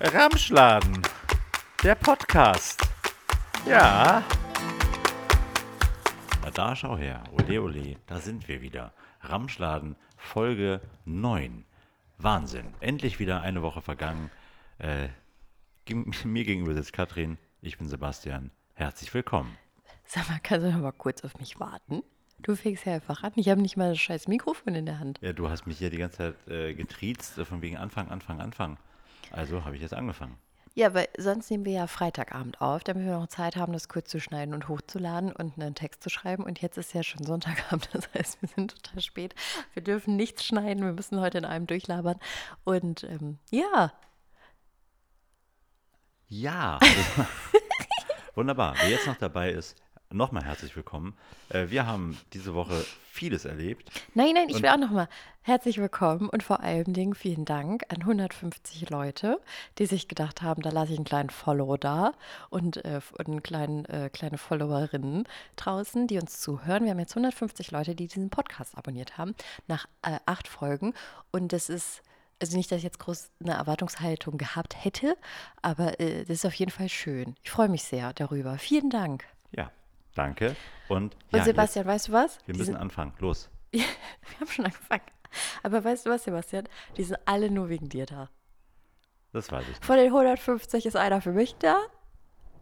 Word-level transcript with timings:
Ramschladen, 0.00 1.02
der 1.82 1.96
Podcast. 1.96 2.80
Ja. 3.66 4.22
Da 6.54 6.76
schau 6.76 6.96
her, 6.96 7.24
ole 7.32 7.60
ole, 7.60 7.96
da 8.06 8.20
sind 8.20 8.46
wir 8.46 8.62
wieder. 8.62 8.92
Ramschladen, 9.22 9.96
Folge 10.16 10.80
9. 11.04 11.64
Wahnsinn, 12.18 12.74
endlich 12.78 13.18
wieder 13.18 13.42
eine 13.42 13.62
Woche 13.62 13.82
vergangen. 13.82 14.30
Äh, 14.78 15.08
mir 16.24 16.44
gegenüber 16.44 16.74
sitzt 16.74 16.92
Katrin, 16.92 17.36
ich 17.60 17.76
bin 17.78 17.88
Sebastian. 17.88 18.52
Herzlich 18.74 19.12
willkommen. 19.12 19.58
Sag 20.04 20.28
mal, 20.28 20.38
kannst 20.40 20.64
du 20.64 20.70
noch 20.70 20.80
mal 20.80 20.92
kurz 20.92 21.24
auf 21.24 21.36
mich 21.40 21.58
warten? 21.58 22.04
Du 22.38 22.54
fängst 22.54 22.86
ja 22.86 22.94
einfach 22.94 23.24
an. 23.24 23.32
Ich 23.34 23.48
habe 23.48 23.60
nicht 23.60 23.76
mal 23.76 23.90
das 23.90 23.98
scheiß 23.98 24.28
Mikrofon 24.28 24.76
in 24.76 24.86
der 24.86 25.00
Hand. 25.00 25.18
Ja, 25.22 25.32
du 25.32 25.50
hast 25.50 25.66
mich 25.66 25.78
hier 25.78 25.90
die 25.90 25.98
ganze 25.98 26.16
Zeit 26.18 26.48
äh, 26.48 26.74
getriezt, 26.74 27.36
äh, 27.38 27.44
von 27.44 27.62
wegen 27.62 27.76
Anfang, 27.76 28.08
Anfang, 28.10 28.40
Anfang. 28.40 28.78
Also 29.30 29.64
habe 29.64 29.76
ich 29.76 29.82
jetzt 29.82 29.94
angefangen. 29.94 30.38
Ja, 30.74 30.94
weil 30.94 31.08
sonst 31.16 31.50
nehmen 31.50 31.64
wir 31.64 31.72
ja 31.72 31.86
Freitagabend 31.88 32.60
auf, 32.60 32.84
damit 32.84 33.04
wir 33.04 33.18
noch 33.18 33.26
Zeit 33.26 33.56
haben, 33.56 33.72
das 33.72 33.88
kurz 33.88 34.10
zu 34.10 34.20
schneiden 34.20 34.54
und 34.54 34.68
hochzuladen 34.68 35.32
und 35.32 35.60
einen 35.60 35.74
Text 35.74 36.04
zu 36.04 36.08
schreiben. 36.08 36.44
Und 36.44 36.60
jetzt 36.60 36.78
ist 36.78 36.94
ja 36.94 37.02
schon 37.02 37.24
Sonntagabend, 37.24 37.88
das 37.92 38.08
heißt, 38.14 38.40
wir 38.42 38.48
sind 38.48 38.70
total 38.70 39.02
spät. 39.02 39.34
Wir 39.74 39.82
dürfen 39.82 40.14
nichts 40.14 40.44
schneiden, 40.44 40.84
wir 40.84 40.92
müssen 40.92 41.20
heute 41.20 41.38
in 41.38 41.44
einem 41.44 41.66
durchlabern. 41.66 42.20
Und 42.64 43.02
ähm, 43.04 43.38
ja, 43.50 43.92
Ja. 46.28 46.78
Wunderbar. 48.34 48.76
Wer 48.80 48.90
jetzt 48.90 49.06
noch 49.06 49.16
dabei 49.16 49.50
ist, 49.50 49.76
nochmal 50.10 50.44
herzlich 50.44 50.74
willkommen. 50.76 51.16
Äh, 51.50 51.66
wir 51.68 51.86
haben 51.86 52.18
diese 52.32 52.54
Woche 52.54 52.84
vieles 53.10 53.44
erlebt. 53.44 53.90
Nein, 54.14 54.32
nein, 54.34 54.48
ich 54.48 54.62
will 54.62 54.68
auch 54.68 54.78
nochmal 54.78 55.08
herzlich 55.42 55.78
willkommen 55.78 56.28
und 56.28 56.42
vor 56.42 56.60
allen 56.60 56.92
Dingen 56.92 57.14
vielen 57.14 57.44
Dank 57.44 57.84
an 57.88 58.00
150 58.00 58.90
Leute, 58.90 59.40
die 59.78 59.86
sich 59.86 60.08
gedacht 60.08 60.42
haben, 60.42 60.62
da 60.62 60.70
lasse 60.70 60.92
ich 60.92 60.98
einen 60.98 61.04
kleinen 61.04 61.30
Follow 61.30 61.76
da 61.76 62.12
und, 62.50 62.84
äh, 62.84 63.00
und 63.18 63.28
einen 63.28 63.42
kleinen, 63.42 63.84
äh, 63.86 64.08
kleine 64.12 64.38
Followerinnen 64.38 65.24
draußen, 65.56 66.06
die 66.06 66.18
uns 66.18 66.40
zuhören. 66.40 66.84
Wir 66.84 66.92
haben 66.92 67.00
jetzt 67.00 67.12
150 67.12 67.70
Leute, 67.70 67.94
die 67.94 68.06
diesen 68.06 68.30
Podcast 68.30 68.76
abonniert 68.78 69.18
haben, 69.18 69.34
nach 69.66 69.86
äh, 70.02 70.18
acht 70.26 70.48
Folgen. 70.48 70.94
Und 71.32 71.52
das 71.52 71.68
ist, 71.68 72.02
also 72.40 72.56
nicht, 72.56 72.70
dass 72.70 72.78
ich 72.78 72.84
jetzt 72.84 73.00
groß 73.00 73.30
eine 73.42 73.54
Erwartungshaltung 73.54 74.38
gehabt 74.38 74.84
hätte, 74.84 75.16
aber 75.60 75.98
äh, 76.00 76.20
das 76.20 76.38
ist 76.38 76.46
auf 76.46 76.54
jeden 76.54 76.70
Fall 76.70 76.88
schön. 76.88 77.34
Ich 77.42 77.50
freue 77.50 77.68
mich 77.68 77.82
sehr 77.82 78.12
darüber. 78.12 78.58
Vielen 78.58 78.90
Dank. 78.90 79.24
Ja, 79.50 79.72
danke. 80.18 80.56
Und, 80.88 81.14
Und 81.14 81.38
ja, 81.38 81.44
Sebastian, 81.44 81.86
weißt 81.86 82.08
du 82.08 82.12
was? 82.12 82.34
jetzt, 82.36 82.48
wir 82.48 82.56
müssen 82.56 82.76
anfangen. 82.76 83.12
Los. 83.18 83.50
wir 83.70 83.82
haben 84.40 84.48
schon 84.48 84.64
angefangen. 84.64 85.02
Aber 85.62 85.84
weißt 85.84 86.06
du 86.06 86.10
was, 86.10 86.24
Sebastian? 86.24 86.68
Die 86.96 87.04
sind 87.04 87.18
alle 87.26 87.50
nur 87.50 87.68
wegen 87.68 87.88
dir 87.88 88.06
da. 88.06 88.30
Das 89.32 89.52
weiß 89.52 89.64
ich. 89.70 89.84
Von 89.84 89.96
den 89.96 90.06
150 90.06 90.86
ist 90.86 90.96
einer 90.96 91.20
für 91.20 91.32
mich 91.32 91.54
da 91.56 91.78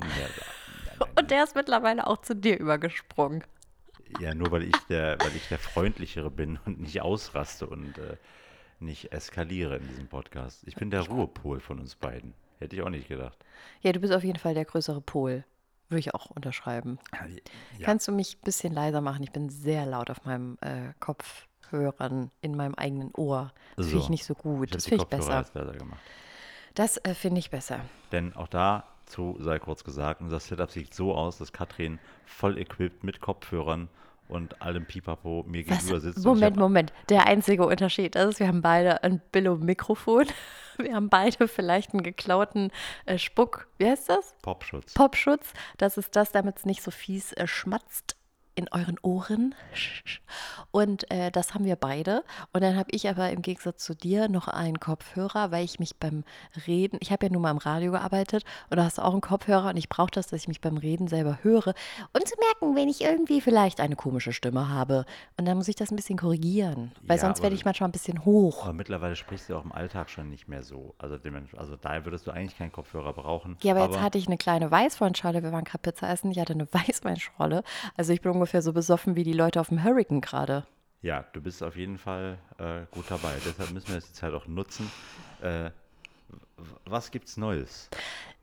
Ja, 0.01 1.07
und 1.17 1.31
der 1.31 1.45
ist 1.45 1.55
mittlerweile 1.55 2.07
auch 2.07 2.19
zu 2.19 2.35
dir 2.35 2.59
übergesprungen. 2.59 3.45
ja, 4.21 4.35
nur 4.35 4.51
weil 4.51 4.65
ich, 4.65 4.77
der, 4.89 5.17
weil 5.21 5.35
ich 5.37 5.49
der 5.49 5.59
Freundlichere 5.59 6.31
bin 6.31 6.59
und 6.67 6.81
nicht 6.81 7.03
ausraste 7.03 7.67
und 7.69 7.97
äh, 7.99 8.17
nicht 8.81 9.13
eskaliere 9.13 9.77
in 9.77 9.87
diesem 9.89 10.09
Podcast. 10.09 10.65
Ich 10.67 10.75
bin 10.75 10.91
der 10.91 11.03
Ruhepol 11.03 11.61
von 11.61 11.79
uns 11.79 11.95
beiden. 11.95 12.35
Hätte 12.59 12.75
ich 12.77 12.83
auch 12.83 12.91
nicht 12.91 13.09
gedacht. 13.09 13.39
Ja, 13.83 13.93
du 13.93 14.01
bist 14.01 14.13
auf 14.13 14.25
jeden 14.25 14.39
Fall 14.39 14.55
der 14.55 14.65
größere 14.65 15.01
Pol. 15.01 15.45
Würde 15.89 16.01
ich 16.01 16.15
auch 16.15 16.27
unterschreiben. 16.31 16.99
Ja. 17.79 17.85
Kannst 17.85 18.09
du 18.09 18.13
mich 18.13 18.37
ein 18.37 18.45
bisschen 18.45 18.73
leiser 18.73 19.01
machen? 19.01 19.23
Ich 19.23 19.31
bin 19.33 19.49
sehr 19.51 19.87
laut 19.87 20.11
auf 20.11 20.25
meinem 20.25 20.59
äh, 20.61 20.93
Kopfhörern 20.99 22.31
in 22.41 22.57
meinem 22.57 22.75
eigenen 22.75 23.13
Ohr. 23.15 23.53
Das 23.77 23.87
finde 23.87 23.99
ich 24.01 24.05
So. 24.07 24.11
nicht 24.11 24.25
so 24.25 24.35
gut. 24.35 24.69
Ich 24.69 24.73
das 24.73 24.87
finde 24.87 25.05
ich 25.05 25.09
besser. 25.09 25.45
gemacht. 25.79 26.01
Das 26.75 26.97
äh, 27.05 27.15
finde 27.15 27.39
ich 27.39 27.51
besser. 27.51 27.81
Denn 28.13 28.35
auch 28.35 28.49
dazu 28.49 29.37
sei 29.41 29.59
kurz 29.59 29.85
gesagt, 29.85 30.21
unser 30.21 30.41
Setup 30.41 30.71
sieht 30.71 30.93
so 30.93 31.15
aus, 31.15 31.39
dass 31.39 31.53
Katrin 31.53 31.99
voll 32.25 32.59
equipped 32.59 33.05
mit 33.05 33.21
Kopfhörern 33.21 33.89
und 34.29 34.61
allem 34.61 34.87
Pipapo 34.87 35.45
mir 35.47 35.65
Was? 35.69 35.79
gegenüber 35.79 36.01
sitzt. 36.01 36.25
Moment, 36.25 36.57
Moment. 36.57 36.93
Der 37.09 37.27
einzige 37.27 37.65
Unterschied 37.65 38.17
ist, 38.17 38.41
wir 38.41 38.49
haben 38.49 38.61
beide 38.61 39.05
ein 39.05 39.23
Billo-Mikrofon. 39.31 40.27
Wir 40.79 40.95
haben 40.95 41.09
beide 41.09 41.49
vielleicht 41.49 41.93
einen 41.93 42.03
geklauten 42.03 42.71
äh, 43.05 43.19
Spuck. 43.19 43.69
Wie 43.79 43.87
heißt 43.87 44.09
das? 44.09 44.35
Popschutz. 44.43 44.95
Popschutz. 44.95 45.53
Das 45.79 45.97
ist 45.97 46.17
das, 46.17 46.33
damit 46.33 46.59
es 46.59 46.65
nicht 46.67 46.83
so 46.83 46.91
fies 46.91 47.33
äh, 47.33 47.47
schmatzt 47.47 48.17
in 48.55 48.69
euren 48.73 48.99
Ohren. 49.03 49.55
Und 50.77 51.11
äh, 51.11 51.31
das 51.31 51.55
haben 51.55 51.65
wir 51.65 51.77
beide. 51.77 52.23
Und 52.53 52.63
dann 52.63 52.77
habe 52.77 52.91
ich 52.91 53.09
aber 53.09 53.31
im 53.31 53.41
Gegensatz 53.41 53.83
zu 53.83 53.95
dir 53.95 54.29
noch 54.29 54.47
einen 54.47 54.79
Kopfhörer, 54.79 55.51
weil 55.51 55.65
ich 55.65 55.79
mich 55.79 55.97
beim 55.97 56.23
Reden, 56.67 56.99
ich 57.01 57.13
habe 57.13 57.25
ja 57.25 57.33
nur 57.33 57.41
mal 57.41 57.51
im 57.51 57.57
Radio 57.57 57.93
gearbeitet 57.93 58.45
und 58.69 58.77
da 58.77 58.85
hast 58.85 58.99
du 58.99 59.03
auch 59.03 59.13
einen 59.13 59.23
Kopfhörer 59.23 59.71
und 59.71 59.79
ich 59.79 59.89
brauche 59.89 60.11
das, 60.11 60.27
dass 60.27 60.43
ich 60.43 60.49
mich 60.49 60.61
beim 60.61 60.77
Reden 60.77 61.09
selber 61.09 61.39
höre, 61.41 61.69
um 62.13 62.27
zu 62.27 62.35
merken, 62.39 62.77
wenn 62.77 62.91
ich 62.91 63.01
irgendwie 63.01 63.41
vielleicht 63.41 63.81
eine 63.81 63.97
komische 63.97 64.35
Stimme 64.35 64.69
habe. 64.69 65.07
Und 65.39 65.47
dann 65.47 65.57
muss 65.57 65.67
ich 65.69 65.77
das 65.77 65.91
ein 65.91 65.97
bisschen 65.97 66.19
korrigieren, 66.19 66.93
weil 67.07 67.17
Ja, 67.17 67.23
sonst 67.23 67.39
aber 67.39 67.45
werde 67.45 67.57
ich 67.57 67.65
manchmal 67.65 67.89
ein 67.89 67.93
bisschen 67.93 68.27
hoch. 68.27 68.65
aber 68.65 68.75
mittlerweile 68.75 69.17
sprichst 69.17 69.49
du 69.49 69.57
auch 69.57 69.65
im 69.65 69.73
Alltag 69.73 70.11
schon 70.11 70.29
nicht 70.29 70.47
mehr 70.47 70.63
so. 70.63 70.95
Also, 70.99 71.17
also 71.57 71.77
da 71.77 72.05
würdest 72.05 72.27
du 72.27 72.33
eigentlich 72.33 72.59
keinen 72.59 72.73
Kopfhörer 72.73 73.15
brauchen. 73.15 73.57
Ja, 73.63 73.75
aber, 73.75 73.87
jetzt 73.87 74.03
hatte 74.03 74.19
ich 74.19 74.27
eine 74.27 74.37
kleine 74.37 74.71
Weißweinschorle. 74.71 75.43
Wir 75.43 75.53
waren 75.53 75.65
gerade 75.65 75.81
Pizza 75.81 76.11
essen. 76.11 76.31
Ich 76.33 76.39
hatte 76.39 76.53
eine 76.53 76.69
Weißweinschorle. 76.71 77.63
Also 77.97 78.13
ich 78.13 78.21
bin 78.21 78.33
ungefähr 78.33 78.61
so 78.61 78.75
besoffen 78.75 79.17
wie 79.17 79.25
die 79.25 79.33
Leute 79.33 79.59
auf 79.59 79.69
dem 79.71 79.83
Hurricane 79.83 80.21
gerade. 80.21 80.66
Ja, 81.07 81.25
du 81.33 81.41
bist 81.41 81.63
auf 81.63 81.77
jeden 81.77 81.99
Fall 81.99 82.37
äh, 82.59 82.81
gut 82.91 83.05
dabei. 83.09 83.33
Deshalb 83.45 83.71
müssen 83.71 83.87
wir 83.87 83.95
jetzt 83.95 84.09
die 84.09 84.15
Zeit 84.15 84.35
auch 84.35 84.49
nutzen. 84.49 84.91
Äh, 85.41 85.71
was 86.85 87.13
gibt's 87.13 87.37
Neues? 87.37 87.89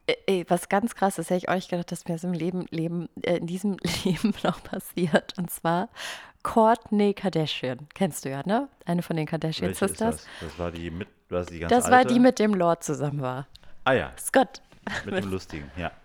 Äh, 0.07 0.13
ey, 0.27 0.45
was 0.47 0.69
ganz 0.69 0.95
krass 0.95 1.19
ist, 1.19 1.29
hätte 1.29 1.39
ich 1.39 1.49
auch 1.49 1.55
nicht 1.55 1.69
gedacht, 1.69 1.91
dass 1.91 2.07
mir 2.07 2.13
das 2.13 2.23
im 2.23 2.31
Leben, 2.31 2.65
Leben 2.69 3.09
äh, 3.21 3.35
in 3.35 3.47
diesem 3.47 3.75
Leben 4.05 4.33
noch 4.43 4.63
passiert. 4.63 5.37
Und 5.37 5.51
zwar 5.51 5.89
Kourtney 6.41 7.13
Kardashian. 7.13 7.89
Kennst 7.95 8.23
du 8.23 8.29
ja, 8.29 8.43
ne? 8.45 8.69
Eine 8.85 9.01
von 9.01 9.17
den 9.17 9.25
Kardashian 9.25 9.67
Welche 9.67 9.83
ist 9.83 9.99
das? 9.99 10.25
Das 10.39 10.57
war 10.57 10.71
die 10.71 10.89
mit, 10.89 11.09
das 11.27 11.47
die 11.47 11.59
ganz 11.59 11.69
Das 11.69 11.91
war 11.91 11.97
alte? 11.97 12.13
die, 12.13 12.19
mit 12.21 12.39
dem 12.39 12.53
Lord 12.53 12.81
zusammen 12.81 13.19
war. 13.19 13.45
Ah 13.83 13.91
ja, 13.91 14.13
Scott. 14.17 14.61
mit 15.03 15.15
dem 15.15 15.29
Lustigen, 15.29 15.69
ja. 15.75 15.91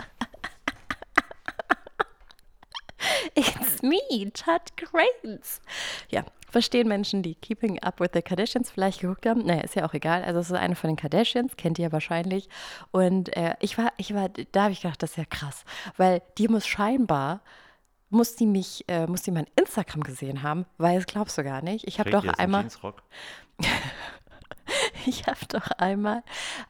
It's 3.36 3.80
me, 3.80 4.32
Chad 4.32 4.76
Grains. 4.76 5.60
Ja, 6.08 6.24
verstehen 6.50 6.88
Menschen, 6.88 7.22
die 7.22 7.34
Keeping 7.34 7.78
Up 7.82 8.00
with 8.00 8.10
the 8.14 8.22
Kardashians 8.22 8.70
vielleicht 8.70 9.00
geguckt 9.00 9.26
haben. 9.26 9.44
Naja, 9.44 9.62
ist 9.62 9.74
ja 9.74 9.86
auch 9.86 9.94
egal. 9.94 10.24
Also 10.24 10.40
es 10.40 10.50
ist 10.50 10.56
eine 10.56 10.74
von 10.74 10.88
den 10.88 10.96
Kardashians, 10.96 11.56
kennt 11.56 11.78
ihr 11.78 11.86
ja 11.86 11.92
wahrscheinlich. 11.92 12.48
Und 12.90 13.34
äh, 13.36 13.54
ich 13.60 13.78
war, 13.78 13.92
ich 13.96 14.14
war, 14.14 14.28
da 14.28 14.64
habe 14.64 14.72
ich 14.72 14.82
gedacht, 14.82 15.02
das 15.02 15.10
ist 15.10 15.16
ja 15.16 15.24
krass. 15.24 15.64
Weil 15.96 16.22
die 16.38 16.48
muss 16.48 16.66
scheinbar, 16.66 17.42
muss 18.10 18.36
die 18.36 18.46
mich, 18.46 18.84
äh, 18.88 19.06
muss 19.06 19.22
die 19.22 19.30
mein 19.30 19.46
Instagram 19.56 20.02
gesehen 20.02 20.42
haben, 20.42 20.66
weil 20.78 20.96
das 20.96 21.06
glaubst 21.06 21.36
du 21.38 21.44
gar 21.44 21.62
nicht. 21.62 21.86
Ich 21.86 22.00
habe 22.00 22.10
doch 22.10 22.24
einmal, 22.26 22.66
ich 25.06 25.26
habe 25.26 25.38
doch 25.48 25.70
einmal, 25.72 26.22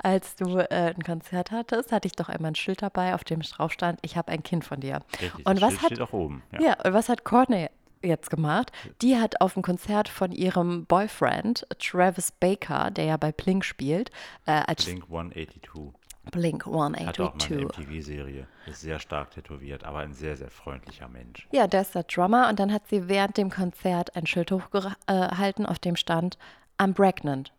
als 0.03 0.34
du 0.37 0.59
äh, 0.59 0.94
ein 0.97 1.03
Konzert 1.03 1.50
hattest, 1.50 1.93
hatte 1.93 2.06
ich 2.06 2.12
doch 2.12 2.28
einmal 2.28 2.53
ein 2.53 2.56
Schild 2.56 2.83
dabei, 2.83 3.15
auf 3.15 3.25
dem 3.25 3.41
drauf 3.41 3.72
stand, 3.72 3.99
ich 4.03 4.17
habe 4.17 4.33
ein 4.33 4.43
Kind 4.43 4.65
von 4.65 4.81
dir. 4.81 5.00
Richtig, 5.21 5.47
Und 5.47 5.61
was 5.61 5.71
Schild 5.71 5.83
hat 5.83 5.87
steht 5.93 6.00
auch 6.00 6.12
oben. 6.12 6.43
Ja. 6.53 6.61
Ja, 6.61 6.84
und 6.84 6.93
was 6.93 7.09
hat 7.09 7.25
Courtney 7.25 7.69
jetzt 8.03 8.31
gemacht? 8.31 8.72
Die 9.03 9.16
hat 9.16 9.41
auf 9.41 9.54
dem 9.54 9.62
Konzert 9.62 10.09
von 10.09 10.32
ihrem 10.32 10.86
Boyfriend, 10.86 11.66
Travis 11.78 12.32
Baker, 12.32 12.91
der 12.91 13.04
ja 13.04 13.16
bei 13.16 13.32
Blink 13.32 13.64
spielt, 13.64 14.10
äh, 14.47 14.53
als 14.66 14.84
Blink 14.84 15.04
182. 15.04 15.92
Blink 16.31 16.66
Hatte 16.66 16.70
auch 16.70 16.81
mal 16.81 16.87
eine 16.87 16.98
182. 16.98 17.87
MTV-Serie. 17.87 18.47
Ist 18.66 18.81
sehr 18.81 18.98
stark 18.98 19.31
tätowiert, 19.31 19.84
aber 19.84 19.98
ein 19.98 20.12
sehr, 20.12 20.37
sehr 20.37 20.50
freundlicher 20.50 21.08
Mensch. 21.08 21.48
Ja, 21.53 21.66
der 21.66 21.82
ist 21.82 21.94
der 21.94 22.03
Drummer 22.04 22.48
und 22.48 22.58
dann 22.60 22.72
hat 22.72 22.87
sie 22.88 23.08
während 23.08 23.37
dem 23.37 23.50
Konzert 23.50 24.14
ein 24.14 24.26
Schild 24.26 24.53
hochgehalten, 24.53 25.66
auf 25.66 25.78
dem 25.78 25.97
stand, 25.97 26.38
I'm 26.78 26.94
pregnant. 26.94 27.53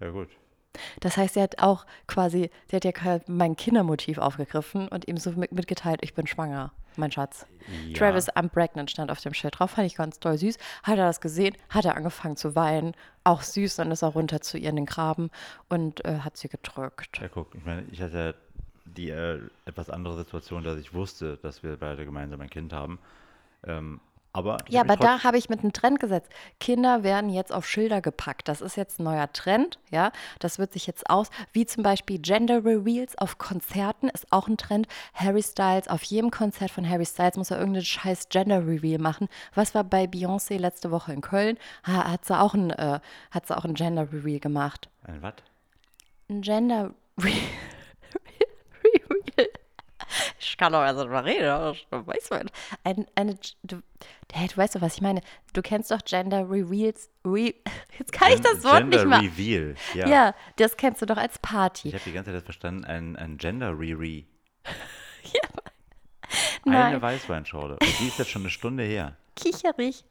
Ja, 0.00 0.10
gut. 0.10 0.28
Das 1.00 1.16
heißt, 1.16 1.34
sie 1.34 1.42
hat 1.42 1.58
auch 1.58 1.84
quasi, 2.06 2.50
sie 2.68 2.76
hat 2.76 2.84
ja 2.84 2.92
mein 3.26 3.56
Kindermotiv 3.56 4.18
aufgegriffen 4.18 4.88
und 4.88 5.08
ihm 5.08 5.16
so 5.16 5.32
mit, 5.32 5.52
mitgeteilt, 5.52 6.00
ich 6.02 6.14
bin 6.14 6.26
schwanger, 6.26 6.72
mein 7.00 7.12
Schatz. 7.12 7.46
Ja. 7.88 7.98
Travis, 7.98 8.28
I'm 8.30 8.48
pregnant 8.48 8.90
stand 8.90 9.10
auf 9.10 9.20
dem 9.20 9.34
Schild 9.34 9.58
drauf, 9.58 9.72
fand 9.72 9.86
ich 9.86 9.96
ganz 9.96 10.20
toll 10.20 10.38
süß. 10.38 10.58
Hat 10.82 10.98
er 10.98 11.06
das 11.06 11.20
gesehen, 11.20 11.56
hat 11.68 11.84
er 11.84 11.96
angefangen 11.96 12.36
zu 12.36 12.54
weinen, 12.54 12.94
auch 13.24 13.42
süß, 13.42 13.76
dann 13.76 13.90
ist 13.90 14.02
er 14.02 14.08
runter 14.08 14.40
zu 14.40 14.58
ihr 14.58 14.70
in 14.70 14.76
den 14.76 14.86
Graben 14.86 15.30
und 15.68 16.04
äh, 16.04 16.20
hat 16.20 16.36
sie 16.36 16.48
gedrückt. 16.48 17.18
Ja, 17.20 17.28
guck, 17.28 17.54
ich 17.54 17.64
meine, 17.64 17.84
ich 17.90 18.00
hatte 18.00 18.34
die 18.84 19.10
äh, 19.10 19.40
etwas 19.66 19.90
andere 19.90 20.16
Situation, 20.16 20.64
dass 20.64 20.78
ich 20.78 20.94
wusste, 20.94 21.36
dass 21.38 21.62
wir 21.62 21.76
beide 21.76 22.04
gemeinsam 22.04 22.40
ein 22.40 22.50
Kind 22.50 22.72
haben. 22.72 22.98
Ähm, 23.66 24.00
aber 24.32 24.58
Ja, 24.68 24.82
aber 24.82 24.96
da 24.96 25.24
habe 25.24 25.38
ich 25.38 25.48
mit 25.48 25.60
einem 25.60 25.72
Trend 25.72 26.00
gesetzt. 26.00 26.30
Kinder 26.58 27.02
werden 27.02 27.30
jetzt 27.30 27.52
auf 27.52 27.66
Schilder 27.66 28.00
gepackt. 28.00 28.48
Das 28.48 28.60
ist 28.60 28.76
jetzt 28.76 29.00
ein 29.00 29.04
neuer 29.04 29.32
Trend, 29.32 29.78
ja. 29.90 30.12
Das 30.38 30.58
wird 30.58 30.72
sich 30.72 30.86
jetzt 30.86 31.08
aus, 31.10 31.30
wie 31.52 31.66
zum 31.66 31.82
Beispiel 31.82 32.18
Gender 32.18 32.64
Reveals 32.64 33.18
auf 33.18 33.38
Konzerten 33.38 34.08
ist 34.08 34.30
auch 34.30 34.48
ein 34.48 34.56
Trend. 34.56 34.86
Harry 35.14 35.42
Styles, 35.42 35.88
auf 35.88 36.02
jedem 36.02 36.30
Konzert 36.30 36.70
von 36.70 36.88
Harry 36.88 37.06
Styles 37.06 37.36
muss 37.36 37.50
er 37.50 37.58
irgendeinen 37.58 37.84
scheiß 37.84 38.28
Gender 38.28 38.66
Reveal 38.66 39.00
machen. 39.00 39.28
Was 39.54 39.74
war 39.74 39.84
bei 39.84 40.04
Beyoncé 40.04 40.58
letzte 40.58 40.90
Woche 40.90 41.12
in 41.12 41.20
Köln? 41.20 41.58
Ha, 41.86 42.10
hat 42.10 42.24
sie 42.24 42.38
auch 42.38 42.54
ein, 42.54 42.70
äh, 42.70 43.00
hat 43.30 43.46
sie 43.46 43.56
auch 43.56 43.64
ein 43.64 43.74
Gender 43.74 44.12
Reveal 44.12 44.40
gemacht. 44.40 44.88
Ein 45.04 45.22
was? 45.22 45.34
ein 46.30 46.42
Gender 46.42 46.94
Re 47.18 47.28
Reveal. 47.28 47.34
Ich 50.50 50.56
kann 50.56 50.72
doch 50.72 50.82
erst 50.82 50.98
mal 51.08 51.22
reden, 51.22 51.48
aber 51.48 51.70
ich 51.70 51.86
weiß 51.90 52.30
man. 52.30 52.50
Ein, 52.82 53.06
eine, 53.14 53.38
du, 53.62 53.80
hey, 54.32 54.48
du 54.48 54.56
weißt 54.56 54.74
doch, 54.74 54.80
was 54.80 54.96
ich 54.96 55.00
meine. 55.00 55.20
Du 55.52 55.62
kennst 55.62 55.92
doch 55.92 56.04
Gender 56.04 56.40
Reveals. 56.50 57.08
Re, 57.24 57.54
jetzt 57.98 58.10
kann 58.10 58.32
ich 58.32 58.40
das 58.40 58.64
Wort 58.64 58.78
Gender 58.78 58.96
nicht 58.96 59.06
mal. 59.06 59.20
Reveal. 59.20 59.76
Ja. 59.94 60.08
Ja, 60.08 60.34
das 60.56 60.76
kennst 60.76 61.02
du 61.02 61.06
doch 61.06 61.18
als 61.18 61.38
Party. 61.38 61.88
Ich 61.88 61.94
habe 61.94 62.02
die 62.04 62.12
ganze 62.12 62.32
Zeit 62.32 62.42
verstanden, 62.42 62.84
ein, 62.84 63.14
ein 63.14 63.38
Gender 63.38 63.78
Re-Re. 63.78 64.24
Nein. 66.64 66.76
Eine 66.76 67.02
Weißweinschorle. 67.02 67.74
Und 67.74 67.98
die 68.00 68.08
ist 68.08 68.18
jetzt 68.18 68.30
schon 68.30 68.42
eine 68.42 68.50
Stunde 68.50 68.82
her. 68.82 69.16
kicherig. 69.36 70.04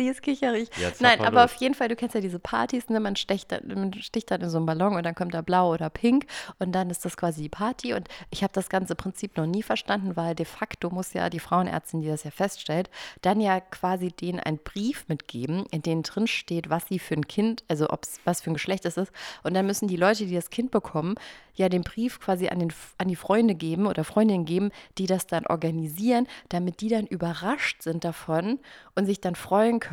Sie 0.00 0.08
ist 0.08 0.22
kicherig. 0.22 0.70
Ja, 0.80 0.92
Nein, 1.00 1.20
aber 1.20 1.42
los. 1.42 1.52
auf 1.52 1.54
jeden 1.56 1.74
Fall, 1.74 1.88
du 1.88 1.94
kennst 1.94 2.14
ja 2.14 2.22
diese 2.22 2.38
Partys, 2.38 2.88
ne? 2.88 3.00
man, 3.00 3.16
stecht 3.16 3.50
man 3.66 3.92
sticht 3.92 4.30
dann 4.30 4.40
in 4.40 4.48
so 4.48 4.56
einen 4.56 4.64
Ballon 4.64 4.94
und 4.96 5.04
dann 5.04 5.14
kommt 5.14 5.34
da 5.34 5.42
blau 5.42 5.74
oder 5.74 5.90
pink 5.90 6.24
und 6.58 6.72
dann 6.72 6.88
ist 6.88 7.04
das 7.04 7.18
quasi 7.18 7.42
die 7.42 7.50
Party 7.50 7.92
und 7.92 8.08
ich 8.30 8.42
habe 8.42 8.54
das 8.54 8.70
ganze 8.70 8.94
Prinzip 8.94 9.36
noch 9.36 9.44
nie 9.44 9.62
verstanden, 9.62 10.16
weil 10.16 10.34
de 10.34 10.46
facto 10.46 10.88
muss 10.88 11.12
ja 11.12 11.28
die 11.28 11.38
Frauenärztin, 11.38 12.00
die 12.00 12.08
das 12.08 12.24
ja 12.24 12.30
feststellt, 12.30 12.88
dann 13.20 13.42
ja 13.42 13.60
quasi 13.60 14.10
denen 14.10 14.40
einen 14.40 14.56
Brief 14.56 15.04
mitgeben, 15.08 15.66
in 15.70 15.82
dem 15.82 16.02
drin 16.02 16.26
steht, 16.26 16.70
was 16.70 16.86
sie 16.88 16.98
für 16.98 17.12
ein 17.12 17.28
Kind, 17.28 17.62
also 17.68 17.90
ob's, 17.90 18.20
was 18.24 18.40
für 18.40 18.52
ein 18.52 18.54
Geschlecht 18.54 18.86
es 18.86 18.96
ist 18.96 19.12
und 19.42 19.52
dann 19.52 19.66
müssen 19.66 19.86
die 19.86 19.96
Leute, 19.96 20.24
die 20.24 20.34
das 20.34 20.48
Kind 20.48 20.70
bekommen, 20.70 21.16
ja 21.56 21.68
den 21.68 21.82
Brief 21.82 22.20
quasi 22.20 22.48
an, 22.48 22.58
den, 22.58 22.72
an 22.96 23.08
die 23.08 23.16
Freunde 23.16 23.54
geben 23.54 23.86
oder 23.86 24.02
Freundinnen 24.02 24.46
geben, 24.46 24.70
die 24.96 25.06
das 25.06 25.26
dann 25.26 25.46
organisieren, 25.46 26.26
damit 26.48 26.80
die 26.80 26.88
dann 26.88 27.06
überrascht 27.06 27.82
sind 27.82 28.02
davon 28.02 28.58
und 28.94 29.04
sich 29.04 29.20
dann 29.20 29.34
freuen 29.34 29.78
können. 29.78 29.89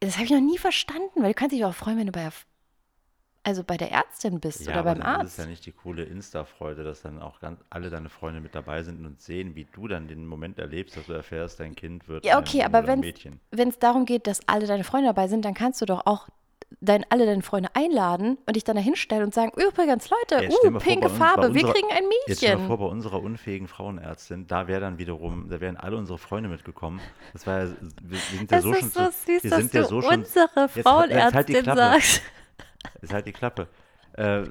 Das 0.00 0.14
habe 0.16 0.24
ich 0.24 0.30
noch 0.30 0.40
nie 0.40 0.58
verstanden, 0.58 1.22
weil 1.22 1.28
du 1.28 1.34
kannst 1.34 1.54
dich 1.54 1.64
auch 1.64 1.74
freuen, 1.74 1.98
wenn 1.98 2.06
du 2.06 2.12
bei 2.12 2.22
der, 2.22 2.32
also 3.44 3.64
bei 3.64 3.78
der 3.78 3.92
Ärztin 3.92 4.40
bist 4.40 4.68
Ja, 4.68 4.68
oder 4.68 4.82
beim 4.82 5.00
ist 5.04 5.22
Arzt. 5.22 5.32
es 5.32 5.36
ja 5.36 5.46
nicht 5.46 5.64
die 5.66 5.72
coole 5.72 6.02
Insta-Freude, 6.02 6.82
dass 6.82 7.02
dann 7.02 7.22
auch 7.22 7.38
ganz, 7.38 7.60
alle 7.70 7.90
deine 7.90 8.08
Freunde 8.08 8.40
mit 8.40 8.56
dabei 8.56 8.82
sind 8.82 9.06
und 9.06 9.20
sehen, 9.20 9.54
wie 9.54 9.66
du 9.66 9.86
dann 9.86 10.08
den 10.08 10.26
Moment 10.26 10.58
erlebst, 10.58 10.96
dass 10.96 11.06
du 11.06 11.12
erfährst, 11.12 11.60
dein 11.60 11.76
Kind 11.76 12.08
wird 12.08 12.24
Ja, 12.24 12.38
ein 12.38 12.38
okay, 12.38 12.62
Junge 12.62 12.64
aber 12.64 12.86
ein 12.86 12.98
wenn 12.98 12.98
Mädchen. 12.98 13.40
es 13.68 13.78
darum 13.78 14.04
geht, 14.04 14.26
dass 14.26 14.46
alle 14.48 14.66
deine 14.66 14.84
Freunde 14.84 15.08
dabei 15.08 15.28
sind, 15.28 15.44
dann 15.44 15.54
kannst 15.54 15.80
du 15.80 15.86
doch 15.86 16.04
auch 16.06 16.28
dein, 16.80 17.04
alle 17.10 17.26
deine 17.26 17.42
Freunde 17.42 17.68
einladen 17.74 18.38
und 18.46 18.56
dich 18.56 18.64
dann 18.64 18.76
dahin 18.76 18.96
stellen 18.96 19.22
und 19.24 19.34
sagen, 19.34 19.52
übrigens, 19.56 20.10
Leute, 20.10 20.50
stell 20.52 20.70
uh, 20.70 20.72
vor, 20.72 20.80
pinke 20.80 21.06
bei 21.06 21.12
uns- 21.12 21.18
Farbe, 21.18 21.42
wir 21.42 21.48
unserer- 21.62 21.72
kriegen 21.72 21.88
ein 21.90 22.02
Jetzt 22.26 22.38
stell 22.38 22.50
dir 22.50 22.56
mal 22.56 22.62
Mädchen. 22.62 22.66
vor, 22.68 22.78
bei 22.78 22.92
unserer 22.92 23.22
unfähigen 23.22 23.68
Frauenärztin, 23.68 24.46
da 24.46 24.66
wäre 24.68 24.80
dann 24.80 24.98
wiederum, 24.98 25.48
da 25.48 25.60
wären 25.60 25.76
alle 25.76 25.96
unsere 25.96 26.18
Freunde 26.18 26.48
mitgekommen. 26.48 27.00
Das 27.32 27.46
war 27.46 27.64
ja, 27.64 27.70
wir, 28.02 28.18
sind 28.18 28.50
ja 28.50 28.60
so 28.60 28.74
schon 28.74 28.90
so 28.90 29.00
süß, 29.04 29.42
wir 29.44 29.50
dass 29.50 29.58
sind 29.60 29.74
ja 29.74 29.82
du 29.82 29.88
so 29.88 30.02
schon, 30.02 30.14
unsere 30.20 30.48
Jetzt 30.74 30.84
halt- 30.86 31.10
jetzt 31.10 31.34
halt 31.34 31.48
die 31.48 31.54
Frauenärztin 31.54 31.62
Klappe. 31.62 31.78
sagst. 31.80 32.22
ist 33.00 33.12
halt 33.12 33.26
die 33.26 33.32
Klappe. 33.32 33.68
Äh, 34.14 34.42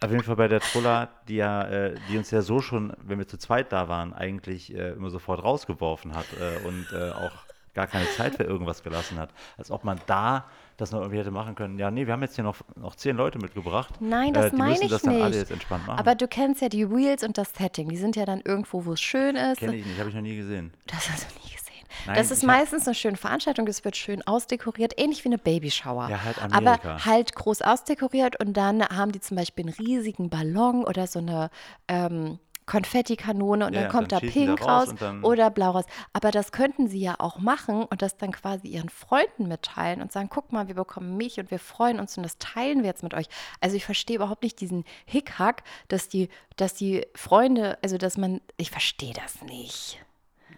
auf 0.00 0.10
jeden 0.12 0.22
Fall 0.22 0.36
bei 0.36 0.46
der 0.46 0.60
Trolla, 0.60 1.08
die 1.26 1.36
ja, 1.36 1.62
äh, 1.64 1.94
die 2.08 2.18
uns 2.18 2.30
ja 2.30 2.40
so 2.40 2.60
schon, 2.60 2.92
wenn 3.02 3.18
wir 3.18 3.26
zu 3.26 3.36
zweit 3.36 3.72
da 3.72 3.88
waren, 3.88 4.12
eigentlich 4.14 4.72
äh, 4.72 4.90
immer 4.92 5.10
sofort 5.10 5.42
rausgeworfen 5.42 6.14
hat 6.14 6.26
äh, 6.40 6.66
und 6.68 6.86
äh, 6.92 7.10
auch 7.10 7.32
gar 7.74 7.88
keine 7.88 8.08
Zeit 8.10 8.36
für 8.36 8.44
irgendwas 8.44 8.84
gelassen 8.84 9.18
hat. 9.18 9.30
Als 9.56 9.70
ob 9.72 9.82
man 9.84 10.00
da 10.06 10.44
das 10.78 10.92
noch 10.92 11.00
irgendwie 11.00 11.18
hätte 11.18 11.32
machen 11.32 11.56
können. 11.56 11.78
Ja, 11.78 11.90
nee, 11.90 12.06
wir 12.06 12.12
haben 12.12 12.22
jetzt 12.22 12.36
hier 12.36 12.44
noch, 12.44 12.56
noch 12.76 12.94
zehn 12.94 13.16
Leute 13.16 13.38
mitgebracht. 13.38 13.94
Nein, 14.00 14.32
das 14.32 14.52
äh, 14.52 14.56
meine 14.56 14.80
ich 14.80 14.88
das 14.88 15.04
nicht. 15.04 15.52
Aber 15.88 16.14
du 16.14 16.28
kennst 16.28 16.62
ja 16.62 16.68
die 16.68 16.84
Reels 16.84 17.24
und 17.24 17.36
das 17.36 17.52
Setting. 17.52 17.88
Die 17.88 17.96
sind 17.96 18.16
ja 18.16 18.24
dann 18.24 18.40
irgendwo, 18.44 18.86
wo 18.86 18.92
es 18.92 19.00
schön 19.00 19.36
ist. 19.36 19.58
Kenne 19.58 19.76
ich 19.76 19.84
nicht, 19.84 19.98
habe 19.98 20.08
ich 20.08 20.14
noch 20.14 20.22
nie 20.22 20.36
gesehen. 20.36 20.72
Das 20.86 21.10
hast 21.10 21.24
du 21.24 21.34
nie 21.44 21.52
gesehen. 21.52 21.58
Nein, 22.06 22.16
das 22.16 22.30
ist 22.30 22.44
meistens 22.44 22.86
eine 22.86 22.94
schöne 22.94 23.16
Veranstaltung, 23.16 23.66
es 23.66 23.84
wird 23.84 23.96
schön 23.96 24.24
ausdekoriert, 24.26 24.94
ähnlich 24.96 25.24
wie 25.24 25.30
eine 25.30 25.38
Babyshower. 25.38 26.08
Ja, 26.08 26.22
halt 26.22 26.38
Aber 26.38 26.54
Amerika. 26.54 27.04
halt 27.04 27.34
groß 27.34 27.62
ausdekoriert 27.62 28.40
und 28.40 28.56
dann 28.56 28.82
haben 28.84 29.10
die 29.10 29.20
zum 29.20 29.36
Beispiel 29.36 29.66
einen 29.66 29.74
riesigen 29.74 30.30
Ballon 30.30 30.84
oder 30.84 31.08
so 31.08 31.18
eine 31.18 31.50
ähm, 31.88 32.38
Konfettikanone 32.68 33.66
und 33.66 33.72
Ja, 33.72 33.82
dann 33.82 33.90
kommt 33.90 34.12
dann 34.12 34.20
da 34.20 34.26
pink 34.26 34.60
raus 34.60 34.90
raus 34.90 35.14
oder 35.22 35.50
blau 35.50 35.70
raus. 35.70 35.84
Aber 36.12 36.30
das 36.30 36.52
könnten 36.52 36.86
sie 36.86 37.00
ja 37.00 37.16
auch 37.18 37.38
machen 37.38 37.84
und 37.84 38.02
das 38.02 38.16
dann 38.16 38.30
quasi 38.30 38.68
ihren 38.68 38.90
Freunden 38.90 39.48
mitteilen 39.48 40.02
und 40.02 40.12
sagen, 40.12 40.28
guck 40.30 40.52
mal, 40.52 40.68
wir 40.68 40.74
bekommen 40.74 41.16
mich 41.16 41.40
und 41.40 41.50
wir 41.50 41.58
freuen 41.58 41.98
uns 41.98 42.16
und 42.16 42.22
das 42.22 42.38
teilen 42.38 42.82
wir 42.82 42.88
jetzt 42.88 43.02
mit 43.02 43.14
euch. 43.14 43.26
Also 43.60 43.76
ich 43.76 43.84
verstehe 43.84 44.16
überhaupt 44.16 44.42
nicht 44.42 44.60
diesen 44.60 44.84
Hickhack, 45.06 45.62
dass 45.88 46.08
die, 46.08 46.28
dass 46.56 46.74
die 46.74 47.06
Freunde, 47.14 47.78
also 47.82 47.96
dass 47.98 48.18
man, 48.18 48.40
ich 48.58 48.70
verstehe 48.70 49.14
das 49.14 49.42
nicht. 49.42 49.98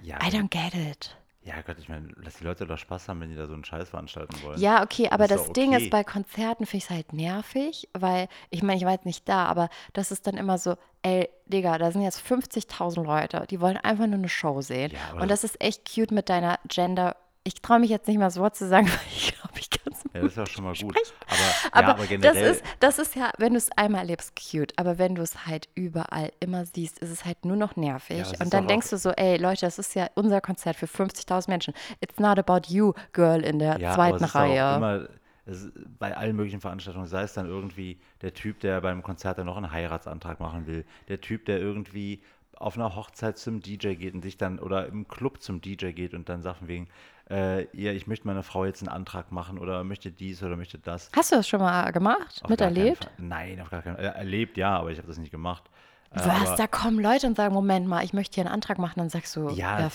Ja, 0.03 0.17
I 0.17 0.31
don't 0.31 0.49
get 0.49 0.75
it. 0.75 1.17
Ja 1.43 1.55
Gott, 1.63 1.77
ich 1.79 1.89
meine, 1.89 2.09
lass 2.17 2.37
die 2.37 2.45
Leute 2.45 2.67
doch 2.67 2.77
Spaß 2.77 3.09
haben, 3.09 3.21
wenn 3.21 3.31
die 3.31 3.37
da 3.37 3.47
so 3.47 3.55
einen 3.55 3.65
Scheiß 3.65 3.91
veranstalten 3.91 4.43
wollen. 4.43 4.61
Ja, 4.61 4.83
okay, 4.83 5.09
aber 5.11 5.25
ist 5.25 5.31
das 5.31 5.47
doch 5.47 5.53
Ding 5.53 5.75
okay. 5.75 5.85
ist, 5.85 5.91
bei 5.91 6.05
Konzerten 6.05 6.67
finde 6.67 6.79
ich 6.79 6.85
es 6.85 6.91
halt 6.91 7.13
nervig, 7.13 7.89
weil, 7.95 8.29
ich 8.51 8.63
meine, 8.63 8.79
ich 8.79 8.85
war 8.85 8.93
jetzt 8.93 9.07
nicht 9.07 9.29
da, 9.29 9.47
aber 9.47 9.71
das 9.93 10.11
ist 10.11 10.27
dann 10.27 10.37
immer 10.37 10.59
so, 10.59 10.77
ey, 11.03 11.29
Digga, 11.47 11.79
da 11.79 11.91
sind 11.91 12.03
jetzt 12.03 12.21
50.000 12.21 13.03
Leute, 13.05 13.47
die 13.49 13.61
wollen 13.61 13.79
einfach 13.79 14.07
nur 14.07 14.17
eine 14.17 14.29
Show 14.29 14.61
sehen. 14.61 14.93
Ja, 14.93 15.21
Und 15.21 15.31
das 15.31 15.45
ist 15.45 15.61
echt 15.61 15.93
cute 15.93 16.13
mit 16.13 16.29
deiner 16.29 16.59
Gender. 16.69 17.17
Ich 17.43 17.55
traue 17.63 17.81
mich 17.81 17.89
jetzt 17.89 18.07
nicht 18.07 18.19
mal 18.19 18.27
das 18.27 18.39
Wort 18.39 18.55
zu 18.55 18.69
sagen, 18.69 18.87
weil 18.89 18.99
ich 19.11 19.35
glaube, 19.35 19.59
ich 19.59 19.71
kann 19.71 19.93
es 19.93 20.03
Ja, 20.13 20.21
das 20.21 20.33
ist 20.33 20.37
ja 20.37 20.47
schon 20.47 20.65
mal 20.65 20.75
gut. 20.75 20.97
Aber, 21.27 21.39
aber, 21.73 21.83
ja, 21.83 21.89
aber 21.95 21.99
das, 22.01 22.09
generell, 22.09 22.51
ist, 22.51 22.65
das 22.81 22.99
ist 22.99 23.17
ja, 23.17 23.33
wenn 23.39 23.53
du 23.55 23.59
es 23.59 23.71
einmal 23.73 24.03
erlebst, 24.03 24.35
cute. 24.37 24.73
Aber 24.79 24.99
wenn 24.99 25.15
du 25.15 25.23
es 25.23 25.47
halt 25.47 25.69
überall 25.75 26.33
immer 26.41 26.67
siehst, 26.67 26.99
ist 26.99 27.11
es 27.11 27.25
halt 27.25 27.45
nur 27.45 27.57
noch 27.57 27.77
nervig. 27.77 28.19
Ja, 28.19 28.45
und 28.45 28.53
dann 28.53 28.67
denkst 28.67 28.91
du 28.91 28.99
so, 28.99 29.11
ey 29.13 29.39
Leute, 29.39 29.63
das 29.63 29.79
ist 29.79 29.95
ja 29.95 30.11
unser 30.15 30.41
Konzert 30.41 30.77
für 30.77 30.87
50.000 30.87 31.49
Menschen. 31.49 31.75
It's 32.01 32.19
not 32.19 32.39
about 32.39 32.69
you, 32.69 32.93
Girl, 33.13 33.43
in 33.43 33.59
der 33.59 33.81
Ja, 33.81 33.95
aber 33.95 33.95
zweiten 33.95 34.25
es 34.25 34.31
ist 34.31 34.37
auch 34.37 34.41
Reihe. 34.41 34.77
Immer, 34.77 35.09
es 35.47 35.71
bei 35.99 36.17
allen 36.17 36.37
möglichen 36.37 36.61
Veranstaltungen, 36.61 37.07
sei 37.07 37.23
es 37.23 37.33
dann 37.33 37.47
irgendwie 37.47 37.99
der 38.21 38.35
Typ, 38.35 38.61
der 38.61 38.81
beim 38.83 39.03
Konzert 39.03 39.39
dann 39.39 39.47
noch 39.47 39.57
einen 39.57 39.73
Heiratsantrag 39.73 40.41
machen 40.41 40.67
will, 40.67 40.85
der 41.09 41.21
Typ, 41.21 41.47
der 41.47 41.59
irgendwie 41.59 42.23
auf 42.57 42.77
einer 42.77 42.95
Hochzeit 42.95 43.39
zum 43.39 43.61
DJ 43.61 43.95
geht 43.95 44.13
und 44.15 44.23
sich 44.23 44.37
dann 44.37 44.59
oder 44.59 44.87
im 44.87 45.09
Club 45.09 45.41
zum 45.41 45.63
DJ 45.63 45.93
geht 45.93 46.13
und 46.13 46.29
dann 46.29 46.43
von 46.43 46.69
wegen, 46.69 46.89
äh, 47.31 47.63
ja, 47.77 47.93
ich 47.93 48.07
möchte 48.07 48.27
meiner 48.27 48.43
Frau 48.43 48.65
jetzt 48.65 48.83
einen 48.83 48.89
Antrag 48.89 49.31
machen 49.33 49.59
oder 49.59 49.85
möchte 49.85 50.11
dies 50.11 50.43
oder 50.43 50.57
möchte 50.57 50.79
das. 50.79 51.11
Hast 51.15 51.31
du 51.33 51.37
das 51.37 51.49
schon 51.49 51.61
mal 51.61 51.91
gemacht? 51.93 52.41
Auf 52.43 52.51
Miterlebt? 52.51 53.09
Nein, 53.19 53.61
auf 53.61 53.71
gar 53.71 53.83
keinen 53.83 53.97
Fall. 53.97 54.05
Äh, 54.05 54.09
Erlebt, 54.19 54.57
ja, 54.57 54.77
aber 54.79 54.91
ich 54.91 54.99
habe 54.99 55.09
das 55.09 55.19
nicht 55.19 55.31
gemacht. 55.31 55.65
Äh, 56.13 56.17
Was? 56.19 56.27
aber- 56.49 56.57
Da 56.57 56.67
kommen 56.67 56.99
Leute 56.99 57.27
und 57.29 57.37
sagen, 57.37 57.55
Moment 57.55 57.87
mal, 57.87 58.05
ich 58.05 58.13
möchte 58.13 58.35
hier 58.35 58.45
einen 58.45 58.53
Antrag 58.55 58.79
machen. 58.79 58.95
Dann 58.99 59.09
sagst 59.11 59.37
du, 59.37 59.49
Ja, 59.51 59.79
ja, 59.81 59.91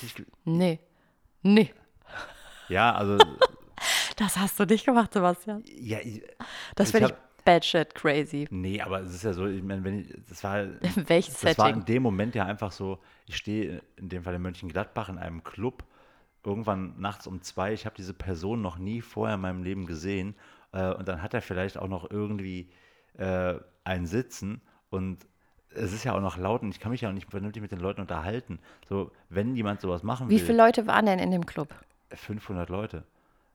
nee, 0.45 0.79
nee. 1.41 1.73
Ja, 2.69 2.93
also, 2.95 3.17
Das 4.15 4.37
hast 4.37 4.57
du 4.59 4.65
nicht 4.65 4.85
gemacht, 4.85 5.11
Sebastian. 5.13 5.63
ja, 5.65 5.99
ich, 6.01 6.23
Das 6.75 6.87
ich 6.87 6.91
finde 6.93 7.07
ich 7.07 7.13
hab- 7.13 7.43
bad 7.43 7.65
shit 7.65 7.93
crazy. 7.93 8.47
Nee, 8.49 8.81
aber 8.81 9.01
es 9.01 9.13
ist 9.13 9.23
ja 9.23 9.33
so, 9.33 9.45
ich 9.45 9.61
meine, 9.61 9.83
wenn 9.83 9.99
ich, 9.99 10.13
das 10.29 10.41
war, 10.43 10.61
In 10.63 11.09
welchem 11.09 11.33
das 11.41 11.57
war 11.57 11.67
in 11.67 11.75
Setting? 11.75 11.85
dem 11.85 12.03
Moment 12.03 12.33
ja 12.33 12.45
einfach 12.45 12.71
so, 12.71 12.99
ich 13.27 13.35
stehe 13.35 13.81
in 13.97 14.07
dem 14.09 14.23
Fall 14.23 14.35
in 14.35 14.41
Mönchengladbach 14.41 15.09
in 15.09 15.17
einem 15.17 15.43
Club, 15.43 15.83
irgendwann 16.45 16.93
nachts 16.99 17.27
um 17.27 17.41
zwei, 17.41 17.73
ich 17.73 17.85
habe 17.85 17.95
diese 17.95 18.13
Person 18.13 18.61
noch 18.61 18.77
nie 18.77 19.01
vorher 19.01 19.35
in 19.35 19.41
meinem 19.41 19.63
Leben 19.63 19.85
gesehen 19.85 20.35
äh, 20.71 20.93
und 20.93 21.07
dann 21.07 21.21
hat 21.21 21.33
er 21.33 21.41
vielleicht 21.41 21.77
auch 21.77 21.87
noch 21.87 22.09
irgendwie 22.09 22.69
äh, 23.17 23.55
einen 23.83 24.05
Sitzen 24.05 24.61
und 24.89 25.25
es 25.73 25.91
ist 25.91 26.03
ja 26.05 26.15
auch 26.15 26.21
noch 26.21 26.37
laut 26.37 26.61
und 26.61 26.69
ich 26.69 26.79
kann 26.79 26.91
mich 26.91 27.01
ja 27.01 27.09
auch 27.09 27.13
nicht 27.13 27.29
vernünftig 27.29 27.61
mit 27.61 27.71
den 27.71 27.79
Leuten 27.79 27.99
unterhalten. 28.01 28.59
So, 28.87 29.11
wenn 29.29 29.55
jemand 29.55 29.81
sowas 29.81 30.03
machen 30.03 30.29
Wie 30.29 30.39
will, 30.39 30.45
viele 30.45 30.57
Leute 30.57 30.87
waren 30.87 31.05
denn 31.05 31.19
in 31.19 31.31
dem 31.31 31.45
Club? 31.45 31.67
500 32.13 32.69
Leute. 32.69 33.03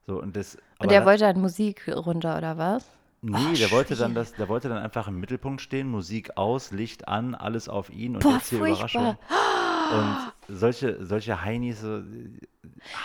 So, 0.07 0.21
und 0.21 0.37
das, 0.37 0.57
Und 0.79 0.91
der 0.91 1.01
das- 1.01 1.07
wollte 1.07 1.25
dann 1.25 1.41
Musik 1.41 1.89
runter, 1.89 2.37
oder 2.37 2.59
was? 2.59 2.87
Nee, 3.23 3.37
Ach, 3.39 3.55
der 3.59 3.71
wollte 3.71 3.97
dann 3.97 4.15
das, 4.15 4.33
der 4.35 4.49
wollte 4.49 4.71
dann 4.71 4.79
einfach 4.79 5.07
im 5.09 5.21
Mittelpunkt 5.21 5.61
stehen, 5.61 5.89
Musik 5.91 6.37
aus, 6.39 6.71
Licht 6.73 7.07
an, 7.07 7.35
alles 7.35 7.69
auf 7.69 7.91
ihn 7.91 8.15
und 8.17 8.23
Boah, 8.23 8.33
jetzt 8.35 8.49
hier 8.49 8.59
furchtbar. 8.59 8.79
Überraschung. 8.79 9.19
Und 9.91 10.17
solche, 10.49 11.05
solche 11.05 11.43
Heinis 11.45 11.81
so, 11.81 12.03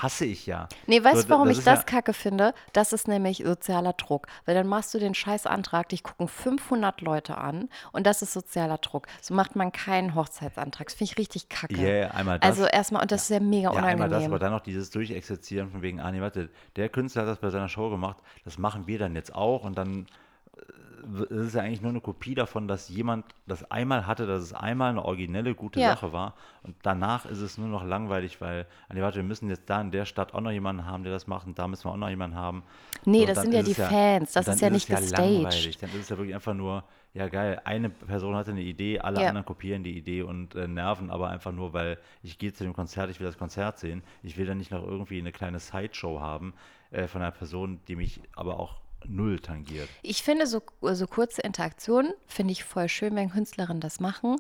hasse 0.01 0.25
ich 0.25 0.46
ja. 0.46 0.68
Nee, 0.88 1.04
weißt 1.04 1.18
So, 1.18 1.24
du, 1.24 1.30
warum 1.30 1.48
das 1.48 1.58
ich 1.60 1.63
das 1.63 1.80
ja- 1.80 1.86
kacke 1.86 2.13
finde? 2.13 2.54
Das 2.74 2.94
ist 2.94 3.08
nämlich 3.08 3.44
sozialer 3.46 3.94
Druck. 3.94 4.27
Weil 4.46 4.56
dann 4.56 4.68
machst 4.68 4.94
du 4.94 5.00
den 5.00 5.13
scheiß 5.13 5.46
Antrag, 5.48 5.89
dich 5.89 6.04
gucken 6.04 6.27
500 6.27 7.01
Leute 7.01 7.38
an 7.38 7.70
und 7.92 8.06
das 8.06 8.22
ist 8.22 8.34
sozialer 8.34 8.77
Druck. 8.77 9.08
So 9.22 9.34
macht 9.34 9.56
man 9.56 9.72
keinen 9.72 10.15
Hochzeitsantrag. 10.15 10.88
Das 10.88 10.96
finde 10.96 11.12
ich 11.12 11.18
richtig 11.18 11.50
kacke. 11.50 11.75
Ja, 11.75 11.89
ja, 11.89 12.12
einmal 12.12 12.39
das. 12.39 12.50
Also 12.51 12.65
erstmal, 12.65 13.01
und 13.01 13.12
das 13.12 13.24
ist 13.24 13.30
ja 13.30 13.39
mega 13.39 13.72
Ja, 13.72 13.77
einmal 13.77 13.94
das, 14.10 14.18
unangenehm. 14.20 14.32
aber 14.32 14.39
dann 14.39 14.51
noch 14.51 14.62
dieses 14.62 14.89
Durchexerzieren 14.92 15.72
von 15.72 15.82
wegen, 15.82 16.00
ah 16.00 16.12
nee, 16.12 16.22
warte, 16.22 16.50
der 16.75 16.89
Künstler 16.89 17.24
hat 17.24 17.30
das 17.30 17.39
bei 17.39 17.50
seiner 17.50 17.70
Show 17.70 17.89
gemacht, 17.89 18.18
das 18.44 18.58
machen 18.58 18.88
wir 18.88 19.00
dann 19.00 19.15
jetzt 19.15 19.34
auch 19.34 19.63
und 19.63 19.77
dann 19.77 20.06
äh, 20.58 20.62
es 21.30 21.48
ist 21.48 21.56
ja 21.56 21.62
eigentlich 21.62 21.82
nur 21.82 21.92
eine 21.92 22.02
Kopie 22.02 22.36
davon, 22.36 22.68
dass 22.68 22.90
jemand 22.90 23.26
das 23.48 23.70
einmal 23.72 24.08
hatte, 24.08 24.26
dass 24.28 24.42
es 24.42 24.54
einmal 24.54 24.90
eine 24.92 25.04
originelle, 25.06 25.56
gute 25.56 25.80
Ja. 25.80 25.90
Sache 25.90 26.14
war 26.14 26.34
und 26.64 26.76
danach 26.84 27.26
ist 27.26 27.40
es 27.40 27.58
nur 27.58 27.68
noch 27.68 27.84
langweilig, 27.84 28.42
weil, 28.42 28.66
nee, 28.94 29.02
warte, 29.02 29.18
wir 29.18 29.24
müssen 29.24 29.50
jetzt 29.50 29.70
da 29.70 29.82
in 29.82 29.92
der 29.92 30.06
Stadt 30.06 30.34
auch 30.34 30.42
noch 30.42 30.52
jemanden 30.52 30.86
haben, 30.86 31.04
der 31.04 31.14
das 31.14 31.28
macht 31.28 31.48
und 31.48 31.58
da 31.60 31.68
müssen 31.68 31.86
wir 31.86 31.92
auch 31.92 31.98
noch 31.98 32.10
jemanden 32.10 32.36
haben. 32.36 32.64
Nee, 33.06 33.22
und 33.22 33.30
das 33.30 33.42
sind 33.42 33.54
ja 33.54 33.60
ist 33.60 33.68
die 33.68 33.74
Fans, 33.76 34.34
das 34.34 34.48
ist 34.48 34.62
ja 34.62 34.70
nicht 34.70 34.88
gestaged. 34.88 35.12
langweilig. 35.12 35.78
Dann 35.78 35.90
ist 35.92 35.96
es 35.98 36.10
ja 36.10 36.18
wirklich 36.18 36.34
einfach 36.36 36.54
nur, 36.54 36.84
ja 37.14 37.28
geil, 37.28 37.62
eine 37.66 37.90
Person 37.90 38.36
hatte 38.36 38.52
eine 38.52 38.62
Idee, 38.62 39.00
alle 39.00 39.22
Ja. 39.22 39.28
anderen 39.30 39.46
kopieren 39.46 39.84
die 39.84 39.98
Idee 39.98 40.24
und 40.24 40.56
äh, 40.56 40.68
nerven 40.68 41.12
aber 41.12 41.30
einfach 41.30 41.52
nur, 41.52 41.74
weil 41.74 41.98
ich 42.24 42.38
gehe 42.40 42.52
zu 42.52 42.64
dem 42.64 42.74
Konzert, 42.74 43.10
ich 43.10 43.20
will 43.20 43.28
das 43.28 43.38
Konzert 43.38 43.78
sehen. 43.80 44.04
Ich 44.24 44.38
will 44.38 44.46
dann 44.46 44.58
nicht 44.58 44.72
noch 44.72 44.84
irgendwie 44.84 45.20
eine 45.20 45.32
kleine 45.32 45.60
Sideshow 45.60 46.20
haben 46.20 46.54
äh, 46.92 47.08
von 47.08 47.22
einer 47.22 47.32
Person, 47.32 47.80
die 47.88 47.96
mich 47.96 48.22
aber 48.36 48.60
auch 48.60 48.76
null 49.10 49.40
tangiert. 49.40 49.90
Ich 50.02 50.24
finde 50.24 50.48
so, 50.48 50.62
so 50.82 51.08
kurze 51.08 51.42
Interaktionen, 51.42 52.14
finde 52.28 52.52
ich 52.52 52.64
voll 52.64 52.90
schön, 52.90 53.16
wenn 53.16 53.30
Künstlerinnen 53.30 53.82
das 53.82 54.00
machen. 54.00 54.38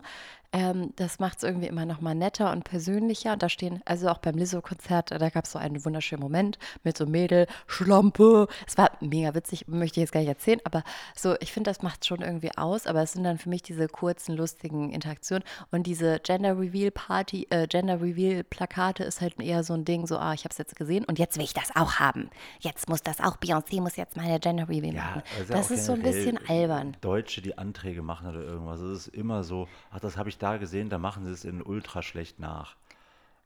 Ähm, 0.53 0.93
das 0.95 1.19
macht 1.19 1.37
es 1.37 1.43
irgendwie 1.43 1.67
immer 1.67 1.85
noch 1.85 2.01
mal 2.01 2.15
netter 2.15 2.51
und 2.51 2.63
persönlicher. 2.63 3.33
Und 3.33 3.43
da 3.43 3.49
stehen, 3.49 3.81
also 3.85 4.09
auch 4.09 4.19
beim 4.19 4.35
Lizzo-Konzert, 4.35 5.11
da 5.11 5.29
gab 5.29 5.45
es 5.45 5.51
so 5.51 5.59
einen 5.59 5.83
wunderschönen 5.85 6.21
Moment 6.21 6.57
mit 6.83 6.97
so 6.97 7.05
Mädel, 7.05 7.47
Schlampe. 7.67 8.47
Es 8.67 8.77
war 8.77 8.91
mega 9.01 9.33
witzig, 9.35 9.67
möchte 9.67 9.99
ich 9.99 10.05
jetzt 10.05 10.11
gar 10.11 10.21
nicht 10.21 10.29
erzählen, 10.29 10.59
aber 10.63 10.83
so, 11.15 11.35
ich 11.39 11.51
finde, 11.51 11.69
das 11.69 11.81
macht 11.81 12.05
schon 12.05 12.21
irgendwie 12.21 12.57
aus. 12.57 12.87
Aber 12.87 13.01
es 13.01 13.13
sind 13.13 13.23
dann 13.23 13.37
für 13.37 13.49
mich 13.49 13.61
diese 13.61 13.87
kurzen, 13.87 14.35
lustigen 14.35 14.91
Interaktionen. 14.91 15.43
Und 15.71 15.87
diese 15.87 16.19
Gender 16.19 16.57
Reveal 16.57 16.91
Party, 16.91 17.47
äh, 17.49 17.67
Gender 17.67 18.01
Reveal 18.01 18.43
Plakate 18.43 19.03
ist 19.03 19.21
halt 19.21 19.39
eher 19.39 19.63
so 19.63 19.73
ein 19.73 19.85
Ding, 19.85 20.07
so, 20.07 20.17
ah, 20.17 20.33
ich 20.33 20.43
habe 20.43 20.51
es 20.51 20.57
jetzt 20.57 20.75
gesehen 20.75 21.05
und 21.05 21.19
jetzt 21.19 21.37
will 21.37 21.43
ich 21.43 21.53
das 21.53 21.75
auch 21.75 21.95
haben. 21.95 22.29
Jetzt 22.59 22.89
muss 22.89 23.03
das 23.03 23.19
auch, 23.19 23.37
Beyoncé 23.37 23.81
muss 23.81 23.95
jetzt 23.95 24.17
meine 24.17 24.39
Gender 24.39 24.69
Reveal 24.69 24.93
machen. 24.93 25.23
also 25.39 25.53
das 25.53 25.71
ist 25.71 25.85
so 25.85 25.93
ein 25.93 26.01
bisschen 26.01 26.39
albern. 26.47 26.97
Deutsche, 27.01 27.41
die 27.41 27.57
Anträge 27.57 28.01
machen 28.01 28.27
oder 28.27 28.41
irgendwas. 28.41 28.79
Es 28.79 29.07
ist 29.07 29.15
immer 29.15 29.43
so, 29.43 29.67
ach, 29.91 29.99
das 29.99 30.17
habe 30.17 30.29
ich 30.29 30.34
da 30.37 30.57
gesehen, 30.57 30.89
da 30.89 30.97
machen 30.97 31.25
sie 31.25 31.31
es 31.31 31.45
in 31.45 31.61
ultra 31.61 32.01
schlecht 32.01 32.39
nach. 32.39 32.75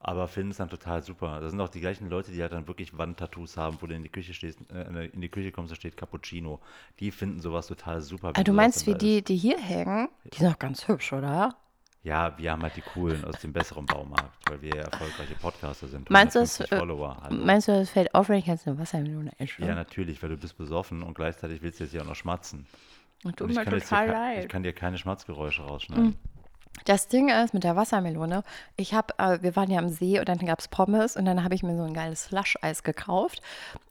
Aber 0.02 0.30
finden 0.30 0.52
es 0.52 0.58
dann 0.58 0.70
total 0.70 1.04
super. 1.04 1.42
Das 1.42 1.52
sind 1.52 1.60
auch 1.60 1.68
die 1.68 1.82
gleichen 1.82 2.10
Leute, 2.10 2.32
die 2.32 2.42
halt 2.42 2.54
dann 2.54 2.68
wirklich 2.70 2.98
Wandtattoos 2.98 3.58
haben, 3.58 3.78
wo 3.82 3.86
du 3.88 3.94
in 3.94 4.04
die 4.04 4.10
Küche 4.10 4.34
stehst, 4.34 4.60
äh, 4.72 5.06
in 5.08 5.20
die 5.20 5.28
Küche 5.28 5.52
kommst, 5.52 5.72
da 5.74 5.76
steht 5.76 5.98
Cappuccino. 5.98 6.62
Die 7.02 7.12
finden 7.12 7.42
sowas 7.42 7.68
total 7.68 8.00
super. 8.02 8.32
Wenn 8.34 8.44
du 8.46 8.54
meinst, 8.54 8.88
wie 8.88 8.96
die, 8.96 9.22
die 9.22 9.36
hier 9.36 9.58
hängen? 9.60 10.08
Die 10.34 10.38
sind 10.38 10.50
doch 10.54 10.60
ganz 10.60 10.88
hübsch, 10.88 11.12
oder? 11.12 11.54
Ja, 12.02 12.38
wir 12.38 12.54
haben 12.54 12.62
halt 12.62 12.78
die 12.78 12.82
coolen 12.82 13.26
aus 13.26 13.42
dem 13.42 13.52
besseren 13.52 13.86
Baumarkt, 13.86 14.50
weil 14.50 14.62
wir 14.62 14.70
ja 14.74 14.84
erfolgreiche 14.84 15.36
Podcaster 15.36 15.90
sind. 15.90 16.10
Meinst 16.10 16.34
du, 16.34 16.40
das, 16.40 16.62
150 16.62 17.30
äh, 17.30 17.46
meinst 17.46 17.68
du, 17.68 17.74
das 17.74 17.90
fällt 17.90 18.16
auf, 18.16 18.30
wenn 18.30 18.38
ich 18.40 18.46
jetzt 18.46 18.66
eine 18.66 18.80
Wassermelone 18.80 19.34
esse? 19.38 19.62
Ja, 19.62 19.76
natürlich, 19.76 20.24
weil 20.24 20.30
du 20.30 20.38
bist 20.38 20.58
besoffen 20.58 21.04
und 21.04 21.14
gleichzeitig 21.14 21.62
willst 21.62 21.82
du 21.82 21.84
jetzt 21.84 21.92
hier 21.92 22.02
auch 22.04 22.06
noch 22.06 22.16
schmatzen. 22.16 22.66
Tut 23.22 23.42
Und 23.42 23.50
ich 23.50 23.58
mir 23.58 23.66
kann, 23.66 23.74
jetzt 23.74 23.90
hier, 23.90 23.98
total 23.98 24.08
ke- 24.08 24.14
leid. 24.14 24.44
ich 24.46 24.48
kann 24.50 24.64
dir 24.64 24.72
keine 24.72 24.98
Schmatzgeräusche 24.98 25.62
rausschneiden. 25.64 26.16
Das 26.86 27.08
Ding 27.08 27.30
ist 27.30 27.54
mit 27.54 27.64
der 27.64 27.76
Wassermelone, 27.76 28.44
ich 28.76 28.94
habe, 28.94 29.14
äh, 29.18 29.40
wir 29.42 29.56
waren 29.56 29.70
ja 29.70 29.80
am 29.80 29.90
See 29.90 30.20
und 30.20 30.28
dann 30.30 30.38
gab 30.40 30.60
es 30.60 30.68
Pommes 30.68 31.16
und 31.18 31.26
dann 31.26 31.44
habe 31.44 31.56
ich 31.56 31.64
mir 31.64 31.76
so 31.76 31.84
ein 31.84 31.94
geiles 31.94 32.26
Slush-Eis 32.26 32.84
gekauft 32.84 33.42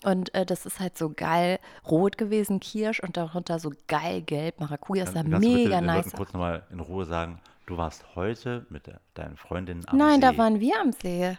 und 0.05 0.35
äh, 0.35 0.45
das 0.47 0.67
ist 0.67 0.81
halt 0.81 0.97
so 0.99 1.11
geil 1.11 1.59
rot 1.89 2.19
gewesen, 2.19 2.61
Kirsch 2.61 3.01
und 3.01 3.17
darunter 3.17 3.59
so 3.59 3.73
geil 3.87 4.23
gelb, 4.23 4.61
Maracuja, 4.61 5.05
das 5.05 5.15
sah 5.15 5.23
bitte 5.23 5.39
mega 5.39 5.77
den 5.81 5.87
nice 5.87 6.07
aus. 6.07 6.13
kurz 6.13 6.33
nochmal 6.33 6.63
in 6.71 6.81
Ruhe 6.81 7.05
sagen, 7.05 7.41
du 7.67 7.77
warst 7.77 8.05
heute 8.15 8.67
mit 8.71 8.87
de 8.87 8.95
deinen 9.15 9.37
Freundinnen 9.37 9.85
am 9.87 9.97
Nein, 9.99 10.15
See. 10.17 10.21
da 10.21 10.39
waren 10.39 10.61
wir 10.61 10.81
am 10.81 10.93
See. 10.93 11.37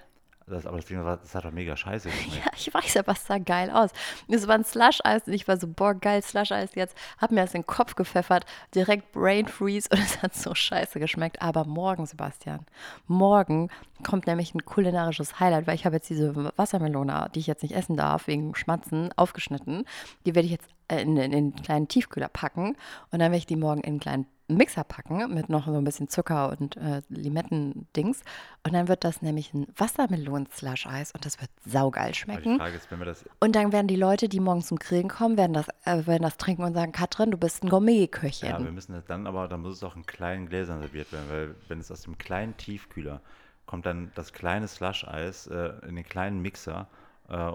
Das, 0.49 0.65
aber 0.65 0.77
das, 0.77 0.85
Ding 0.85 1.03
war, 1.03 1.17
das 1.17 1.33
hat 1.35 1.45
doch 1.45 1.51
mega 1.51 1.75
scheiße 1.75 2.09
geschmeckt. 2.09 2.45
Ja, 2.45 2.51
ich 2.55 2.73
weiß, 2.73 2.97
aber 2.97 3.13
es 3.13 3.25
sah 3.25 3.37
geil 3.37 3.69
aus. 3.69 3.91
Es 4.27 4.47
war 4.47 4.55
ein 4.55 4.65
Slush-Eis 4.65 5.27
und 5.27 5.33
ich 5.33 5.47
war 5.47 5.57
so, 5.57 5.67
boah, 5.67 5.93
geil, 5.93 6.21
Slush-Eis 6.21 6.75
jetzt. 6.75 6.95
Hab 7.17 7.31
mir 7.31 7.41
das 7.41 7.53
in 7.53 7.61
den 7.61 7.67
Kopf 7.67 7.95
gepfeffert, 7.95 8.45
direkt 8.75 9.11
Brain 9.11 9.47
Freeze 9.47 9.89
und 9.91 9.99
es 9.99 10.21
hat 10.21 10.35
so 10.35 10.53
scheiße 10.53 10.99
geschmeckt. 10.99 11.41
Aber 11.41 11.65
morgen, 11.65 12.05
Sebastian, 12.05 12.65
morgen 13.07 13.69
kommt 14.03 14.27
nämlich 14.27 14.53
ein 14.53 14.65
kulinarisches 14.65 15.39
Highlight, 15.39 15.67
weil 15.67 15.75
ich 15.75 15.85
habe 15.85 15.95
jetzt 15.95 16.09
diese 16.09 16.53
Wassermelone, 16.57 17.29
die 17.35 17.39
ich 17.39 17.47
jetzt 17.47 17.63
nicht 17.63 17.75
essen 17.75 17.97
darf, 17.97 18.27
wegen 18.27 18.55
Schmatzen, 18.55 19.11
aufgeschnitten. 19.15 19.85
Die 20.25 20.35
werde 20.35 20.45
ich 20.45 20.51
jetzt 20.51 20.69
äh, 20.87 21.01
in, 21.01 21.17
in, 21.17 21.31
in 21.31 21.33
einen 21.33 21.55
kleinen 21.55 21.87
Tiefkühler 21.87 22.29
packen 22.29 22.75
und 23.11 23.19
dann 23.19 23.31
werde 23.31 23.37
ich 23.37 23.45
die 23.45 23.55
morgen 23.55 23.81
in 23.81 23.91
einen 23.91 23.99
kleinen 23.99 24.25
Mixer 24.49 24.83
packen 24.83 25.33
mit 25.33 25.49
noch 25.49 25.65
so 25.65 25.75
ein 25.75 25.83
bisschen 25.83 26.09
Zucker 26.09 26.49
und 26.59 26.75
äh, 26.77 27.01
Limetten-Dings. 27.09 28.21
Und 28.65 28.73
dann 28.73 28.87
wird 28.87 29.03
das 29.03 29.21
nämlich 29.21 29.53
ein 29.53 29.67
Wassermelonen-Slush-Eis 29.75 31.11
und 31.13 31.25
das 31.25 31.39
wird 31.39 31.49
saugeil 31.65 32.03
Aber 32.03 32.11
die 32.11 32.17
schmecken. 32.17 32.57
Frage 32.57 32.75
ist, 32.75 32.91
wenn 32.91 32.99
wir 32.99 33.05
das 33.05 33.25
Und 33.39 33.55
dann 33.55 33.71
werden 33.71 33.87
die 33.87 33.95
Leute, 33.95 34.29
die 34.29 34.39
morgens 34.39 34.67
zum 34.67 34.77
Grillen 34.77 35.07
kommen, 35.07 35.37
werden 35.37 35.53
das, 35.53 35.67
äh, 35.85 36.05
werden 36.07 36.23
das 36.23 36.37
trinken 36.37 36.63
und 36.63 36.73
sagen, 36.73 36.91
Katrin, 36.91 37.31
du 37.31 37.37
bist 37.37 37.63
ein 37.63 37.69
Gourmet-Köchin. 37.69 38.49
Ja, 38.49 38.63
wir 38.63 38.71
müssen 38.71 38.93
das 38.93 39.05
dann 39.05 39.27
aber, 39.27 39.47
dann 39.47 39.61
muss 39.61 39.75
es 39.77 39.83
auch 39.83 39.95
in 39.95 40.05
kleinen 40.05 40.49
Gläsern 40.49 40.81
serviert 40.81 41.11
werden, 41.11 41.29
weil 41.29 41.55
wenn 41.67 41.79
es 41.79 41.91
aus 41.91 42.01
dem 42.01 42.17
kleinen 42.17 42.57
Tiefkühler 42.57 43.21
kommt 43.65 43.85
dann 43.85 44.11
das 44.15 44.33
kleine 44.33 44.67
Slush-Eis 44.67 45.45
äh, 45.47 45.73
in 45.87 45.95
den 45.95 46.03
kleinen 46.03 46.41
Mixer, 46.41 46.87
äh, 47.29 47.51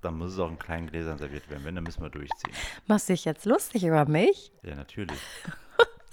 dann 0.00 0.18
muss 0.18 0.34
es 0.34 0.38
auch 0.38 0.48
in 0.48 0.58
kleinen 0.60 0.86
Gläsern 0.86 1.18
serviert 1.18 1.50
werden. 1.50 1.64
Wenn, 1.64 1.74
dann 1.74 1.82
müssen 1.82 2.02
wir 2.02 2.10
durchziehen. 2.10 2.54
Machst 2.86 3.08
dich 3.08 3.24
jetzt 3.24 3.44
lustig 3.46 3.84
über 3.84 4.04
mich? 4.04 4.52
Ja, 4.62 4.76
natürlich. 4.76 5.18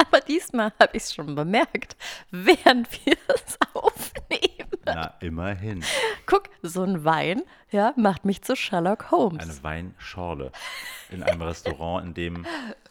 Aber 0.04 0.20
diesmal 0.22 0.74
habe 0.80 0.96
ich 0.98 1.04
es 1.04 1.14
schon 1.14 1.36
bemerkt, 1.36 1.96
während 2.32 2.90
wir 3.06 3.16
es 3.28 3.58
aufnehmen. 3.74 4.70
Na, 4.86 5.14
immerhin. 5.22 5.84
Guck, 6.26 6.50
so 6.62 6.84
ein 6.84 7.06
Wein, 7.06 7.44
ja, 7.72 7.94
macht 7.96 8.26
mich 8.26 8.42
zu 8.42 8.56
Sherlock 8.56 9.12
Holmes. 9.12 9.44
Eine 9.44 9.64
Weinschorle 9.64 10.52
in 11.10 11.24
einem 11.24 11.42
Restaurant, 11.44 12.06
in 12.06 12.14
dem, 12.14 12.46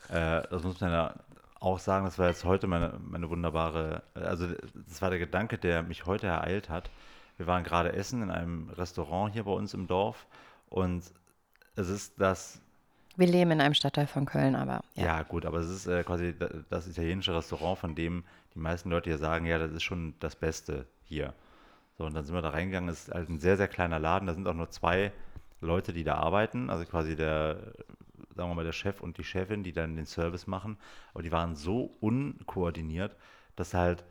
äh, 0.09 0.42
das 0.50 0.62
muss 0.62 0.81
man 0.81 0.90
ja 0.90 1.14
auch 1.61 1.78
sagen, 1.78 2.04
das 2.04 2.19
war 2.19 2.28
jetzt 2.28 2.45
heute 2.45 2.66
meine, 2.66 2.99
meine 3.00 3.28
wunderbare, 3.31 4.02
also 4.14 4.49
das 4.88 5.00
war 5.00 5.11
der 5.11 5.19
Gedanke, 5.19 5.59
der 5.59 5.83
mich 5.83 6.07
heute 6.07 6.26
ereilt 6.26 6.69
hat. 6.69 6.90
Wir 7.37 7.47
waren 7.47 7.62
gerade 7.62 7.92
essen 7.92 8.23
in 8.23 8.31
einem 8.31 8.71
Restaurant 8.71 9.33
hier 9.33 9.45
bei 9.45 9.52
uns 9.52 9.75
im 9.75 9.87
Dorf 9.87 10.26
und 10.69 11.04
es 11.76 11.88
ist 11.88 12.21
das 12.21 12.61
wir 13.16 13.26
leben 13.26 13.50
in 13.50 13.61
einem 13.61 13.75
Stadtteil 13.75 14.07
von 14.07 14.25
Köln, 14.26 14.54
aber 14.54 14.83
ja. 14.95 15.04
Ja, 15.04 15.23
gut, 15.23 15.45
aber 15.47 15.59
es 15.59 15.69
ist 15.71 15.87
äh, 15.87 16.02
quasi 16.04 16.35
da- 16.38 16.49
das 16.71 16.87
italienische 16.88 17.35
Restaurant, 17.35 17.78
von 17.78 17.95
dem 17.95 18.25
die 18.54 18.59
meisten 18.59 18.90
Leute 18.90 19.11
ja 19.11 19.19
sagen, 19.19 19.47
ja, 19.47 19.59
das 19.59 19.73
ist 19.73 19.83
schon 19.83 20.14
das 20.21 20.37
Beste 20.37 20.87
hier. 21.04 21.35
So, 21.99 22.04
und 22.04 22.14
dann 22.14 22.25
sind 22.25 22.35
wir 22.35 22.42
da 22.42 22.50
reingegangen, 22.50 22.88
es 22.88 23.09
ist 23.09 23.14
halt 23.14 23.28
ein 23.28 23.38
sehr, 23.40 23.57
sehr 23.57 23.69
kleiner 23.69 23.99
Laden, 23.99 24.26
da 24.26 24.35
sind 24.35 24.47
auch 24.49 24.54
nur 24.54 24.71
zwei 24.71 25.12
Leute, 25.61 25.92
die 25.92 26.04
da 26.04 26.16
arbeiten, 26.16 26.71
also 26.71 26.85
quasi 26.85 27.14
der, 27.16 27.59
sagen 28.35 28.50
wir 28.50 28.54
mal, 28.54 28.64
der 28.64 28.73
Chef 28.73 29.00
und 29.00 29.19
die 29.19 29.25
Chefin, 29.25 29.62
die 29.62 29.73
dann 29.73 29.97
den 29.97 30.07
Service 30.07 30.47
machen, 30.47 30.76
aber 31.14 31.23
die 31.23 31.33
waren 31.33 31.54
so 31.54 31.95
unkoordiniert, 32.00 33.14
dass 33.57 33.75
halt 33.75 34.04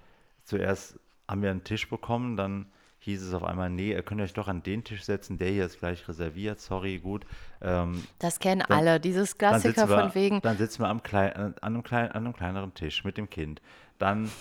zuerst 0.44 1.00
haben 1.28 1.42
wir 1.42 1.52
einen 1.52 1.64
Tisch 1.64 1.90
bekommen, 1.90 2.38
dann 2.38 2.68
hieß 3.04 3.24
es 3.24 3.34
auf 3.34 3.44
einmal, 3.44 3.70
nee, 3.70 3.92
ihr 3.92 4.04
könnt 4.04 4.22
euch 4.22 4.34
doch 4.34 4.48
an 4.48 4.62
den 4.62 4.84
Tisch 4.84 5.04
setzen, 5.04 5.38
der 5.40 5.50
hier 5.50 5.66
ist 5.66 5.80
gleich 5.80 6.08
reserviert, 6.08 6.60
sorry, 6.60 7.00
gut. 7.00 7.26
Ähm, 7.62 8.04
Das 8.20 8.40
kennen 8.40 8.64
Dann- 8.68 8.78
alle, 8.78 9.00
dieses 9.00 9.38
Klassiker 9.38 9.90
wir, 9.90 10.00
von 10.00 10.16
wegen, 10.16 10.40
Dann 10.42 10.58
sitzen 10.58 10.84
wir 10.84 10.88
am 10.88 11.02
klein, 11.02 11.34
an, 11.34 11.56
einem 11.62 11.84
klein, 11.84 12.12
an 12.12 12.26
einem 12.26 12.34
kleineren 12.34 12.74
Tisch 12.76 13.04
mit 13.04 13.18
dem 13.18 13.30
Kind. 13.30 13.60
Dann, 13.98 14.32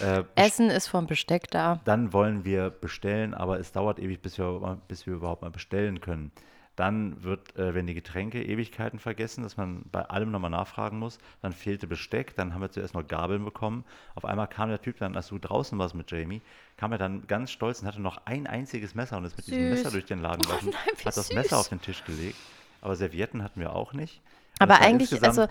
äh, 0.00 0.22
Essen 0.34 0.68
ist 0.70 0.88
vom 0.88 1.06
Besteck 1.06 1.50
da. 1.50 1.80
dann 1.84 2.12
wollen 2.12 2.44
wir 2.44 2.70
bestellen, 2.70 3.32
aber 3.34 3.58
es 3.58 3.72
dauert 3.72 3.98
ewig, 3.98 4.20
bis 4.22 4.38
wir, 4.38 4.78
bis 4.88 5.06
wir 5.06 5.14
überhaupt 5.14 5.42
mal 5.42 5.50
bestellen 5.50 6.00
können. 6.00 6.30
Dann 6.76 7.22
wird, 7.22 7.56
äh, 7.56 7.74
werden 7.74 7.86
die 7.86 7.94
Getränke 7.94 8.42
Ewigkeiten 8.42 8.98
vergessen, 8.98 9.42
dass 9.44 9.56
man 9.56 9.84
bei 9.92 10.02
allem 10.02 10.30
nochmal 10.32 10.50
nachfragen 10.50 10.98
muss. 10.98 11.18
Dann 11.40 11.52
fehlte 11.52 11.86
Besteck, 11.86 12.34
dann 12.34 12.52
haben 12.52 12.62
wir 12.62 12.70
zuerst 12.70 12.94
noch 12.94 13.06
Gabeln 13.06 13.44
bekommen. 13.44 13.84
Auf 14.16 14.24
einmal 14.24 14.48
kam 14.48 14.68
der 14.70 14.82
Typ 14.82 14.98
dann, 14.98 15.14
als 15.14 15.28
du 15.28 15.38
draußen 15.38 15.78
warst 15.78 15.94
mit 15.94 16.10
Jamie, 16.10 16.42
kam 16.76 16.90
er 16.92 16.98
dann 16.98 17.26
ganz 17.28 17.52
stolz 17.52 17.80
und 17.80 17.88
hatte 17.88 18.02
noch 18.02 18.26
ein 18.26 18.46
einziges 18.46 18.94
Messer 18.94 19.18
und 19.18 19.24
ist 19.24 19.36
mit 19.36 19.46
diesem 19.46 19.68
Süß. 19.68 19.70
Messer 19.70 19.90
durch 19.92 20.06
den 20.06 20.20
Laden 20.20 20.42
Oh 20.48 20.48
gelaufen, 20.48 20.70
nein, 20.72 20.94
wie 20.96 21.04
hat 21.04 21.16
das 21.16 21.28
süß. 21.28 21.36
Messer 21.36 21.58
auf 21.58 21.68
den 21.68 21.80
Tisch 21.80 22.02
gelegt. 22.04 22.36
Aber 22.80 22.96
Servietten 22.96 23.42
hatten 23.42 23.60
wir 23.60 23.74
auch 23.74 23.92
nicht. 23.92 24.20
Und 24.60 24.70
Aber 24.70 24.80
eigentlich, 24.80 25.22
also 25.22 25.42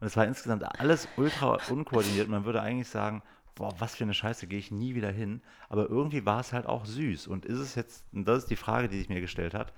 und 0.00 0.06
es 0.06 0.16
war 0.16 0.26
insgesamt 0.26 0.64
alles 0.80 1.08
ultra 1.16 1.58
unkoordiniert. 1.68 2.28
Man 2.28 2.44
würde 2.44 2.60
eigentlich 2.60 2.88
sagen, 2.88 3.22
boah, 3.54 3.74
was 3.78 3.96
für 3.96 4.04
eine 4.04 4.14
Scheiße, 4.14 4.46
gehe 4.46 4.58
ich 4.58 4.70
nie 4.70 4.94
wieder 4.94 5.10
hin. 5.10 5.40
Aber 5.68 5.88
irgendwie 5.88 6.26
war 6.26 6.40
es 6.40 6.52
halt 6.52 6.66
auch 6.66 6.84
süß. 6.84 7.26
Und 7.26 7.46
ist 7.46 7.58
es 7.58 7.74
jetzt, 7.74 8.04
und 8.12 8.26
das 8.28 8.44
ist 8.44 8.50
die 8.50 8.56
Frage, 8.56 8.88
die 8.88 8.98
sich 8.98 9.08
mir 9.08 9.20
gestellt 9.22 9.54
hat, 9.54 9.72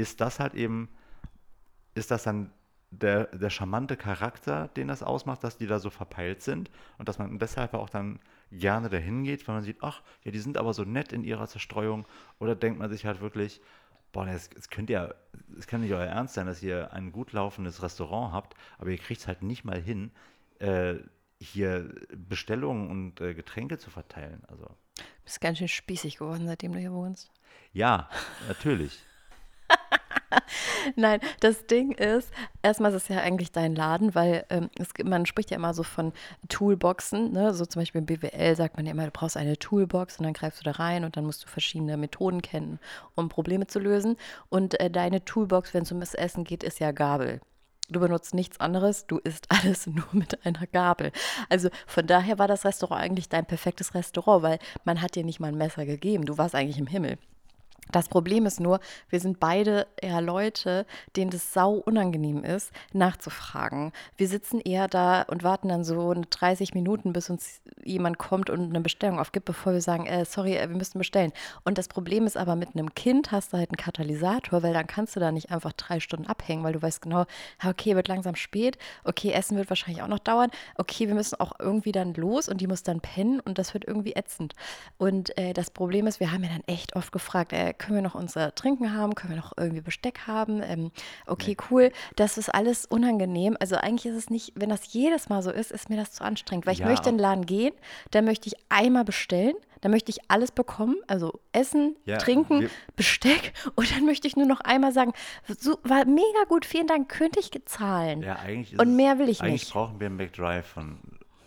ist 0.00 0.20
das 0.20 0.40
halt 0.40 0.54
eben, 0.54 0.88
ist 1.94 2.10
das 2.10 2.24
dann 2.24 2.52
der, 2.90 3.26
der 3.26 3.50
charmante 3.50 3.96
Charakter, 3.96 4.68
den 4.68 4.88
das 4.88 5.02
ausmacht, 5.02 5.44
dass 5.44 5.56
die 5.56 5.66
da 5.66 5.78
so 5.78 5.90
verpeilt 5.90 6.42
sind 6.42 6.70
und 6.98 7.08
dass 7.08 7.18
man 7.18 7.38
deshalb 7.38 7.74
auch 7.74 7.88
dann 7.88 8.18
gerne 8.50 8.88
dahin 8.88 9.22
geht, 9.22 9.46
weil 9.46 9.56
man 9.56 9.64
sieht, 9.64 9.78
ach, 9.80 10.02
ja, 10.24 10.32
die 10.32 10.40
sind 10.40 10.58
aber 10.58 10.74
so 10.74 10.84
nett 10.84 11.12
in 11.12 11.22
ihrer 11.22 11.46
Zerstreuung. 11.46 12.04
Oder 12.40 12.56
denkt 12.56 12.80
man 12.80 12.90
sich 12.90 13.06
halt 13.06 13.20
wirklich, 13.20 13.60
boah, 14.12 14.26
es, 14.26 14.50
könnt 14.70 14.90
ja, 14.90 15.14
es 15.56 15.68
kann 15.68 15.82
nicht 15.82 15.92
euer 15.92 16.04
Ernst 16.06 16.34
sein, 16.34 16.46
dass 16.46 16.62
ihr 16.62 16.92
ein 16.92 17.12
gut 17.12 17.32
laufendes 17.32 17.82
Restaurant 17.82 18.32
habt, 18.32 18.54
aber 18.78 18.90
ihr 18.90 18.98
kriegt 18.98 19.20
es 19.20 19.28
halt 19.28 19.42
nicht 19.42 19.64
mal 19.64 19.80
hin, 19.80 20.10
äh, 20.58 20.96
hier 21.38 21.94
Bestellungen 22.12 22.90
und 22.90 23.20
äh, 23.20 23.34
Getränke 23.34 23.78
zu 23.78 23.88
verteilen. 23.88 24.42
Also 24.48 24.64
du 24.64 25.04
bist 25.24 25.40
ganz 25.40 25.58
schön 25.58 25.68
spießig 25.68 26.18
geworden, 26.18 26.46
seitdem 26.46 26.72
du 26.72 26.80
hier 26.80 26.92
wohnst. 26.92 27.30
ja, 27.72 28.10
natürlich. 28.48 29.00
Nein, 30.96 31.20
das 31.40 31.66
Ding 31.66 31.92
ist, 31.92 32.30
erstmal 32.62 32.92
ist 32.92 33.02
es 33.02 33.08
ja 33.08 33.18
eigentlich 33.18 33.52
dein 33.52 33.74
Laden, 33.74 34.14
weil 34.14 34.44
ähm, 34.50 34.70
es, 34.78 34.88
man 35.04 35.26
spricht 35.26 35.50
ja 35.50 35.56
immer 35.56 35.74
so 35.74 35.82
von 35.82 36.12
Toolboxen, 36.48 37.32
ne? 37.32 37.54
so 37.54 37.66
zum 37.66 37.80
Beispiel 37.82 38.00
im 38.00 38.06
BWL 38.06 38.56
sagt 38.56 38.76
man 38.76 38.86
ja 38.86 38.92
immer, 38.92 39.04
du 39.04 39.10
brauchst 39.10 39.36
eine 39.36 39.58
Toolbox 39.58 40.18
und 40.18 40.24
dann 40.24 40.32
greifst 40.32 40.60
du 40.60 40.64
da 40.64 40.72
rein 40.72 41.04
und 41.04 41.16
dann 41.16 41.26
musst 41.26 41.44
du 41.44 41.48
verschiedene 41.48 41.96
Methoden 41.96 42.42
kennen, 42.42 42.78
um 43.14 43.28
Probleme 43.28 43.66
zu 43.66 43.78
lösen. 43.78 44.16
Und 44.48 44.78
äh, 44.80 44.90
deine 44.90 45.24
Toolbox, 45.24 45.74
wenn 45.74 45.82
es 45.82 45.92
ums 45.92 46.14
Essen 46.14 46.44
geht, 46.44 46.62
ist 46.62 46.80
ja 46.80 46.92
Gabel. 46.92 47.40
Du 47.88 47.98
benutzt 47.98 48.34
nichts 48.34 48.60
anderes, 48.60 49.06
du 49.06 49.18
isst 49.18 49.46
alles 49.50 49.86
nur 49.86 50.06
mit 50.12 50.46
einer 50.46 50.66
Gabel. 50.66 51.12
Also 51.48 51.70
von 51.86 52.06
daher 52.06 52.38
war 52.38 52.48
das 52.48 52.64
Restaurant 52.64 53.02
eigentlich 53.02 53.28
dein 53.28 53.46
perfektes 53.46 53.94
Restaurant, 53.94 54.42
weil 54.42 54.58
man 54.84 55.02
hat 55.02 55.16
dir 55.16 55.24
nicht 55.24 55.40
mal 55.40 55.48
ein 55.48 55.58
Messer 55.58 55.86
gegeben, 55.86 56.24
du 56.24 56.38
warst 56.38 56.54
eigentlich 56.54 56.78
im 56.78 56.86
Himmel. 56.86 57.18
Das 57.92 58.08
Problem 58.08 58.46
ist 58.46 58.60
nur, 58.60 58.80
wir 59.08 59.20
sind 59.20 59.40
beide 59.40 59.86
eher 60.00 60.20
Leute, 60.20 60.86
denen 61.16 61.30
das 61.30 61.52
sau 61.52 61.74
unangenehm 61.74 62.44
ist, 62.44 62.72
nachzufragen. 62.92 63.92
Wir 64.16 64.28
sitzen 64.28 64.60
eher 64.60 64.88
da 64.88 65.22
und 65.22 65.42
warten 65.42 65.68
dann 65.68 65.84
so 65.84 66.14
30 66.14 66.74
Minuten, 66.74 67.12
bis 67.12 67.30
uns 67.30 67.62
jemand 67.84 68.18
kommt 68.18 68.50
und 68.50 68.70
eine 68.70 68.80
Bestellung 68.80 69.18
aufgibt, 69.18 69.46
bevor 69.46 69.72
wir 69.72 69.80
sagen, 69.80 70.06
äh, 70.06 70.24
sorry, 70.24 70.56
äh, 70.56 70.68
wir 70.68 70.76
müssen 70.76 70.98
bestellen. 70.98 71.32
Und 71.64 71.78
das 71.78 71.88
Problem 71.88 72.26
ist 72.26 72.36
aber, 72.36 72.56
mit 72.56 72.74
einem 72.74 72.94
Kind 72.94 73.32
hast 73.32 73.52
du 73.52 73.58
halt 73.58 73.70
einen 73.70 73.76
Katalysator, 73.76 74.62
weil 74.62 74.72
dann 74.72 74.86
kannst 74.86 75.16
du 75.16 75.20
da 75.20 75.32
nicht 75.32 75.50
einfach 75.50 75.72
drei 75.72 76.00
Stunden 76.00 76.26
abhängen, 76.26 76.64
weil 76.64 76.72
du 76.72 76.82
weißt 76.82 77.02
genau, 77.02 77.24
okay, 77.64 77.96
wird 77.96 78.08
langsam 78.08 78.34
spät, 78.34 78.78
okay, 79.04 79.32
Essen 79.32 79.56
wird 79.56 79.70
wahrscheinlich 79.70 80.02
auch 80.02 80.08
noch 80.08 80.18
dauern, 80.18 80.50
okay, 80.76 81.08
wir 81.08 81.14
müssen 81.14 81.40
auch 81.40 81.52
irgendwie 81.58 81.92
dann 81.92 82.14
los 82.14 82.48
und 82.48 82.60
die 82.60 82.66
muss 82.66 82.82
dann 82.82 83.00
pennen 83.00 83.40
und 83.40 83.58
das 83.58 83.74
wird 83.74 83.86
irgendwie 83.86 84.12
ätzend. 84.12 84.54
Und 84.98 85.36
äh, 85.38 85.52
das 85.52 85.70
Problem 85.70 86.06
ist, 86.06 86.20
wir 86.20 86.32
haben 86.32 86.42
ja 86.44 86.50
dann 86.50 86.64
echt 86.66 86.96
oft 86.96 87.12
gefragt, 87.12 87.52
äh, 87.52 87.74
können 87.80 87.96
wir 87.96 88.02
noch 88.02 88.14
unser 88.14 88.54
Trinken 88.54 88.94
haben, 88.94 89.16
können 89.16 89.34
wir 89.34 89.40
noch 89.40 89.52
irgendwie 89.56 89.80
Besteck 89.80 90.28
haben, 90.28 90.62
ähm, 90.62 90.92
okay, 91.26 91.56
cool, 91.70 91.90
das 92.14 92.38
ist 92.38 92.48
alles 92.54 92.86
unangenehm. 92.86 93.56
Also 93.58 93.74
eigentlich 93.76 94.06
ist 94.06 94.16
es 94.16 94.30
nicht, 94.30 94.52
wenn 94.54 94.68
das 94.68 94.92
jedes 94.92 95.28
Mal 95.28 95.42
so 95.42 95.50
ist, 95.50 95.72
ist 95.72 95.90
mir 95.90 95.96
das 95.96 96.12
zu 96.12 96.22
anstrengend, 96.22 96.66
weil 96.66 96.74
ich 96.74 96.78
Ja, 96.80 96.86
möchte 96.86 97.08
in 97.08 97.16
den 97.16 97.22
Laden 97.22 97.46
gehen, 97.46 97.74
dann 98.12 98.24
möchte 98.24 98.46
ich 98.46 98.54
einmal 98.68 99.04
bestellen, 99.04 99.54
dann 99.80 99.90
möchte 99.90 100.10
ich 100.10 100.18
alles 100.30 100.52
bekommen, 100.52 100.96
also 101.08 101.40
Essen, 101.52 101.96
Ja, 102.04 102.18
Trinken, 102.18 102.68
Besteck 102.96 103.52
und 103.74 103.90
dann 103.96 104.04
möchte 104.04 104.28
ich 104.28 104.36
nur 104.36 104.46
noch 104.46 104.60
einmal 104.60 104.92
sagen, 104.92 105.12
so, 105.58 105.78
war 105.82 106.04
mega 106.04 106.44
gut, 106.48 106.64
vielen 106.66 106.86
Dank, 106.86 107.08
könnte 107.08 107.40
ich 107.40 107.50
zahlen. 107.64 108.22
Ja, 108.22 108.36
eigentlich 108.36 108.74
ist 108.74 108.80
Und 108.80 108.94
mehr 108.94 109.18
will 109.18 109.28
ich 109.28 109.40
eigentlich 109.40 109.62
nicht. 109.64 109.72
brauchen 109.72 109.98
wir 109.98 110.06
einen 110.06 110.16
McDrive 110.16 110.66
von. 110.66 110.98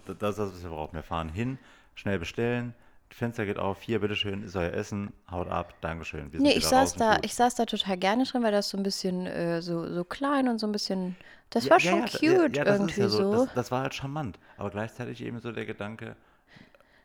Das 0.06 0.16
ist 0.16 0.22
das, 0.22 0.38
was 0.54 0.64
wir 0.64 0.70
brauchen. 0.72 0.94
Wir 0.96 1.04
fahren 1.04 1.30
hin, 1.30 1.58
schnell 1.96 2.20
bestellen, 2.20 2.74
Fenster 3.14 3.46
geht 3.46 3.60
auf, 3.60 3.82
hier, 3.82 4.00
bitteschön, 4.00 4.44
ist 4.44 4.56
euer 4.56 4.72
Essen, 4.74 5.14
haut 5.30 5.48
ab, 5.48 5.76
Dankeschön. 5.82 6.32
Wir 6.34 6.42
Nee, 6.42 6.54
ich 6.54 6.66
saß 6.66 6.96
da, 6.96 7.18
ich 7.22 7.34
saß 7.36 7.56
da 7.56 7.66
total 7.66 7.98
gerne 7.98 8.24
drin, 8.24 8.44
weil 8.44 8.52
das 8.52 8.70
so 8.70 8.78
ein 8.78 8.84
bisschen 8.84 9.28
äh, 9.28 9.62
so, 9.62 9.88
so 9.94 10.04
klein 10.04 10.48
und 10.48 10.60
so 10.60 10.68
ein 10.68 10.72
bisschen, 10.72 11.16
das 11.50 11.66
Ja, 11.66 11.72
war 11.72 11.80
ja, 11.80 11.92
schon 11.92 12.00
ja, 12.00 12.06
cute 12.48 12.58
irgendwie 12.58 13.02
ja 13.02 13.10
so. 13.10 13.32
Das, 13.46 13.54
das 13.54 13.72
war 13.72 13.82
halt 13.84 13.94
charmant. 13.94 14.40
Aber 14.58 14.70
gleichzeitig 14.72 15.22
eben 15.24 15.40
so 15.40 15.52
der 15.52 15.66
Gedanke, 15.66 16.16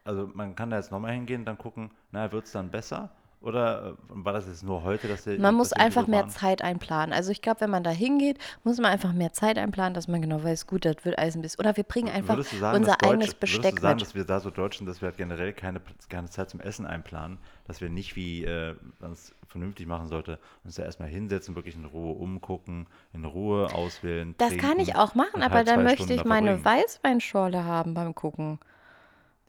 also 0.05 0.31
man 0.35 0.57
kann 0.57 0.71
da 0.71 0.77
jetzt 0.79 0.91
nochmal 0.91 1.13
hingehen, 1.13 1.45
dann 1.45 1.59
gucken, 1.59 1.91
na, 2.11 2.33
wird 2.33 2.47
es 2.47 2.53
dann 2.53 2.71
besser? 2.71 3.11
Oder 3.41 3.91
äh, 3.91 3.93
war 4.09 4.33
das 4.33 4.47
jetzt 4.49 4.65
nur 4.65 4.83
heute, 4.83 5.07
dass 5.07 5.23
der 5.25 5.39
Man 5.39 5.55
muss 5.55 5.73
einfach 5.73 6.09
mehr 6.09 6.23
waren? 6.23 6.31
Zeit 6.31 6.61
einplanen. 6.61 7.13
Also 7.13 7.31
ich 7.31 7.41
glaube, 7.41 7.61
wenn 7.61 7.71
man 7.71 7.85
da 7.85 7.91
hingeht, 7.91 8.37
muss 8.65 8.79
man 8.79 8.87
einfach 8.91 9.13
mehr 9.13 9.33
Zeit 9.33 9.59
einplanen, 9.59 9.95
dass 9.95 10.09
man 10.09 10.21
genau 10.21 10.43
weiß, 10.43 10.67
gut, 10.67 10.85
das 10.85 10.97
wird 11.05 11.19
alles 11.19 11.37
ein 11.37 11.43
bisschen. 11.43 11.61
Oder 11.61 11.77
wir 11.77 11.85
bringen 11.85 12.09
einfach 12.09 12.35
Würdest 12.37 12.59
sagen, 12.59 12.77
unser 12.79 12.93
dass 12.93 12.99
Deutsche- 12.99 13.13
eigenes 13.13 13.27
Würdest 13.29 13.41
Besteck 13.41 13.77
du 13.77 13.83
sagen, 13.83 13.97
mit. 13.97 14.07
dass 14.07 14.15
wir 14.17 14.25
da 14.25 14.41
so 14.41 14.51
Deutschen, 14.51 14.87
dass 14.87 15.01
wir 15.01 15.07
halt 15.09 15.17
generell 15.19 15.53
keine, 15.53 15.81
keine 16.09 16.29
Zeit 16.31 16.51
zum 16.51 16.59
Essen 16.59 16.85
einplanen, 16.85 17.39
dass 17.69 17.81
wir 17.81 17.89
nicht, 17.91 18.17
wie 18.17 18.45
äh, 18.45 18.75
man 18.99 19.13
es 19.13 19.33
vernünftig 19.47 19.87
machen 19.87 20.09
sollte, 20.09 20.39
uns 20.65 20.75
da 20.75 20.83
erstmal 20.83 21.09
hinsetzen, 21.09 21.55
wirklich 21.55 21.77
in 21.77 21.85
Ruhe 21.85 22.15
umgucken, 22.19 22.87
in 23.13 23.25
Ruhe 23.25 23.73
auswählen. 23.73 24.35
Das 24.39 24.49
trinken 24.49 24.67
kann 24.67 24.81
ich 24.81 24.97
auch 24.97 25.15
machen, 25.15 25.43
aber 25.43 25.55
halt 25.55 25.69
dann 25.69 25.85
möchte 25.85 26.03
Stunden 26.03 26.21
ich 26.21 26.25
meine. 26.25 26.65
Weißweinschorle 26.65 27.65
haben 27.65 27.95
beim 27.95 28.15
Gucken. 28.17 28.59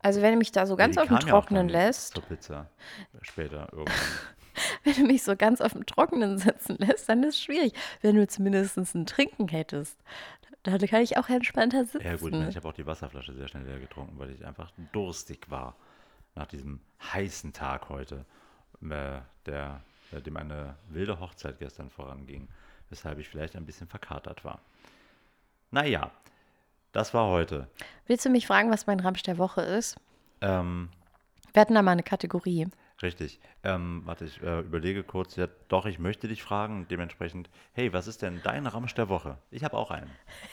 Also 0.01 0.21
wenn 0.21 0.31
du 0.31 0.37
mich 0.37 0.51
da 0.51 0.65
so 0.65 0.73
Ja, 0.73 0.77
ganz 0.77 0.95
die 0.95 1.01
auf 1.01 1.07
dem 1.07 1.17
ja 1.17 1.23
Trockenen 1.23 1.67
dann 1.67 1.85
lässt, 1.87 2.13
Zur 2.13 2.23
Pizza 2.23 2.69
später 3.21 3.67
irgendwann. 3.71 3.95
wenn 4.83 4.93
du 4.93 5.03
mich 5.03 5.23
so 5.23 5.35
ganz 5.35 5.61
auf 5.61 5.73
dem 5.73 5.85
Trockenen 5.85 6.37
sitzen 6.37 6.77
lässt, 6.77 7.09
dann 7.09 7.23
ist 7.23 7.35
es 7.35 7.41
schwierig. 7.41 7.73
Wenn 8.01 8.15
du 8.15 8.27
zumindest 8.27 8.77
ein 8.77 9.05
Trinken 9.05 9.47
hättest, 9.47 9.97
dann 10.63 10.79
kann 10.79 11.01
ich 11.01 11.17
auch 11.17 11.29
entspannter 11.29 11.85
sitzen. 11.85 12.05
Ja 12.05 12.15
gut, 12.15 12.31
ich, 12.31 12.37
meine, 12.37 12.49
ich 12.49 12.55
habe 12.55 12.67
auch 12.67 12.73
die 12.73 12.85
Wasserflasche 12.85 13.33
sehr 13.33 13.47
schnell 13.47 13.63
leer 13.63 13.79
getrunken, 13.79 14.17
weil 14.19 14.31
ich 14.31 14.45
einfach 14.45 14.71
durstig 14.91 15.49
war 15.49 15.75
nach 16.35 16.47
diesem 16.47 16.79
heißen 17.01 17.53
Tag 17.53 17.89
heute, 17.89 18.25
äh, 18.81 19.19
der, 19.45 19.81
äh, 20.11 20.21
dem 20.21 20.37
eine 20.37 20.75
wilde 20.89 21.19
Hochzeit 21.19 21.59
gestern 21.59 21.89
voranging, 21.89 22.47
weshalb 22.89 23.19
ich 23.19 23.29
vielleicht 23.29 23.55
ein 23.55 23.65
bisschen 23.65 23.87
verkatert 23.87 24.43
war. 24.43 24.59
Naja, 25.71 26.11
das 26.91 27.13
war 27.13 27.27
heute. 27.27 27.67
Willst 28.07 28.25
du 28.25 28.29
mich 28.29 28.47
fragen, 28.47 28.71
was 28.71 28.87
mein 28.87 28.99
Ramsch 28.99 29.23
der 29.23 29.37
Woche 29.37 29.61
ist? 29.61 29.97
Ähm, 30.41 30.89
Wir 31.53 31.61
hatten 31.61 31.75
da 31.75 31.81
mal 31.81 31.91
eine 31.91 32.03
Kategorie. 32.03 32.67
richtig. 33.01 33.39
Ähm, 33.63 34.01
warte, 34.05 34.25
ich 34.25 34.41
äh, 34.41 34.59
überlege 34.61 35.03
kurz. 35.03 35.35
Ja, 35.35 35.47
doch, 35.67 35.85
ich 35.85 35.99
möchte 35.99 36.27
dich 36.27 36.41
fragen. 36.43 36.87
Dementsprechend, 36.89 37.49
hey, 37.73 37.91
was 37.93 38.07
ist 38.07 38.21
denn 38.21 38.39
dein 38.43 38.65
Ramsch 38.67 38.93
der 38.95 39.09
Woche? 39.09 39.37
Ich 39.51 39.63
habe 39.63 39.77
auch 39.77 39.91
einen. 39.91 40.09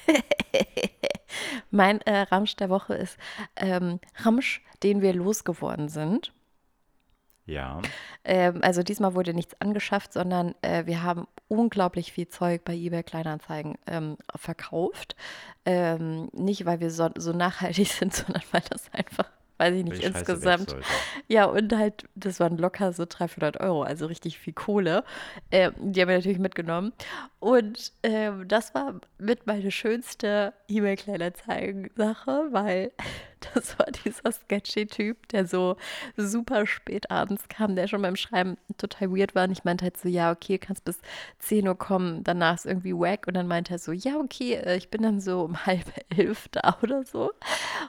Mein 1.71 2.01
äh, 2.03 2.21
Ramsch 2.23 2.57
der 2.57 2.71
Woche 2.71 2.95
ist 2.95 3.19
ähm, 3.57 4.01
Ramsch, 4.19 4.63
den 4.83 5.03
wir 5.03 5.13
losgeworden 5.15 5.89
sind. 5.89 6.33
Ja. 7.47 7.81
Ähm, 8.25 8.59
also 8.63 8.83
diesmal 8.83 9.15
wurde 9.15 9.33
nichts 9.33 9.59
angeschafft, 9.61 10.13
sondern 10.13 10.55
äh, 10.63 10.85
wir 10.87 11.03
haben 11.03 11.27
unglaublich 11.49 12.13
viel 12.13 12.29
Zeug 12.29 12.65
bei 12.65 12.75
eBay 12.75 13.05
Kleinanzeigen 13.05 13.79
ähm, 13.87 14.17
verkauft. 14.35 15.15
Ähm, 15.65 16.29
nicht, 16.33 16.67
weil 16.67 16.81
wir 16.81 16.91
so, 16.91 17.09
so 17.17 17.33
nachhaltig 17.33 17.89
sind, 17.93 18.15
sondern 18.15 18.43
weil 18.51 18.63
das 18.69 18.93
einfach, 18.93 19.31
weiß 19.59 19.75
ich 19.77 19.85
nicht, 19.85 20.03
weg 20.03 20.17
insgesamt. 20.17 20.75
Ja, 21.29 21.45
und 21.45 21.73
halt, 21.73 22.05
das 22.17 22.41
waren 22.41 22.59
locker 22.59 22.93
so 22.93 23.05
300, 23.09 23.31
400 23.31 23.61
Euro, 23.61 23.83
also 23.83 24.07
richtig 24.07 24.39
viel 24.39 24.53
Kohle. 24.53 25.05
Ähm, 25.53 25.73
die 25.79 26.01
haben 26.01 26.09
wir 26.09 26.17
natürlich 26.17 26.41
mitgenommen. 26.41 26.93
Und 27.39 27.93
ähm, 28.03 28.49
das 28.49 28.75
war 28.75 29.01
mit 29.19 29.47
meine 29.47 29.71
schönste 29.71 30.53
E-Mail-Kleinanzeigen-Sache, 30.67 32.49
weil 32.51 32.91
das 33.55 33.79
war 33.79 33.87
dieser 34.05 34.33
sketchy 34.33 34.87
Typ, 34.87 35.29
der 35.29 35.47
so 35.47 35.77
super 36.17 36.67
spät 36.67 37.11
abends 37.11 37.49
kam, 37.49 37.77
der 37.77 37.87
schon 37.87 38.03
beim 38.03 38.17
Schreiben 38.17 38.57
total 38.79 39.11
weird 39.11 39.35
war. 39.35 39.45
Und 39.45 39.53
ich 39.53 39.65
meinte 39.65 39.85
halt 39.85 39.97
so, 39.97 40.09
ja, 40.09 40.31
okay, 40.33 40.59
kannst 40.59 40.85
bis 40.85 40.99
10 41.39 41.69
Uhr 41.69 41.77
kommen, 41.77 42.25
danach 42.25 42.55
ist 42.57 42.67
irgendwie 42.67 42.95
wack. 42.95 43.27
Und 43.27 43.35
dann 43.35 43.47
meinte 43.47 43.75
er 43.75 43.79
so, 43.79 43.93
ja, 43.93 44.17
okay, 44.17 44.55
äh, 44.55 44.77
ich 44.77 44.91
bin 44.91 45.03
dann 45.03 45.21
so 45.21 45.43
um 45.43 45.57
halb 45.67 45.85
elf 46.17 46.49
da 46.49 46.77
oder 46.83 47.05
so. 47.05 47.33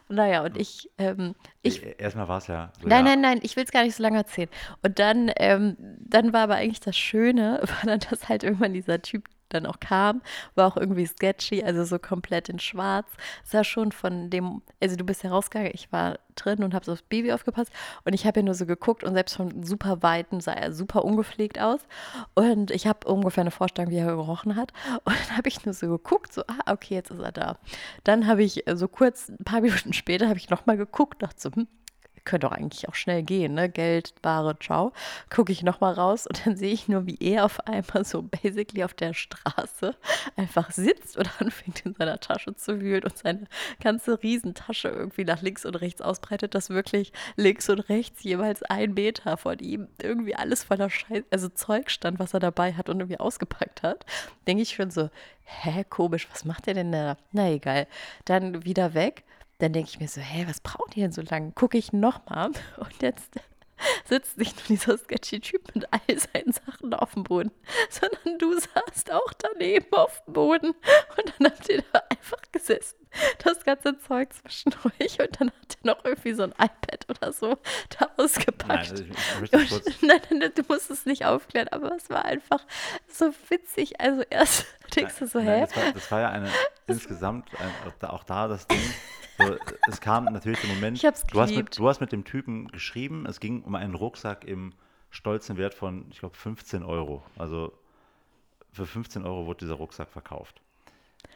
Und 0.10 0.15
naja, 0.15 0.43
und 0.43 0.57
ich, 0.57 0.89
ähm, 0.97 1.36
ich 1.62 1.83
E- 1.83 1.95
Erstmal 1.97 2.27
war 2.27 2.38
es 2.39 2.47
ja. 2.47 2.71
So, 2.81 2.88
Nein, 2.88 3.05
ja, 3.05 3.12
nein, 3.15 3.21
nein, 3.21 3.39
ich 3.43 3.55
will 3.55 3.63
es 3.63 3.71
gar 3.71 3.83
nicht 3.83 3.95
so 3.95 4.03
lange 4.03 4.17
erzählen. 4.17 4.49
Und 4.83 4.99
dann, 4.99 5.31
ähm, 5.38 5.77
dann 5.99 6.33
war 6.33 6.41
aber 6.41 6.55
eigentlich 6.55 6.79
das 6.79 6.97
Schöne, 6.97 7.60
war 7.63 7.86
dann, 7.86 7.99
dass 8.10 8.29
halt 8.29 8.43
irgendwann 8.43 8.73
dieser 8.73 9.01
Typ 9.01 9.25
dann 9.49 9.65
auch 9.65 9.79
kam, 9.79 10.21
war 10.55 10.67
auch 10.67 10.77
irgendwie 10.77 11.05
sketchy, 11.05 11.63
also 11.63 11.83
so 11.83 11.99
komplett 11.99 12.49
in 12.49 12.60
schwarz. 12.60 13.07
Sah 13.43 13.63
schon 13.63 13.91
von 13.91 14.29
dem, 14.29 14.62
also 14.81 14.95
du 14.95 15.03
bist 15.03 15.23
ja 15.23 15.29
rausgegangen, 15.29 15.71
ich 15.73 15.91
war 15.91 16.19
drin 16.36 16.63
und 16.63 16.73
habe 16.73 16.86
so 16.86 16.91
aufs 16.91 17.01
Baby 17.01 17.31
aufgepasst 17.31 17.71
und 18.05 18.13
ich 18.13 18.25
habe 18.25 18.39
ja 18.39 18.45
nur 18.45 18.53
so 18.53 18.65
geguckt 18.65 19.03
und 19.03 19.13
selbst 19.13 19.36
von 19.36 19.63
super 19.63 20.03
Weitem 20.03 20.39
sah 20.39 20.53
er 20.53 20.71
super 20.71 21.03
ungepflegt 21.03 21.60
aus 21.60 21.81
und 22.36 22.71
ich 22.71 22.88
habe 22.88 23.07
ungefähr 23.07 23.41
eine 23.41 23.51
Vorstellung, 23.51 23.91
wie 23.91 23.97
er 23.97 24.05
gerochen 24.05 24.55
hat 24.55 24.71
und 25.03 25.15
dann 25.15 25.38
habe 25.38 25.47
ich 25.47 25.65
nur 25.65 25.73
so 25.73 25.88
geguckt, 25.88 26.33
so, 26.33 26.43
ah, 26.47 26.71
okay, 26.71 26.95
jetzt 26.95 27.12
ist 27.12 27.19
er 27.19 27.31
da. 27.31 27.57
Dann 28.03 28.27
habe 28.27 28.43
ich 28.43 28.63
so 28.73 28.88
kurz, 28.88 29.29
ein 29.29 29.43
paar 29.43 29.62
Minuten 29.62 29.93
später, 29.93 30.27
habe 30.27 30.38
ich 30.38 30.49
nochmal 30.49 30.77
geguckt, 30.77 31.21
dachte 31.21 31.41
so, 31.41 31.51
hm, 31.51 31.67
könnte 32.28 32.46
doch 32.46 32.54
eigentlich 32.54 32.88
auch 32.90 32.94
schnell 32.94 33.24
gehen, 33.24 33.54
ne? 33.54 33.70
Geld, 33.70 34.13
Ware, 34.22 34.60
ciao. 34.60 34.92
Gucke 35.30 35.52
ich 35.52 35.63
nochmal 35.63 35.94
raus 35.94 36.28
und 36.28 36.46
dann 36.46 36.58
sehe 36.58 36.74
ich 36.74 36.88
nur, 36.88 37.08
wie 37.08 37.18
er 37.20 37.46
auf 37.46 37.66
einmal 37.66 38.04
so 38.04 38.22
basically 38.22 38.84
auf 38.84 38.94
der 38.94 39.13
Straße 39.13 39.96
einfach 40.36 40.70
sitzt 40.72 41.18
und 41.18 41.30
anfängt 41.42 41.86
in 41.86 41.96
seiner 41.96 42.20
Tasche 42.20 42.54
zu 42.54 42.82
wühlen 42.82 43.04
und 43.04 43.18
seine 43.18 43.48
ganze 43.82 44.22
Riesentasche 44.22 44.90
irgendwie 44.90 45.24
nach 45.24 45.42
links 45.42 45.66
und 45.66 45.76
rechts 45.76 46.02
ausbreitet, 46.02 46.54
dass 46.54 46.70
wirklich 46.70 47.13
links 47.38 47.70
und 47.70 47.80
rechts 47.80 48.24
jeweils 48.24 48.62
ein 48.63 48.94
Meter 48.94 49.38
von 49.38 49.58
ihm 49.60 49.88
irgendwie 50.02 50.36
alles 50.36 50.66
voller 50.66 50.90
Scheiß, 50.90 51.24
also 51.32 51.48
Zeug 51.48 51.90
stand, 51.90 52.20
was 52.20 52.34
er 52.34 52.42
dabei 52.42 52.74
hat 52.74 52.90
und 52.90 53.00
irgendwie 53.00 53.22
ausgepackt 53.22 53.84
hat. 53.84 54.06
Denke 54.46 54.63
ich 54.63 54.76
schon 54.76 54.92
so, 54.92 55.10
hä, 55.46 55.86
komisch, 55.90 56.28
was 56.30 56.44
macht 56.44 56.68
der 56.68 56.74
denn 56.74 56.92
da? 56.92 57.16
Na 57.32 57.50
egal. 57.50 57.88
Dann 58.26 58.66
wieder 58.66 58.94
weg. 58.94 59.24
Dann 59.60 59.74
denke 59.74 59.89
ich 59.89 60.00
mir 60.00 60.08
so, 60.08 60.22
hä, 60.22 60.46
was 60.48 60.60
braucht 60.60 60.96
ihr 60.96 61.04
denn 61.06 61.12
so 61.12 61.22
lange? 61.24 61.52
Gucke 61.54 61.78
ich 61.78 61.91
nochmal 61.93 62.52
und 62.78 63.02
jetzt 63.02 63.32
sitzt 64.06 64.38
nicht 64.38 64.58
nur 64.58 64.67
dieser 64.78 64.98
sketchy 64.98 65.39
Typ 65.39 65.74
mit 65.76 65.88
all 65.91 66.20
seinen 66.20 66.52
Sachen 66.52 66.93
auf 66.96 67.13
dem 67.13 67.24
Boden, 67.24 67.52
sondern 67.91 68.39
du 68.39 68.54
saßt 68.60 69.12
auch 69.12 69.34
daneben 69.34 69.91
auf 69.93 70.24
dem 70.26 70.34
Boden 70.34 70.67
und 70.70 71.34
dann 71.39 71.52
habt 71.52 71.70
ihr 71.70 71.84
da 71.93 72.02
einfach 72.10 72.41
gesessen, 72.52 72.98
das 73.43 73.63
ganze 73.63 73.98
Zeug 74.00 74.30
zwischen 74.34 74.74
euch 75.00 75.20
und 75.20 75.39
dann 75.39 75.50
hat 75.50 75.78
er 75.84 75.96
noch 75.96 76.04
irgendwie 76.06 76.34
so 76.34 76.41
ein 76.43 76.52
iPad 76.54 77.06
oder 77.10 77.32
so 77.32 77.50
da 78.00 78.06
Nein, 78.08 78.10
ausgepackt. 78.17 78.91
also 78.91 79.04
ich, 79.04 79.54
ich 79.54 80.02
nein, 80.02 80.22
nein, 80.32 80.39
nein, 80.39 80.52
du 80.56 80.63
musst 80.67 80.89
es 80.89 81.06
nicht 81.06 81.26
aufklären, 81.26 81.67
aber 81.67 81.96
es 81.96 82.10
war 82.10 82.26
einfach 82.26 82.65
so 83.08 83.32
witzig. 83.50 84.00
Also 84.02 84.24
erst 84.30 84.65
denkst 84.96 85.15
du 85.20 85.28
so, 85.28 85.38
Nein, 85.39 85.48
hä? 85.48 85.62
das, 85.62 85.76
war, 85.76 85.91
das 85.93 86.12
war 86.12 86.22
ja 86.22 86.30
eine 86.32 86.50
insgesamt 86.88 87.48
ein, 87.60 87.72
auch 87.88 87.93
da- 88.00 88.10
auch 88.10 88.24
da 88.24 88.48
das 88.48 88.65
Ding. 88.67 88.82
So, 89.38 89.56
es 89.89 90.02
kam 90.02 90.26
natürlich 90.26 90.60
der 90.62 90.69
Moment. 90.73 90.97
Ich 90.97 91.06
hab's 91.06 91.23
du 91.26 91.39
hast, 91.39 91.56
mit, 91.56 91.78
du 91.78 91.88
hast 91.88 92.02
mit 92.02 92.12
dem 92.12 92.23
Typen 92.26 92.67
geschrieben. 92.69 93.26
Es 93.28 93.39
ging 93.39 93.62
um 93.63 93.76
einen 93.76 93.93
Rucksack 93.95 94.43
im 94.45 94.73
stolzen 95.10 95.58
Wert 95.58 95.73
von, 95.73 96.06
ich 96.12 96.19
glaube, 96.19 96.36
15 96.36 96.84
Euro. 96.84 97.23
Also 97.38 97.71
für 98.73 98.86
15 98.86 99.26
Euro 99.26 99.45
wurde 99.45 99.60
dieser 99.60 99.76
Rucksack 99.76 100.10
verkauft. 100.10 100.62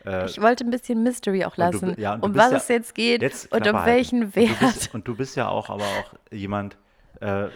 Äh, 0.06 0.26
Ich 0.26 0.42
wollte 0.42 0.64
ein 0.64 0.72
bisschen 0.72 1.04
Mystery 1.04 1.44
auch 1.46 1.58
und 1.58 1.58
du 1.58 1.62
lassen, 1.86 1.96
bi- 1.96 2.02
ja, 2.02 2.14
und 2.16 2.22
du 2.22 2.28
um 2.28 2.36
was 2.36 2.52
ja- 2.52 2.58
es 2.58 2.68
jetzt 2.68 2.96
geht 2.96 3.22
jetzt 3.22 3.52
und 3.52 3.68
um 3.68 3.74
halten. 3.78 3.86
welchen 3.86 4.24
Und 4.24 4.36
Wert. 4.36 4.50
du 4.62 4.66
bist, 4.66 4.94
und 4.96 5.08
du 5.08 5.16
bist 5.16 5.36
ja 5.36 5.48
auch 5.50 5.70
aber 5.70 5.84
auch 5.84 6.14
jemand, 6.32 6.78
äh, 7.20 7.48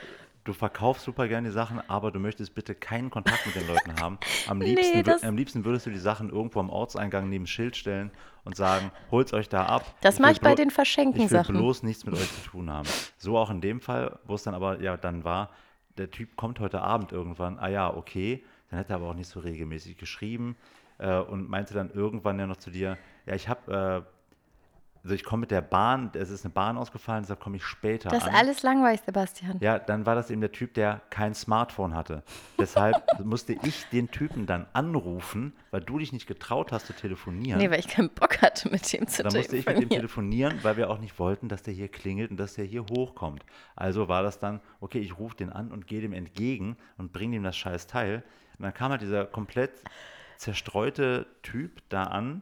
du 0.43 0.53
verkaufst 0.53 1.05
super 1.05 1.27
gerne 1.27 1.47
die 1.49 1.53
Sachen, 1.53 1.81
aber 1.89 2.11
du 2.11 2.19
möchtest 2.19 2.53
bitte 2.53 2.75
keinen 2.75 3.09
Kontakt 3.09 3.45
mit 3.47 3.55
den 3.55 3.67
Leuten 3.67 3.99
haben. 3.99 4.19
Am 4.47 4.57
Nee, 4.59 4.75
liebsten, 4.75 5.03
das- 5.03 5.23
am 5.23 5.35
liebsten 5.37 5.65
würdest 5.65 5.85
du 5.87 5.89
die 5.89 5.97
Sachen 5.99 6.29
irgendwo 6.29 6.59
am 6.59 6.69
Ortseingang 6.69 7.29
neben 7.29 7.47
Schild 7.47 7.75
stellen 7.75 8.11
und 8.45 8.55
sagen, 8.55 8.91
holt's 9.11 9.33
euch 9.33 9.49
da 9.49 9.65
ab. 9.65 9.83
Das 10.01 10.19
mache 10.19 10.33
ich 10.33 10.41
bei 10.41 10.55
den 10.55 10.69
Ich 11.49 11.55
will 11.55 11.61
bloß 11.61 11.83
nichts 11.83 12.05
mit 12.05 12.15
euch 12.15 12.31
zu 12.31 12.49
tun 12.49 12.71
haben. 12.71 12.87
So 13.17 13.37
auch 13.37 13.49
in 13.49 13.59
dem 13.59 13.81
Fall, 13.81 14.19
wo 14.25 14.35
es 14.35 14.43
dann 14.43 14.53
aber 14.53 14.81
ja 14.81 14.95
dann 14.95 15.23
war, 15.23 15.49
der 15.97 16.11
Typ 16.11 16.35
kommt 16.35 16.59
heute 16.59 16.81
Abend 16.81 17.11
irgendwann, 17.11 17.57
ah 17.59 17.67
ja, 17.67 17.93
okay, 17.93 18.43
dann 18.69 18.79
hat 18.79 18.89
er 18.89 18.97
aber 18.97 19.09
auch 19.09 19.15
nicht 19.15 19.29
so 19.29 19.39
regelmäßig 19.39 19.97
geschrieben 19.97 20.55
äh, 20.97 21.17
und 21.17 21.49
meinte 21.49 21.73
dann 21.73 21.89
irgendwann 21.91 22.39
ja 22.39 22.47
noch 22.47 22.57
zu 22.57 22.69
dir, 22.69 22.97
ja, 23.25 23.35
ich 23.35 23.49
habe, 23.49 24.05
äh, 24.05 24.14
also 25.05 25.13
ich 25.13 25.23
komme 25.23 25.41
mit 25.41 25.51
der 25.51 25.61
Bahn, 25.61 26.09
es 26.15 26.31
ist 26.31 26.45
eine 26.45 26.51
Bahn 26.53 26.77
ausgefallen, 26.79 27.21
deshalb 27.21 27.39
komme 27.39 27.57
ich 27.57 27.63
später 27.63 28.09
Das 28.09 28.23
ist 28.23 28.29
an. 28.29 28.33
alles 28.35 28.63
langweilig, 28.63 29.01
Sebastian. 29.05 29.59
Ja, 29.59 29.77
dann 29.77 30.07
war 30.07 30.15
das 30.15 30.31
eben 30.31 30.41
der 30.41 30.51
Typ, 30.51 30.73
der 30.73 30.99
kein 31.11 31.35
Smartphone 31.35 31.93
hatte. 31.93 32.23
Deshalb 32.57 33.03
musste 33.23 33.53
ich 33.53 33.85
den 33.89 34.09
Typen 34.09 34.47
dann 34.47 34.65
anrufen, 34.73 35.53
weil 35.69 35.81
du 35.81 35.99
dich 35.99 36.11
nicht 36.11 36.25
getraut 36.25 36.71
hast 36.71 36.87
zu 36.87 36.93
telefonieren. 36.93 37.59
Nee, 37.59 37.69
weil 37.69 37.79
ich 37.79 37.87
keinen 37.87 38.09
Bock 38.09 38.41
hatte, 38.41 38.67
mit 38.69 38.91
dem 38.91 39.07
zu 39.07 39.21
Dann 39.21 39.31
musste 39.31 39.55
ich 39.57 39.67
mit 39.67 39.75
dem 39.75 39.89
telefonieren. 39.89 39.89
telefonieren, 39.89 40.59
weil 40.63 40.77
wir 40.77 40.89
auch 40.89 40.97
nicht 40.97 41.19
wollten, 41.19 41.49
dass 41.49 41.61
der 41.61 41.75
hier 41.75 41.87
klingelt 41.87 42.31
und 42.31 42.37
dass 42.37 42.55
der 42.55 42.65
hier 42.65 42.83
hochkommt. 42.87 43.45
Also 43.75 44.07
war 44.07 44.23
das 44.23 44.39
dann, 44.39 44.59
okay, 44.79 44.97
ich 44.99 45.19
rufe 45.19 45.35
den 45.35 45.51
an 45.51 45.71
und 45.71 45.85
gehe 45.85 46.01
dem 46.01 46.13
entgegen 46.13 46.77
und 46.97 47.13
bringe 47.13 47.35
ihm 47.35 47.43
das 47.43 47.55
scheiß 47.55 47.85
Teil. 47.85 48.23
Und 48.57 48.63
dann 48.63 48.73
kam 48.73 48.89
halt 48.89 49.01
dieser 49.01 49.25
komplett 49.25 49.71
zerstreute 50.37 51.27
Typ 51.43 51.81
da 51.89 52.03
an, 52.05 52.41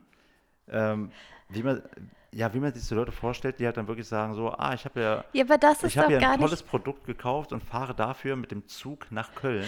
ähm, 0.70 1.12
wie 1.50 1.64
man, 1.64 1.82
ja, 2.34 2.54
wie 2.54 2.60
man 2.60 2.74
sich 2.74 2.84
so 2.84 2.96
Leute 2.96 3.12
vorstellt, 3.12 3.60
die 3.60 3.66
halt 3.66 3.78
dann 3.78 3.88
wirklich 3.88 4.08
sagen 4.08 4.34
so, 4.34 4.50
ah, 4.52 4.74
ich 4.74 4.86
habe 4.86 5.02
ja, 5.02 5.24
Ja, 5.34 5.44
aber 5.46 5.58
das 5.58 5.84
ist 5.84 5.92
ich 5.92 5.98
habe 5.98 6.14
ja 6.14 6.32
ein 6.32 6.40
tolles 6.40 6.62
nicht. 6.62 6.70
Produkt 6.70 7.06
gekauft 7.06 7.54
und 7.54 7.64
fahre 7.64 7.94
dafür 7.94 8.36
mit 8.36 8.52
dem 8.52 8.68
Zug 8.68 9.12
nach 9.12 9.36
Köln 9.36 9.68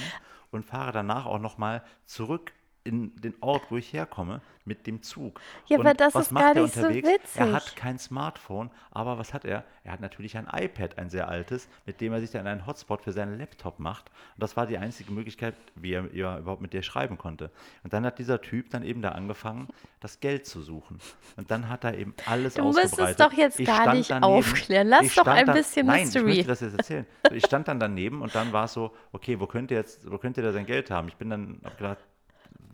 und 0.51 0.65
fahre 0.65 0.91
danach 0.91 1.25
auch 1.25 1.39
nochmal 1.39 1.83
zurück 2.05 2.51
in 2.85 3.13
den 3.19 3.33
Ort, 3.41 3.63
wo 3.69 3.77
ich 3.77 3.91
herkomme, 3.93 4.41
mit 4.63 4.87
dem 4.87 5.01
Zug. 5.03 5.39
Ja, 5.67 5.77
und 5.77 5.85
aber 5.85 5.93
das 5.95 6.15
was 6.15 6.27
ist 6.27 6.31
macht 6.31 6.43
gar 6.45 6.55
er 6.55 6.61
nicht 6.63 6.73
so 6.73 6.81
unterwegs? 6.81 7.07
Er 7.07 7.13
witzig. 7.15 7.41
hat 7.53 7.75
kein 7.75 7.99
Smartphone, 7.99 8.69
aber 8.91 9.17
was 9.17 9.33
hat 9.33 9.43
er? 9.45 9.63
Er 9.83 9.91
hat 9.91 10.01
natürlich 10.01 10.37
ein 10.37 10.47
iPad, 10.51 10.97
ein 10.97 11.09
sehr 11.09 11.27
altes, 11.27 11.67
mit 11.85 11.99
dem 12.01 12.13
er 12.13 12.19
sich 12.21 12.31
dann 12.31 12.45
einen 12.47 12.65
Hotspot 12.65 13.01
für 13.03 13.11
seinen 13.11 13.37
Laptop 13.37 13.79
macht. 13.79 14.09
Und 14.35 14.41
das 14.43 14.55
war 14.55 14.65
die 14.67 14.77
einzige 14.77 15.11
Möglichkeit, 15.11 15.55
wie 15.75 15.93
er 15.93 16.03
überhaupt 16.11 16.61
mit 16.61 16.73
dir 16.73 16.81
schreiben 16.83 17.17
konnte. 17.17 17.51
Und 17.83 17.93
dann 17.93 18.05
hat 18.05 18.17
dieser 18.19 18.39
Typ 18.41 18.69
dann 18.69 18.83
eben 18.83 19.01
da 19.01 19.09
angefangen, 19.09 19.67
das 19.99 20.19
Geld 20.19 20.45
zu 20.45 20.61
suchen. 20.61 20.99
Und 21.37 21.49
dann 21.51 21.69
hat 21.69 21.83
er 21.83 21.97
eben 21.97 22.13
alles 22.27 22.53
Du 22.55 22.63
musst 22.63 22.79
es 22.83 22.93
ausgebreitet. 22.93 23.19
doch 23.19 23.33
jetzt 23.33 23.59
Ich 23.59 23.67
gar 23.67 23.93
nicht 23.95 24.09
daneben- 24.11 24.23
aufklären. 24.31 24.87
Lass 24.87 25.13
doch 25.15 25.25
ein 25.27 25.45
bisschen 25.47 25.87
Nein, 25.87 26.03
Mystery. 26.03 26.29
ich 26.31 26.37
möchte 26.37 26.47
das 26.49 26.61
jetzt 26.61 26.77
erzählen. 26.77 27.05
Ich 27.31 27.45
stand 27.45 27.67
dann 27.67 27.79
daneben 27.79 28.21
und 28.21 28.33
dann 28.35 28.51
war 28.53 28.65
es 28.65 28.73
so, 28.73 28.91
okay, 29.11 29.39
wo 29.39 29.47
könnt 29.47 29.71
ihr 29.71 29.77
jetzt, 29.77 30.09
wo 30.09 30.17
könnt 30.19 30.37
ihr 30.37 30.43
da 30.43 30.51
sein 30.53 30.65
Geld 30.67 30.89
haben? 30.91 31.07
Ich 31.07 31.15
bin 31.17 31.29
dann, 31.31 31.59
hab 31.63 31.77
gedacht, 31.77 31.99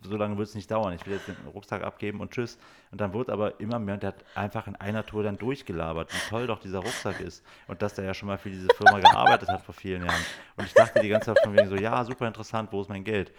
so 0.02 0.16
lange 0.16 0.36
wird 0.38 0.48
es 0.48 0.54
nicht 0.54 0.70
dauern. 0.70 0.94
Ich 0.94 1.06
will 1.06 1.14
jetzt 1.14 1.28
den 1.28 1.36
Rucksack 1.52 1.82
abgeben 1.82 2.20
und 2.20 2.32
tschüss. 2.32 2.58
Und 2.90 3.00
dann 3.00 3.12
wurde 3.12 3.32
aber 3.32 3.60
immer 3.60 3.78
mehr, 3.78 3.94
und 3.94 4.02
der 4.02 4.08
hat 4.08 4.24
einfach 4.34 4.66
in 4.66 4.76
einer 4.76 5.04
Tour 5.04 5.22
dann 5.22 5.38
durchgelabert, 5.38 6.12
wie 6.12 6.28
toll 6.28 6.46
doch 6.46 6.60
dieser 6.60 6.80
Rucksack 6.80 7.20
ist. 7.20 7.44
Und 7.68 7.80
dass 7.82 7.94
der 7.94 8.04
ja 8.04 8.14
schon 8.14 8.28
mal 8.28 8.38
für 8.38 8.50
diese 8.50 8.68
Firma 8.76 8.98
gearbeitet 8.98 9.48
hat 9.48 9.62
vor 9.62 9.74
vielen 9.74 10.04
Jahren. 10.04 10.24
Und 10.56 10.66
ich 10.66 10.74
dachte 10.74 11.00
die 11.00 11.08
ganze 11.08 11.34
Zeit 11.34 11.44
von 11.44 11.56
wegen 11.56 11.68
so, 11.68 11.76
ja, 11.76 12.04
super 12.04 12.26
interessant, 12.26 12.70
wo 12.72 12.82
ist 12.82 12.88
mein 12.88 13.04
Geld? 13.04 13.32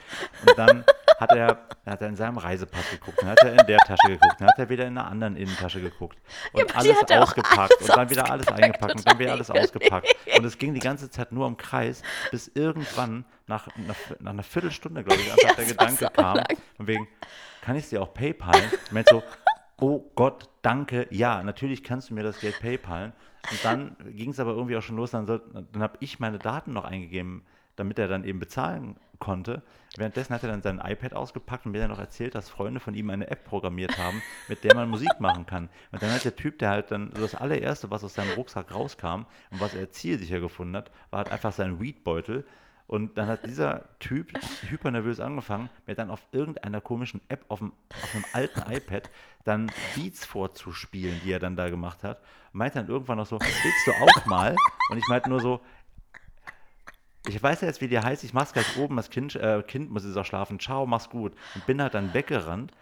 Und 0.45 0.57
dann 0.57 0.83
hat 1.19 1.31
er, 1.31 1.47
dann 1.85 1.93
hat 1.93 2.01
er 2.01 2.07
in 2.09 2.15
seinem 2.15 2.37
Reisepass 2.37 2.89
geguckt, 2.91 3.21
dann 3.21 3.29
hat 3.29 3.39
er 3.43 3.51
in 3.59 3.67
der 3.67 3.77
Tasche 3.79 4.07
geguckt, 4.07 4.35
dann 4.39 4.47
hat 4.47 4.59
er 4.59 4.69
wieder 4.69 4.85
in 4.85 4.97
einer 4.97 5.07
anderen 5.07 5.35
Innentasche 5.35 5.81
geguckt. 5.81 6.17
Und 6.51 6.69
die 6.69 6.75
alles 6.75 6.97
ausgepackt 7.09 7.73
alles 7.73 7.89
und 7.89 7.97
dann 7.97 8.09
wieder 8.09 8.31
alles 8.31 8.47
eingepackt 8.47 8.95
und 8.95 9.07
dann 9.07 9.19
wieder 9.19 9.31
alles 9.31 9.51
ausgepackt. 9.51 10.15
Und 10.37 10.45
es 10.45 10.57
ging 10.57 10.73
die 10.73 10.79
ganze 10.79 11.09
Zeit 11.09 11.31
nur 11.31 11.47
im 11.47 11.57
Kreis, 11.57 12.01
bis 12.31 12.47
irgendwann 12.53 13.25
nach, 13.47 13.67
nach, 13.75 13.95
nach 14.19 14.31
einer 14.31 14.43
Viertelstunde, 14.43 15.03
glaube 15.03 15.21
ich, 15.21 15.31
einfach 15.31 15.55
der 15.55 15.65
das 15.65 15.77
war 15.77 15.87
Gedanke 15.87 16.13
kam, 16.13 16.52
lang. 16.53 16.63
von 16.77 16.87
wegen, 16.87 17.07
kann 17.61 17.75
ich 17.75 17.89
dir 17.89 18.01
auch 18.01 18.13
PayPalen? 18.13 18.71
Ich 18.85 18.91
meinte 18.91 19.13
so, 19.13 19.23
oh 19.79 20.03
Gott, 20.15 20.49
danke, 20.61 21.07
ja, 21.09 21.43
natürlich 21.43 21.83
kannst 21.83 22.09
du 22.09 22.13
mir 22.13 22.23
das 22.23 22.39
Geld 22.39 22.59
PayPalen. 22.59 23.13
Und 23.51 23.65
dann 23.65 23.95
ging 24.15 24.29
es 24.31 24.39
aber 24.39 24.51
irgendwie 24.51 24.77
auch 24.77 24.81
schon 24.81 24.95
los, 24.95 25.11
dann, 25.11 25.25
dann 25.25 25.81
habe 25.81 25.97
ich 25.99 26.19
meine 26.19 26.39
Daten 26.39 26.73
noch 26.73 26.85
eingegeben, 26.85 27.43
damit 27.75 27.99
er 27.99 28.07
dann 28.07 28.23
eben 28.23 28.39
bezahlen 28.39 28.95
konnte. 29.19 29.61
Währenddessen 29.95 30.33
hat 30.33 30.43
er 30.43 30.49
dann 30.49 30.61
sein 30.61 30.81
iPad 30.83 31.13
ausgepackt 31.13 31.65
und 31.65 31.71
mir 31.71 31.79
dann 31.79 31.91
noch 31.91 31.99
erzählt, 31.99 32.35
dass 32.35 32.49
Freunde 32.49 32.79
von 32.79 32.93
ihm 32.93 33.09
eine 33.09 33.29
App 33.29 33.45
programmiert 33.45 33.97
haben, 33.97 34.21
mit 34.47 34.63
der 34.63 34.75
man 34.75 34.89
Musik 34.89 35.19
machen 35.19 35.45
kann. 35.45 35.69
Und 35.91 36.01
dann 36.01 36.11
hat 36.11 36.25
der 36.25 36.35
Typ, 36.35 36.59
der 36.59 36.69
halt 36.69 36.91
dann 36.91 37.11
das 37.11 37.35
allererste, 37.35 37.91
was 37.91 38.03
aus 38.03 38.13
seinem 38.13 38.31
Rucksack 38.31 38.73
rauskam 38.73 39.25
und 39.51 39.61
was 39.61 39.75
er 39.75 39.91
zielsicher 39.91 40.39
gefunden 40.39 40.75
hat, 40.75 40.91
war 41.09 41.19
halt 41.19 41.31
einfach 41.31 41.53
sein 41.53 41.79
Weedbeutel. 41.79 42.45
Und 42.87 43.17
dann 43.17 43.27
hat 43.27 43.45
dieser 43.45 43.85
Typ 43.99 44.33
hypernervös 44.69 45.19
angefangen, 45.19 45.69
mir 45.87 45.95
dann 45.95 46.09
auf 46.09 46.21
irgendeiner 46.31 46.81
komischen 46.81 47.21
App 47.29 47.45
auf, 47.47 47.59
dem, 47.59 47.71
auf 47.89 48.13
einem 48.13 48.25
alten 48.33 48.61
iPad 48.71 49.09
dann 49.45 49.71
Beats 49.95 50.25
vorzuspielen, 50.25 51.21
die 51.23 51.31
er 51.31 51.39
dann 51.39 51.55
da 51.55 51.69
gemacht 51.69 52.03
hat. 52.03 52.19
Und 52.51 52.59
meinte 52.59 52.79
dann 52.79 52.87
irgendwann 52.87 53.17
noch 53.17 53.25
so, 53.25 53.39
willst 53.39 53.87
du 53.87 53.91
auch 53.91 54.25
mal? 54.25 54.55
Und 54.89 54.97
ich 54.97 55.07
meinte 55.07 55.29
nur 55.29 55.39
so, 55.39 55.61
ich 57.27 57.41
weiß 57.41 57.61
ja 57.61 57.67
jetzt, 57.67 57.81
wie 57.81 57.87
der 57.87 58.03
heißt, 58.03 58.23
ich 58.23 58.33
mach's 58.33 58.53
gleich 58.53 58.77
oben, 58.77 58.97
das 58.97 59.09
Kind, 59.09 59.35
äh, 59.35 59.63
kind 59.63 59.89
muss 59.89 60.05
jetzt 60.05 60.17
auch 60.17 60.25
schlafen, 60.25 60.59
ciao, 60.59 60.85
mach's 60.85 61.09
gut. 61.09 61.33
Und 61.55 61.65
bin 61.65 61.81
halt 61.81 61.93
dann 61.93 62.13
weggerannt, 62.13 62.73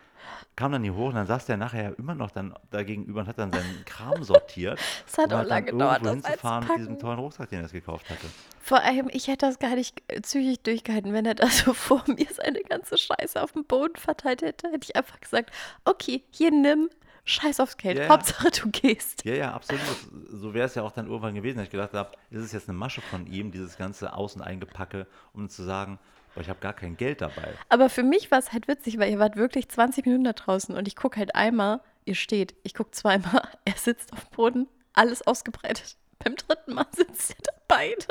kam 0.56 0.72
dann 0.72 0.84
hier 0.84 0.96
hoch 0.96 1.10
und 1.10 1.16
dann 1.16 1.28
saß 1.28 1.46
der 1.46 1.58
nachher 1.58 1.98
immer 2.00 2.16
noch 2.16 2.32
dann 2.32 2.54
da 2.72 2.84
gegenüber 2.84 3.22
und 3.22 3.28
hat 3.28 3.38
dann 3.38 3.54
seinen 3.54 3.86
Kram 3.86 4.24
sortiert. 4.24 4.80
Es 5.08 5.18
hat 5.18 5.28
um 5.28 5.34
auch 5.34 5.38
halt 5.38 5.50
lange 5.50 5.66
gedauert, 5.68 6.04
irgendwo 6.04 6.22
das 6.22 6.32
hinzufahren 6.32 6.68
mit 6.68 6.78
diesem 6.80 7.00
tollen 7.00 7.20
Rucksack, 7.20 7.50
den 7.50 7.60
er 7.60 7.64
jetzt 7.64 7.74
gekauft 7.74 8.10
hatte. 8.10 8.28
Vor 8.62 8.82
allem, 8.82 9.10
ich 9.12 9.28
hätte 9.28 9.48
das 9.48 9.58
gar 9.60 9.76
nicht 9.76 10.02
äh, 10.08 10.22
zügig 10.22 10.62
durchgehalten, 10.62 11.14
wenn 11.14 11.26
er 11.26 11.36
da 11.36 11.48
so 11.50 11.74
vor 11.74 12.04
mir 12.08 12.28
seine 12.32 12.62
ganze 12.62 12.98
Scheiße 12.98 13.42
auf 13.42 13.54
dem 13.54 13.66
Boden 13.66 13.96
verteilt 13.96 14.42
hätte. 14.44 14.70
Hätte 14.70 14.88
ich 14.90 14.96
einfach 14.96 15.20
gesagt, 15.20 15.52
okay, 15.84 16.24
hier 16.30 16.52
nimm, 16.52 16.90
scheiß 17.26 17.60
aufs 17.60 17.78
Geld. 17.78 17.98
Ja, 17.98 18.04
ja. 18.04 18.10
Hauptsache 18.10 18.52
du 18.52 18.70
gehst. 18.70 19.26
Ja, 19.26 19.34
ja, 19.34 19.54
absolut. 19.54 19.82
So 20.30 20.54
wäre 20.54 20.68
es 20.68 20.76
ja 20.76 20.84
auch 20.84 20.92
dann 20.92 21.08
irgendwann 21.08 21.36
gewesen, 21.36 21.58
dass 21.58 21.66
ich 21.66 21.72
gedacht 21.72 21.94
habe, 21.94 22.12
ist 22.30 22.42
es 22.42 22.52
jetzt 22.52 22.70
eine 22.70 22.78
Masche 22.78 23.02
von 23.02 23.26
ihm, 23.28 23.52
dieses 23.52 23.78
ganze 23.78 24.14
Außen 24.14 24.42
eingepacke, 24.42 25.08
um 25.34 25.50
zu 25.50 25.64
sagen, 25.64 26.00
boah, 26.36 26.42
ich 26.42 26.50
habe 26.50 26.60
gar 26.60 26.74
kein 26.74 26.98
Geld 26.98 27.22
dabei. 27.22 27.54
Aber 27.70 27.90
für 27.90 28.04
mich 28.04 28.32
war 28.32 28.40
es 28.40 28.52
halt 28.52 28.68
witzig, 28.68 29.00
weil 29.00 29.12
ihr 29.12 29.20
wart 29.20 29.36
wirklich 29.36 29.70
20 29.70 30.06
Minuten 30.06 30.24
da 30.24 30.34
draußen 30.34 30.76
und 30.76 30.88
ich 30.88 30.96
gucke 30.96 31.18
halt 31.18 31.36
einmal, 31.36 31.82
ihr 32.06 32.16
steht, 32.16 32.56
ich 32.64 32.74
gucke 32.74 32.92
zweimal, 32.92 33.48
er 33.66 33.76
sitzt 33.76 34.14
auf 34.14 34.26
dem 34.26 34.36
Boden, 34.36 34.68
alles 34.94 35.26
ausgebreitet. 35.26 35.98
Beim 36.24 36.36
dritten 36.36 36.74
Mal 36.74 36.86
sitzt 36.96 37.32
ihr 37.32 37.44
da 37.44 37.52
beide, 37.72 38.06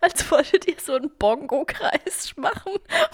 als 0.00 0.30
wolltet 0.30 0.66
ihr 0.68 0.76
so 0.78 0.94
einen 0.94 1.10
Bongo-Kreis 1.18 2.34
machen 2.36 2.72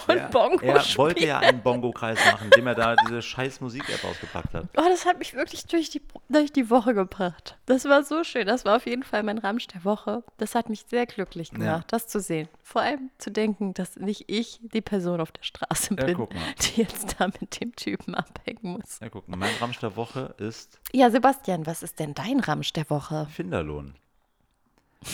und 0.09 0.16
Ja, 0.16 0.28
Bongo 0.28 0.59
er 0.64 0.80
spielen. 0.80 0.98
wollte 0.98 1.26
ja 1.26 1.38
einen 1.38 1.62
Bongo-Kreis 1.62 2.18
machen, 2.24 2.46
indem 2.46 2.66
er 2.66 2.74
da 2.74 2.96
diese 2.96 3.22
scheiß 3.22 3.61
Musik-App 3.61 4.04
ausgepackt 4.04 4.54
hat. 4.54 4.64
Oh, 4.76 4.83
das 4.88 5.07
hat 5.07 5.18
mich 5.18 5.35
wirklich 5.35 5.66
durch 5.66 5.90
die, 5.90 6.02
durch 6.28 6.52
die 6.52 6.70
Woche 6.70 6.94
gebracht. 6.94 7.57
Das 7.66 7.85
war 7.85 8.02
so 8.02 8.24
schön. 8.24 8.46
Das 8.46 8.64
war 8.64 8.76
auf 8.76 8.87
jeden 8.87 9.02
Fall 9.04 9.22
mein 9.22 9.38
Ramsch 9.38 9.66
der 9.68 9.85
Woche. 9.85 10.22
Das 10.37 10.54
hat 10.54 10.68
mich 10.68 10.85
sehr 10.88 11.07
glücklich 11.07 11.50
Ja. 11.52 11.59
gemacht, 11.59 11.87
das 11.88 12.09
zu 12.09 12.20
sehen. 12.20 12.48
Vor 12.62 12.83
allem 12.83 13.11
zu 13.18 13.30
denken, 13.30 13.74
dass 13.74 13.96
nicht 13.96 14.24
ich 14.28 14.59
die 14.62 14.80
Person 14.80 15.20
auf 15.20 15.33
der 15.33 15.42
Straße 15.42 15.94
Ja, 15.98 16.04
bin, 16.07 16.26
die 16.61 16.80
jetzt 16.83 17.16
da 17.18 17.26
mit 17.28 17.61
dem 17.61 17.74
Typen 17.76 18.14
abhängen 18.14 18.59
muss. 18.78 18.98
Ja, 19.00 19.09
guck 19.09 19.28
mal, 19.28 19.37
mein 19.37 19.54
Ramsch 19.61 19.78
der 19.78 19.96
Woche 19.96 20.35
ist 20.38 20.80
Ja, 20.92 21.11
Sebastian, 21.11 21.66
was 21.66 21.83
ist 21.83 21.98
denn 21.98 22.14
dein 22.14 22.40
Ramsch 22.40 22.72
der 22.72 22.88
Woche? 22.90 23.26
Finderlohn. 23.30 23.94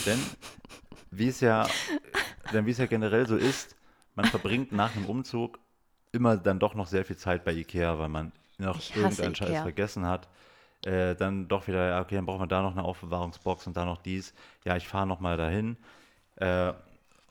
Denn 0.07 0.19
wie 1.11 1.29
es 1.29 1.41
ja, 1.41 1.67
denn 2.53 2.67
wie 2.67 2.71
es 2.71 2.79
ja 2.79 2.87
generell 2.87 3.27
so 3.27 3.37
ist, 3.37 3.77
man 4.15 4.27
verbringt 4.27 4.73
nach 4.73 4.95
einem 4.97 5.07
Umzug 5.07 5.59
immer 6.13 6.37
dann 6.37 6.59
doch 6.59 6.75
noch 6.75 6.87
sehr 6.87 7.05
viel 7.05 7.17
Zeit 7.17 7.45
bei 7.45 7.53
Ikea, 7.53 7.99
weil 7.99 8.09
man 8.09 8.33
noch 8.59 8.79
Ich 8.79 8.95
irgendeinen 8.97 9.35
Scheiß 9.35 9.49
Ikea. 9.51 9.63
vergessen 9.63 10.07
hat. 10.07 10.29
Äh, 10.85 11.15
dann 11.15 11.47
doch 11.47 11.67
wieder, 11.69 11.89
ja, 11.89 12.01
okay, 12.01 12.15
dann 12.15 12.27
braucht 12.27 12.41
man 12.41 12.49
da 12.49 12.63
noch 12.63 12.73
eine 12.73 12.83
Aufbewahrungsbox 12.85 13.67
und 13.67 13.77
da 13.77 13.85
noch 13.85 13.99
dies. 13.99 14.33
Ja, 14.65 14.77
ich 14.77 14.89
fahre 14.89 15.07
noch 15.07 15.21
mal 15.21 15.37
dahin. 15.37 15.77
Äh, 16.37 16.73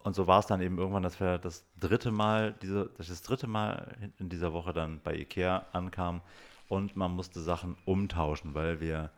und 0.03 0.15
so 0.15 0.27
war 0.27 0.39
es 0.39 0.45
dann 0.45 0.61
eben 0.61 0.77
irgendwann, 0.77 1.03
dass 1.03 1.19
wir 1.19 1.37
das 1.39 1.65
dritte 1.79 2.11
Mal, 2.11 2.53
diese, 2.61 2.89
das 2.97 3.21
dritte 3.21 3.47
Mal 3.47 3.95
in- 4.01 4.13
in 4.19 4.29
dieser 4.29 4.53
Woche 4.53 4.71
dann 4.71 5.01
bei 5.03 5.15
Ikea 5.15 5.65
ankam 5.73 6.21
und 6.67 6.95
man 6.95 7.11
musste 7.11 7.41
Sachen 7.41 7.75
umtauschen, 7.85 8.53
weil 8.53 8.79
wir 8.79 9.09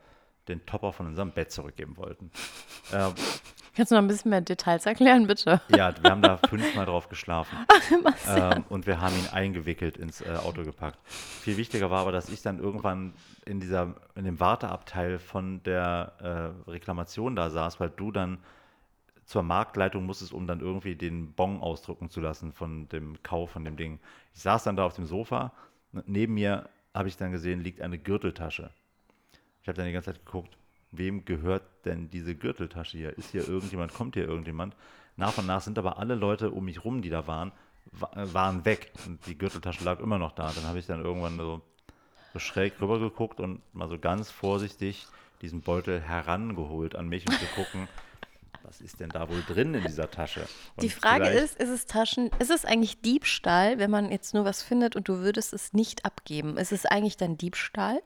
den 0.52 0.66
Topper 0.66 0.94
von 0.94 1.08
unserem 1.08 1.32
Bett 1.32 1.52
zurückgeben 1.52 1.98
wollten. 1.98 2.32
Äh, 2.92 3.10
Kannst 3.74 3.90
du 3.92 3.96
noch 3.96 4.02
ein 4.02 4.08
bisschen 4.10 4.32
mehr 4.32 4.42
Details 4.42 4.86
erklären, 4.86 5.28
bitte? 5.28 5.62
ja, 5.70 5.94
wir 6.04 6.12
haben 6.12 6.22
da 6.22 6.36
fünfmal 6.36 6.86
drauf 6.86 7.08
geschlafen. 7.08 7.58
Marcel. 8.04 8.52
Ähm, 8.58 8.66
und 8.68 8.86
wir 8.86 9.00
haben 9.00 9.16
ihn 9.16 9.28
eingewickelt 9.32 9.96
ins 9.96 10.20
äh, 10.20 10.36
Auto 10.44 10.64
gepackt. 10.66 11.00
Viel 11.08 11.56
wichtiger 11.56 11.90
war 11.90 12.02
aber, 12.02 12.12
dass 12.12 12.28
ich 12.28 12.42
dann 12.42 12.60
irgendwann 12.60 13.14
in, 13.46 13.62
dieser, 13.62 13.96
in 14.16 14.26
dem 14.26 14.42
Warteabteil 14.42 15.20
von 15.20 15.64
der 15.64 16.54
äh, 16.68 16.70
Reklamation 16.70 17.38
da 17.38 17.50
saß, 17.50 17.80
weil 17.80 17.92
du 17.92 18.12
dann 18.12 18.40
zur 19.24 19.44
Marktleitung 19.44 20.06
musstest, 20.06 20.34
um 20.34 20.48
dann 20.48 20.60
irgendwie 20.60 20.96
den 20.96 21.32
Bon 21.32 21.62
ausdrucken 21.62 22.10
zu 22.10 22.20
lassen 22.20 22.52
von 22.52 22.90
dem 22.90 23.24
Kauf 23.24 23.52
von 23.52 23.64
dem 23.64 23.78
Ding. 23.78 24.00
Ich 24.34 24.42
saß 24.42 24.66
dann 24.66 24.76
da 24.76 24.84
auf 24.84 24.96
dem 24.96 25.06
Sofa. 25.06 25.54
und 25.94 26.10
Neben 26.10 26.34
mir 26.34 26.68
habe 26.94 27.08
ich 27.08 27.16
dann 27.16 27.32
gesehen, 27.32 27.62
liegt 27.62 27.80
eine 27.80 27.98
Gürteltasche. 27.98 28.72
Ich 29.62 29.67
habe 29.67 29.78
dann 29.78 29.86
die 29.86 29.93
ganze 29.93 30.13
Zeit 30.13 30.26
geguckt. 30.26 30.58
wem 30.93 31.24
gehört 31.24 31.63
denn 31.86 32.10
diese 32.10 32.36
Gürteltasche 32.36 32.97
hier? 32.97 33.17
Ist 33.17 33.32
hier 33.32 33.47
irgendjemand, 33.47 33.93
kommt 33.93 34.15
hier 34.15 34.28
irgendjemand? 34.28 34.76
Nach 35.15 35.38
und 35.38 35.47
nach 35.47 35.62
sind 35.62 35.78
aber 35.78 35.97
alle 36.00 36.15
Leute 36.15 36.52
um 36.52 36.65
mich 36.65 36.84
rum, 36.84 37.02
die 37.02 37.10
da 37.10 37.28
waren, 37.28 37.52
wa- 37.91 38.12
waren 38.13 38.65
weg. 38.65 38.91
Und 39.06 39.26
die 39.26 39.38
Gürteltasche 39.38 39.84
lag 39.86 40.00
immer 40.02 40.17
noch 40.17 40.34
da. 40.34 40.52
Dann 40.54 40.65
habe 40.65 40.80
ich 40.80 40.86
dann 40.88 41.04
irgendwann 41.04 41.38
so, 41.38 41.62
so 42.34 42.39
schräg 42.39 42.74
rüber 42.82 43.00
geguckt 43.00 43.39
und 43.39 43.62
mal 43.74 43.88
so 43.88 43.97
ganz 44.00 44.30
vorsichtig 44.32 45.06
diesen 45.41 45.62
Beutel 45.62 46.02
herangeholt 46.02 46.95
an 46.95 47.08
mich, 47.08 47.26
um 47.28 47.34
zu 47.34 47.45
gucken, 47.56 47.88
was 48.63 48.82
ist 48.82 49.00
denn 49.00 49.10
da 49.10 49.28
wohl 49.30 49.43
drin 49.47 49.74
in 49.74 49.84
dieser 49.84 50.10
Tasche? 50.12 50.41
Und 50.76 50.84
Die 50.84 50.89
Frage 50.89 51.30
ist, 51.30 51.58
ist 51.60 51.69
es 51.69 51.86
Taschen, 51.86 52.30
ist 52.39 52.52
es 52.52 52.63
eigentlich 52.65 53.02
Diebstahl, 53.02 53.80
wenn 53.80 53.89
man 53.89 54.12
jetzt 54.12 54.34
nur 54.34 54.45
was 54.45 54.62
findet 54.62 54.95
und 54.95 55.08
du 55.08 55.19
würdest 55.19 55.54
es 55.54 55.74
nicht 55.74 56.06
abgeben? 56.06 56.58
Ist 56.58 56.71
es 56.71 56.86
eigentlich 56.86 57.17
dann 57.17 57.38
Diebstahl? 57.38 58.02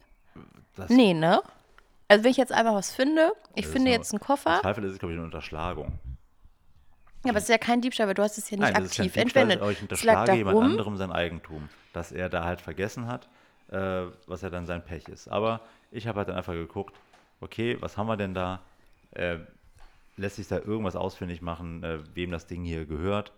Das, 0.75 0.89
Nee, 0.89 1.13
ne? 1.13 1.41
Also 2.07 2.23
wenn 2.23 2.31
ich 2.31 2.37
jetzt 2.37 2.51
einfach 2.51 2.73
was 2.75 2.91
finde, 2.93 3.31
ich 3.55 3.63
das 3.65 3.71
finde 3.73 3.89
nur- 3.89 3.97
jetzt 3.97 4.11
einen 4.11 4.19
Im 4.21 4.25
Koffer, 4.27 4.59
Zweifel 4.61 4.83
ist 4.83 4.91
es, 4.93 4.99
glaube 4.99 5.13
ich, 5.13 5.17
eine 5.17 5.25
Unterschlagung. 5.25 5.99
ja, 7.23 7.29
aber 7.31 7.37
es 7.37 7.43
ist 7.45 7.49
ja 7.49 7.57
kein 7.57 7.81
Diebstahl, 7.81 8.07
weil 8.07 8.13
du 8.13 8.21
hast 8.21 8.37
es 8.37 8.49
ja 8.49 8.57
nicht 8.57 8.63
Nein, 8.71 8.73
das 8.83 8.91
aktiv 8.91 9.13
Diebstahl, 9.13 9.23
entwendet. 9.43 9.61
aber 9.61 9.71
ich 9.71 9.81
unterschlage 9.81 10.27
da 10.31 10.33
jemand 10.35 10.57
rum. 10.57 10.63
anderem 10.65 10.97
sein 10.97 11.11
Eigentum, 11.11 11.67
dass 11.93 12.11
er 12.11 12.29
da 12.29 12.43
halt 12.43 12.61
vergessen 12.61 13.07
hat, 13.07 13.27
äh, 13.69 14.03
was 14.27 14.41
ja 14.43 14.49
dann 14.51 14.67
sein 14.67 14.83
Pech 14.85 15.07
ist. 15.07 15.27
Aber 15.29 15.61
ich 15.91 16.05
habe 16.07 16.19
halt 16.19 16.29
dann 16.29 16.35
einfach 16.35 16.53
geguckt, 16.53 16.95
okay, 17.41 17.77
was 17.79 17.97
haben 17.97 18.07
wir 18.07 18.17
denn 18.17 18.33
da? 18.35 18.61
Äh, 19.11 19.39
lässt 20.17 20.35
sich 20.37 20.47
da 20.47 20.59
irgendwas 20.59 20.95
ausfindig 20.95 21.41
machen, 21.41 21.83
äh, 21.83 21.99
wem 22.15 22.29
das 22.31 22.45
Ding 22.47 22.63
hier 22.63 22.85
gehört, 22.85 23.33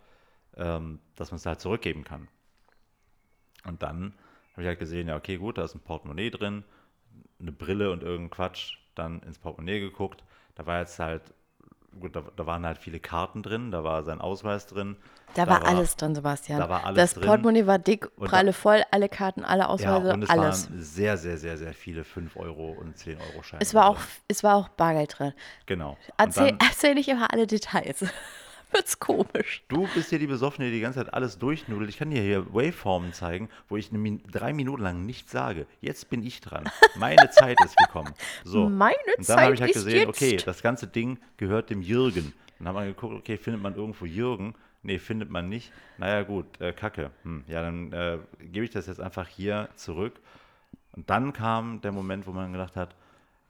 ähm, 0.58 1.00
dass 1.16 1.32
man 1.32 1.38
es 1.38 1.46
halt 1.46 1.62
zurückgeben 1.62 2.04
kann. 2.04 2.28
Und 3.66 3.82
dann 3.82 4.14
habe 4.54 4.62
ich 4.64 4.68
halt 4.68 4.80
gesehen, 4.80 5.08
ja, 5.08 5.16
okay, 5.16 5.38
gut, 5.38 5.58
da 5.58 5.64
ist 5.64 5.74
ein 5.76 5.80
Portemonnaie 5.80 6.30
drin, 6.30 6.64
eine 7.40 7.52
Brille 7.52 7.92
und 7.92 8.04
irgendein 8.04 8.30
Quatsch, 8.32 8.78
dann 8.96 9.22
ins 9.22 9.38
Portemonnaie 9.40 9.80
geguckt. 9.80 10.24
Da 10.56 10.66
war 10.66 10.80
jetzt 10.80 11.00
halt, 11.00 11.22
gut, 12.00 12.16
da, 12.16 12.24
da 12.36 12.46
waren 12.46 12.66
halt 12.66 12.78
viele 12.78 13.00
Karten 13.00 13.44
drin, 13.44 13.72
da 13.72 13.84
war 13.84 14.04
sein 14.04 14.22
Ausweis 14.22 14.66
drin. 14.68 14.98
Da, 15.34 15.46
war 15.48 15.66
alles 15.66 15.96
drin, 15.98 16.16
Sebastian. 16.16 16.60
da 16.60 16.70
war 16.70 16.86
alles 16.86 16.96
das 16.98 17.14
drin. 17.14 17.26
Portemonnaie 17.28 17.68
war 17.68 17.78
dick, 17.80 18.10
pralle 18.18 18.54
voll, 18.54 18.84
alle 18.92 19.10
Karten, 19.10 19.44
alle 19.44 19.64
Ja, 19.64 19.68
Ausweise, 19.70 20.14
und 20.14 20.24
es 20.24 20.30
alles. 20.30 20.70
waren 20.72 20.82
sehr, 20.82 21.18
sehr, 21.18 21.38
sehr, 21.38 21.58
sehr 21.58 21.74
viele 21.74 22.04
5 22.04 22.36
Euro 22.38 22.72
und 22.72 22.98
10 22.98 23.20
Euro 23.20 23.44
Scheine. 23.44 23.62
Es 23.62 23.74
war 23.74 23.90
auch, 23.90 23.98
es 24.28 24.44
war 24.44 24.56
auch 24.56 24.70
Bargeld 24.70 25.20
drin. 25.20 25.34
Genau. 25.66 25.98
Erzähl, 26.18 26.52
dann, 26.52 26.60
erzähl 26.70 26.96
nicht 26.96 27.10
immer 27.10 27.32
alle 27.32 27.46
Details. 27.46 28.06
Wird's 28.72 29.00
komisch. 29.00 29.64
du 29.68 29.88
bist 29.94 30.10
hier 30.10 30.20
die 30.20 30.28
Besoffene, 30.28 30.68
die 30.68 30.76
die 30.76 30.82
ganze 30.82 31.00
Zeit 31.00 31.14
alles 31.14 31.38
durchnudelt. 31.38 31.90
Ich 31.90 31.98
kann 31.98 32.10
dir 32.10 32.22
hier 32.22 32.54
Waveformen 32.54 33.14
zeigen, 33.14 33.50
wo 33.70 33.78
ich 33.78 33.92
Min 33.92 34.22
drei 34.32 34.54
Minuten 34.54 34.84
lang 34.84 35.06
nichts 35.06 35.32
sage. 35.32 35.66
Jetzt 35.82 36.10
bin 36.10 36.24
ich 36.24 36.42
dran. 36.42 36.70
Meine 36.98 37.30
Zeit 37.32 37.58
ist 37.64 37.76
gekommen. 37.78 38.14
So. 38.44 38.70
Meine 38.70 38.96
Und 39.18 39.28
dann 39.30 39.40
habe 39.40 39.54
ich 39.54 39.62
halt 39.62 39.74
gesehen, 39.74 40.10
okay, 40.10 40.32
jetzt. 40.32 40.48
das 40.48 40.62
ganze 40.62 40.88
Ding 40.88 41.20
gehört 41.38 41.70
dem 41.70 41.82
Jürgen. 41.82 42.34
Dann 42.60 42.68
haben 42.70 42.76
wir 42.76 42.86
geguckt, 42.86 43.16
okay, 43.16 43.38
findet 43.38 43.62
man 43.62 43.76
irgendwo 43.76 44.06
Jürgen? 44.06 44.56
Nee, 44.84 45.00
findet 45.00 45.30
man 45.30 45.50
nicht. 45.50 45.72
Naja, 45.98 46.24
gut, 46.24 46.46
äh, 46.62 46.72
kacke. 46.72 47.12
Hm, 47.24 47.44
ja, 47.48 47.62
dann 47.62 47.92
äh, 47.92 48.18
gebe 48.52 48.66
ich 48.66 48.72
das 48.72 48.88
jetzt 48.88 49.02
einfach 49.02 49.28
hier 49.28 49.70
zurück. 49.76 50.20
Und 50.96 51.10
dann 51.10 51.34
kam 51.34 51.82
der 51.82 51.92
Moment, 51.92 52.26
wo 52.26 52.32
man 52.32 52.52
gedacht 52.52 52.76
hat, 52.76 52.96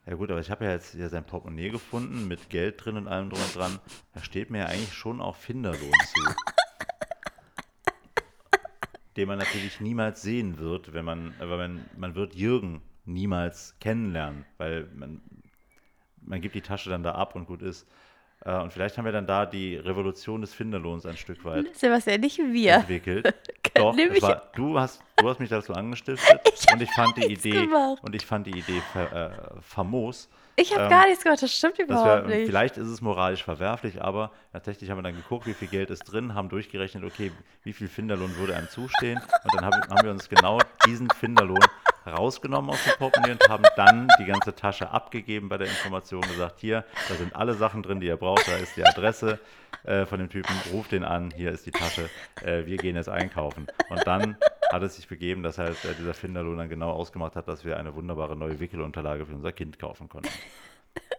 ja 0.07 0.15
gut, 0.15 0.31
aber 0.31 0.39
ich 0.39 0.49
habe 0.49 0.65
ja 0.65 0.71
jetzt 0.71 0.93
hier 0.93 1.09
sein 1.09 1.25
Portemonnaie 1.25 1.69
gefunden 1.69 2.27
mit 2.27 2.49
Geld 2.49 2.83
drin 2.83 2.97
und 2.97 3.07
allem 3.07 3.29
drum 3.29 3.41
und 3.41 3.55
dran. 3.55 3.79
Da 4.13 4.23
steht 4.23 4.49
mir 4.49 4.59
ja 4.59 4.65
eigentlich 4.65 4.93
schon 4.93 5.21
auch 5.21 5.35
Finderlohn 5.35 5.91
zu. 6.13 6.21
den 9.17 9.27
man 9.27 9.39
natürlich 9.39 9.81
niemals 9.81 10.21
sehen 10.21 10.59
wird, 10.59 10.93
wenn 10.93 11.03
man, 11.03 11.33
äh, 11.39 11.49
weil 11.49 11.57
man, 11.57 11.85
man 11.97 12.15
wird 12.15 12.35
Jürgen 12.35 12.81
niemals 13.05 13.75
kennenlernen, 13.79 14.45
weil 14.57 14.87
man, 14.95 15.21
man 16.21 16.39
gibt 16.39 16.55
die 16.55 16.61
Tasche 16.61 16.89
dann 16.89 17.03
da 17.03 17.13
ab 17.13 17.35
und 17.35 17.47
gut 17.47 17.61
ist. 17.61 17.87
Äh, 18.45 18.55
Und 18.61 18.71
vielleicht 18.71 18.97
haben 18.97 19.05
wir 19.05 19.11
dann 19.11 19.25
da 19.27 19.45
die 19.45 19.75
Revolution 19.77 20.41
des 20.41 20.53
Finderlohns 20.53 21.05
ein 21.05 21.17
Stück 21.17 21.43
weit 21.45 21.75
Sebastian, 21.75 22.21
nicht 22.21 22.37
wir. 22.37 22.73
entwickelt. 22.75 23.33
Doch, 23.73 23.95
Nämlich- 23.95 24.17
es 24.17 24.23
war, 24.23 24.43
du, 24.55 24.79
hast, 24.79 25.01
du 25.17 25.29
hast 25.29 25.39
mich 25.39 25.49
dazu 25.49 25.73
angestiftet 25.73 26.39
Ich 26.53 26.73
und 26.73 26.81
ich 26.81 26.91
fand 26.91 27.15
die 27.17 27.27
nichts 27.27 27.45
Idee 27.45 27.65
gemacht. 27.65 28.01
und 28.03 28.15
ich 28.15 28.25
fand 28.25 28.47
die 28.47 28.57
Idee 28.57 28.81
fa 28.93 29.03
äh, 29.27 29.31
famos. 29.61 30.29
Ich 30.59 30.71
habe 30.73 30.85
Ähm, 30.85 30.89
gar 30.89 31.05
nichts 31.07 31.23
gemacht, 31.23 31.41
das 31.43 31.53
stimmt 31.55 31.77
Das 31.77 31.85
überhaupt 31.85 32.27
wär, 32.27 32.35
nicht. 32.37 32.47
vielleicht 32.47 32.77
ist 32.77 32.87
es 32.87 33.01
moralisch 33.01 33.43
verwerflich, 33.43 34.01
aber 34.01 34.31
tatsächlich 34.51 34.89
haben 34.89 34.97
wir 34.97 35.03
dann 35.03 35.15
geguckt, 35.15 35.45
wie 35.45 35.53
viel 35.53 35.67
Geld 35.67 35.91
ist 35.91 36.03
drin, 36.11 36.33
haben 36.33 36.49
durchgerechnet, 36.49 37.03
okay, 37.03 37.31
wie 37.63 37.73
viel 37.73 37.87
Finderlohn 37.87 38.35
würde 38.37 38.55
einem 38.55 38.67
zustehen. 38.69 39.19
Und 39.43 39.53
dann 39.53 39.65
haben, 39.65 39.81
haben 39.89 40.03
wir 40.03 40.11
uns 40.11 40.27
genau 40.29 40.59
diesen 40.87 41.09
Finderlohn 41.11 41.59
rausgenommen 42.07 42.71
aus 42.71 42.83
dem 42.83 42.93
Portemonnaie 42.97 43.33
und 43.33 43.49
haben 43.49 43.63
dann 43.75 44.07
die 44.19 44.25
ganze 44.25 44.55
Tasche 44.55 44.89
abgegeben 44.91 45.49
bei 45.49 45.57
der 45.57 45.67
Information, 45.67 46.21
gesagt, 46.21 46.59
hier, 46.59 46.83
da 47.07 47.15
sind 47.15 47.35
alle 47.35 47.53
Sachen 47.53 47.83
drin, 47.83 47.99
die 47.99 48.07
ihr 48.07 48.17
braucht, 48.17 48.47
da 48.47 48.57
ist 48.57 48.75
die 48.77 48.85
Adresse 48.85 49.39
äh, 49.83 50.05
von 50.05 50.19
dem 50.19 50.29
Typen, 50.29 50.53
ruft 50.71 50.91
den 50.91 51.03
an, 51.03 51.31
hier 51.35 51.51
ist 51.51 51.65
die 51.65 51.71
Tasche, 51.71 52.09
äh, 52.43 52.65
wir 52.65 52.77
gehen 52.77 52.95
jetzt 52.95 53.09
einkaufen. 53.09 53.67
Und 53.89 54.05
dann 54.05 54.37
hat 54.71 54.83
es 54.83 54.95
sich 54.95 55.07
begeben, 55.07 55.43
dass 55.43 55.57
halt 55.57 55.83
äh, 55.85 55.93
dieser 55.97 56.13
Finderlohn 56.13 56.57
dann 56.57 56.69
genau 56.69 56.91
ausgemacht 56.91 57.35
hat, 57.35 57.47
dass 57.47 57.63
wir 57.63 57.77
eine 57.77 57.95
wunderbare 57.95 58.35
neue 58.35 58.59
Wickelunterlage 58.59 59.25
für 59.25 59.35
unser 59.35 59.51
Kind 59.51 59.79
kaufen 59.79 60.09
konnten. 60.09 60.29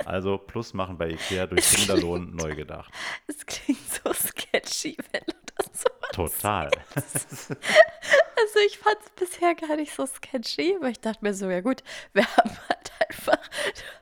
Also 0.05 0.39
Plus 0.39 0.75
machen 0.75 0.99
bei 0.99 1.11
Ikea 1.11 1.47
durch 1.47 1.65
Finderlohn 1.65 2.35
neu 2.35 2.55
gedacht. 2.55 2.93
Es 3.27 3.45
klingt 3.47 3.89
so 3.91 4.13
sketchy, 4.13 4.97
wenn 5.13 5.23
Total. 6.13 6.71
Also 8.41 8.61
ich 8.67 8.79
fand 8.79 8.97
es 9.05 9.11
bisher 9.11 9.55
gar 9.57 9.77
nicht 9.77 9.93
so 9.95 10.07
sketchy, 10.07 10.77
aber 10.79 10.89
ich 10.89 11.01
dachte 11.01 11.19
mir 11.23 11.35
so, 11.35 11.51
ja 11.51 11.61
gut, 11.61 11.83
wir 12.13 12.25
haben 12.37 12.51
halt 12.69 12.93
einfach 13.09 13.39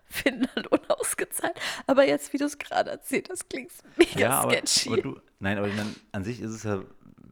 Finderlohn 0.04 0.80
ausgezahlt. 0.88 1.58
Aber 1.86 2.06
jetzt, 2.06 2.32
wie 2.32 2.38
du 2.38 2.44
es 2.44 2.58
gerade 2.58 2.90
erzählt 2.90 3.28
hast, 3.30 3.48
klingt 3.48 3.70
es 3.70 3.82
mega 3.96 4.20
Ja, 4.20 4.40
aber, 4.40 4.52
sketchy. 4.52 4.92
aber 4.92 5.02
du, 5.02 5.20
nein, 5.40 5.56
aber 5.58 5.68
ich 5.68 5.74
meine, 5.74 5.94
an 6.12 6.22
sich 6.22 6.40
ist 6.40 6.50
es 6.50 6.64
ja, 6.64 6.82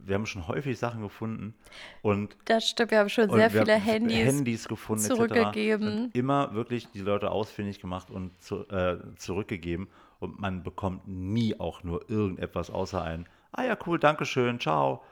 wir 0.03 0.15
haben 0.15 0.25
schon 0.25 0.47
häufig 0.47 0.77
Sachen 0.79 1.01
gefunden 1.03 1.53
und 2.01 2.35
das 2.45 2.67
stimmt, 2.67 2.91
wir 2.91 2.99
haben 2.99 3.09
schon 3.09 3.29
sehr 3.29 3.49
viele 3.51 3.73
Handys. 3.75 4.25
Handys 4.25 4.67
gefunden, 4.67 5.03
zurückgegeben. 5.03 6.09
Immer 6.13 6.53
wirklich 6.53 6.89
die 6.91 7.01
Leute 7.01 7.29
ausfindig 7.31 7.79
gemacht 7.79 8.09
und 8.09 8.31
zu, 8.41 8.67
äh, 8.69 8.97
zurückgegeben. 9.17 9.87
Und 10.19 10.39
man 10.39 10.63
bekommt 10.63 11.07
nie 11.07 11.59
auch 11.59 11.83
nur 11.83 12.09
irgendetwas 12.09 12.69
außer 12.71 13.01
ein, 13.03 13.27
ah 13.55 13.63
ja, 13.63 13.77
cool, 13.85 13.99
danke 13.99 14.25
schön, 14.25 14.59
ciao. 14.59 15.03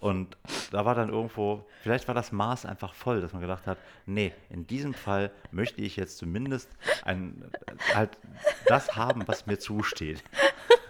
Und 0.00 0.36
da 0.72 0.84
war 0.84 0.96
dann 0.96 1.10
irgendwo, 1.10 1.64
vielleicht 1.82 2.08
war 2.08 2.14
das 2.14 2.32
Maß 2.32 2.66
einfach 2.66 2.92
voll, 2.92 3.20
dass 3.20 3.32
man 3.32 3.40
gedacht 3.40 3.68
hat, 3.68 3.78
nee, 4.04 4.32
in 4.50 4.66
diesem 4.66 4.94
Fall 4.94 5.30
möchte 5.52 5.80
ich 5.80 5.94
jetzt 5.94 6.18
zumindest 6.18 6.68
ein, 7.04 7.44
halt 7.94 8.10
das 8.66 8.96
haben, 8.96 9.22
was 9.28 9.46
mir 9.46 9.58
zusteht. 9.60 10.24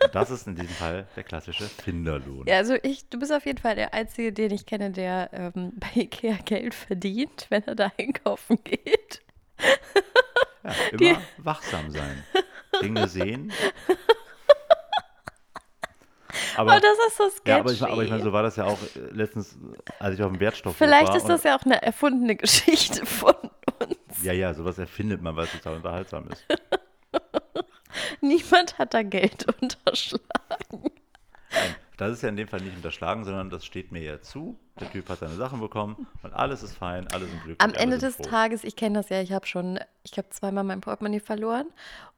Und 0.03 0.15
das 0.15 0.31
ist 0.31 0.47
in 0.47 0.55
diesem 0.57 0.75
Fall 0.75 1.07
der 1.15 1.25
klassische 1.25 1.65
Finderlohn. 1.65 2.47
Ja, 2.47 2.57
also 2.57 2.75
ich, 2.83 3.07
du 3.11 3.19
bist 3.19 3.33
auf 3.35 3.45
jeden 3.45 3.59
Fall 3.59 3.77
der 3.77 3.93
Einzige, 3.93 4.33
den 4.33 4.51
ich 4.51 4.65
kenne, 4.65 4.91
der 4.91 5.29
ähm, 5.35 5.73
bei 5.77 5.89
Ikea 6.03 6.39
Geld 6.47 6.75
verdient, 6.75 7.47
wenn 7.51 7.63
er 7.65 7.75
da 7.75 7.93
einkaufen 7.99 8.65
geht. 8.65 9.21
Ja, 10.65 10.71
immer 10.91 10.99
Die- 10.99 11.17
wachsam 11.37 11.91
sein. 11.91 12.25
Dinge 12.81 13.07
sehen. 13.09 13.53
Aber, 16.57 16.77
Oh, 16.77 16.81
das 16.81 16.97
ist 17.09 17.17
so 17.17 17.29
sketchy. 17.31 17.49
ja, 17.51 17.59
aber, 17.59 17.73
ich, 17.73 17.83
aber 17.83 18.03
ich 18.05 18.11
meine, 18.11 18.23
so 18.23 18.33
war 18.33 18.43
das 18.43 18.57
ja 18.57 18.65
auch 18.65 18.79
äh, 18.97 18.99
letztens, 19.13 19.57
als 19.99 20.17
ich 20.17 20.23
auf 20.23 20.31
dem 20.31 20.41
Wertstoff 20.41 20.77
Vielleicht 20.77 21.09
war. 21.09 21.17
ist 21.17 21.29
das 21.29 21.43
ja 21.45 21.57
auch 21.57 21.65
eine 21.65 21.81
erfundene 21.83 22.37
Geschichte 22.37 23.05
von 23.07 23.35
uns. 23.81 24.23
Ja, 24.23 24.33
ja, 24.33 24.53
sowas 24.55 24.79
erfindet 24.79 25.23
man, 25.23 25.35
weil 25.37 25.45
es 25.45 25.53
total 25.53 25.77
unterhaltsam 25.77 26.29
ist. 26.31 26.45
Niemand 28.21 28.79
hat 28.79 28.95
da 28.95 29.03
Geld 29.03 29.47
unterschlagen. 29.61 30.23
Nein, 31.51 31.75
das 31.97 32.13
ist 32.13 32.23
ja 32.23 32.29
in 32.29 32.37
dem 32.37 32.49
Fall 32.49 32.61
nicht 32.61 32.77
unterschlagen, 32.77 33.25
sondern 33.25 33.51
das 33.51 33.65
steht 33.65 33.93
mir 33.93 34.03
ja 34.03 34.21
zu. 34.21 34.59
Der 34.81 34.91
Typ 34.91 35.09
hat 35.09 35.19
seine 35.19 35.35
Sachen 35.35 35.61
bekommen 35.61 36.07
und 36.23 36.33
alles 36.33 36.63
ist 36.63 36.77
fein, 36.77 37.07
alle 37.09 37.27
sind 37.27 37.43
glücklich. 37.43 37.61
Am 37.61 37.75
Ende 37.75 37.99
des 37.99 38.17
froh. 38.17 38.23
Tages, 38.23 38.65
ich 38.65 38.75
kenne 38.75 38.99
das 38.99 39.11
ja, 39.11 39.21
ich 39.21 39.33
habe 39.33 39.47
schon, 39.47 39.79
ich 40.03 40.17
habe 40.17 40.29
zweimal 40.31 40.65
mein 40.65 40.81
Portemonnaie 40.81 41.21
verloren 41.21 41.67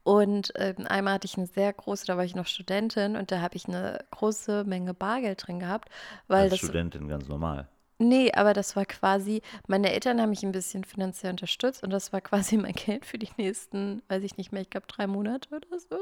und 0.05 0.53
ähm, 0.57 0.87
einmal 0.89 1.15
hatte 1.15 1.27
ich 1.27 1.37
eine 1.37 1.47
sehr 1.47 1.73
große, 1.73 2.07
da 2.07 2.17
war 2.17 2.25
ich 2.25 2.37
noch 2.37 2.47
Studentin 2.47 3.17
und 3.17 3.33
da 3.33 3.41
habe 3.41 3.57
ich 3.57 3.67
eine 3.67 4.05
große 4.13 4.65
Menge 4.65 4.95
Bargeld 4.95 5.47
drin 5.47 5.59
gehabt, 5.59 5.89
weil 6.29 6.43
Als 6.43 6.53
das 6.53 6.61
Studentin 6.61 7.09
ganz 7.09 7.27
normal. 7.29 7.69
Nee, 7.99 8.33
aber 8.33 8.55
das 8.55 8.75
war 8.75 8.85
quasi, 8.87 9.41
meine 9.69 9.93
Eltern 9.93 10.21
haben 10.21 10.31
mich 10.31 10.43
ein 10.43 10.53
bisschen 10.53 10.85
finanziell 10.85 11.31
unterstützt 11.31 11.83
und 11.83 11.91
das 11.91 12.13
war 12.13 12.21
quasi 12.21 12.57
mein 12.59 12.73
Geld 12.75 13.07
für 13.07 13.19
die 13.19 13.31
nächsten, 13.37 14.03
weiß 14.09 14.23
ich 14.25 14.37
nicht 14.37 14.53
mehr, 14.53 14.63
ich 14.63 14.71
glaube 14.71 14.87
drei 14.89 15.07
Monate 15.07 15.49
oder 15.55 15.79
so. 15.79 15.99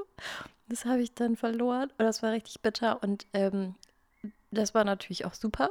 Das 0.68 0.85
habe 0.87 1.02
ich 1.02 1.14
dann 1.14 1.37
verloren 1.37 1.90
und 1.98 2.05
das 2.05 2.22
war 2.22 2.33
richtig 2.33 2.62
bitter 2.62 3.02
und 3.02 3.26
ähm, 3.35 3.74
das 4.52 4.74
war 4.74 4.85
natürlich 4.85 5.24
auch 5.24 5.35
super. 5.35 5.70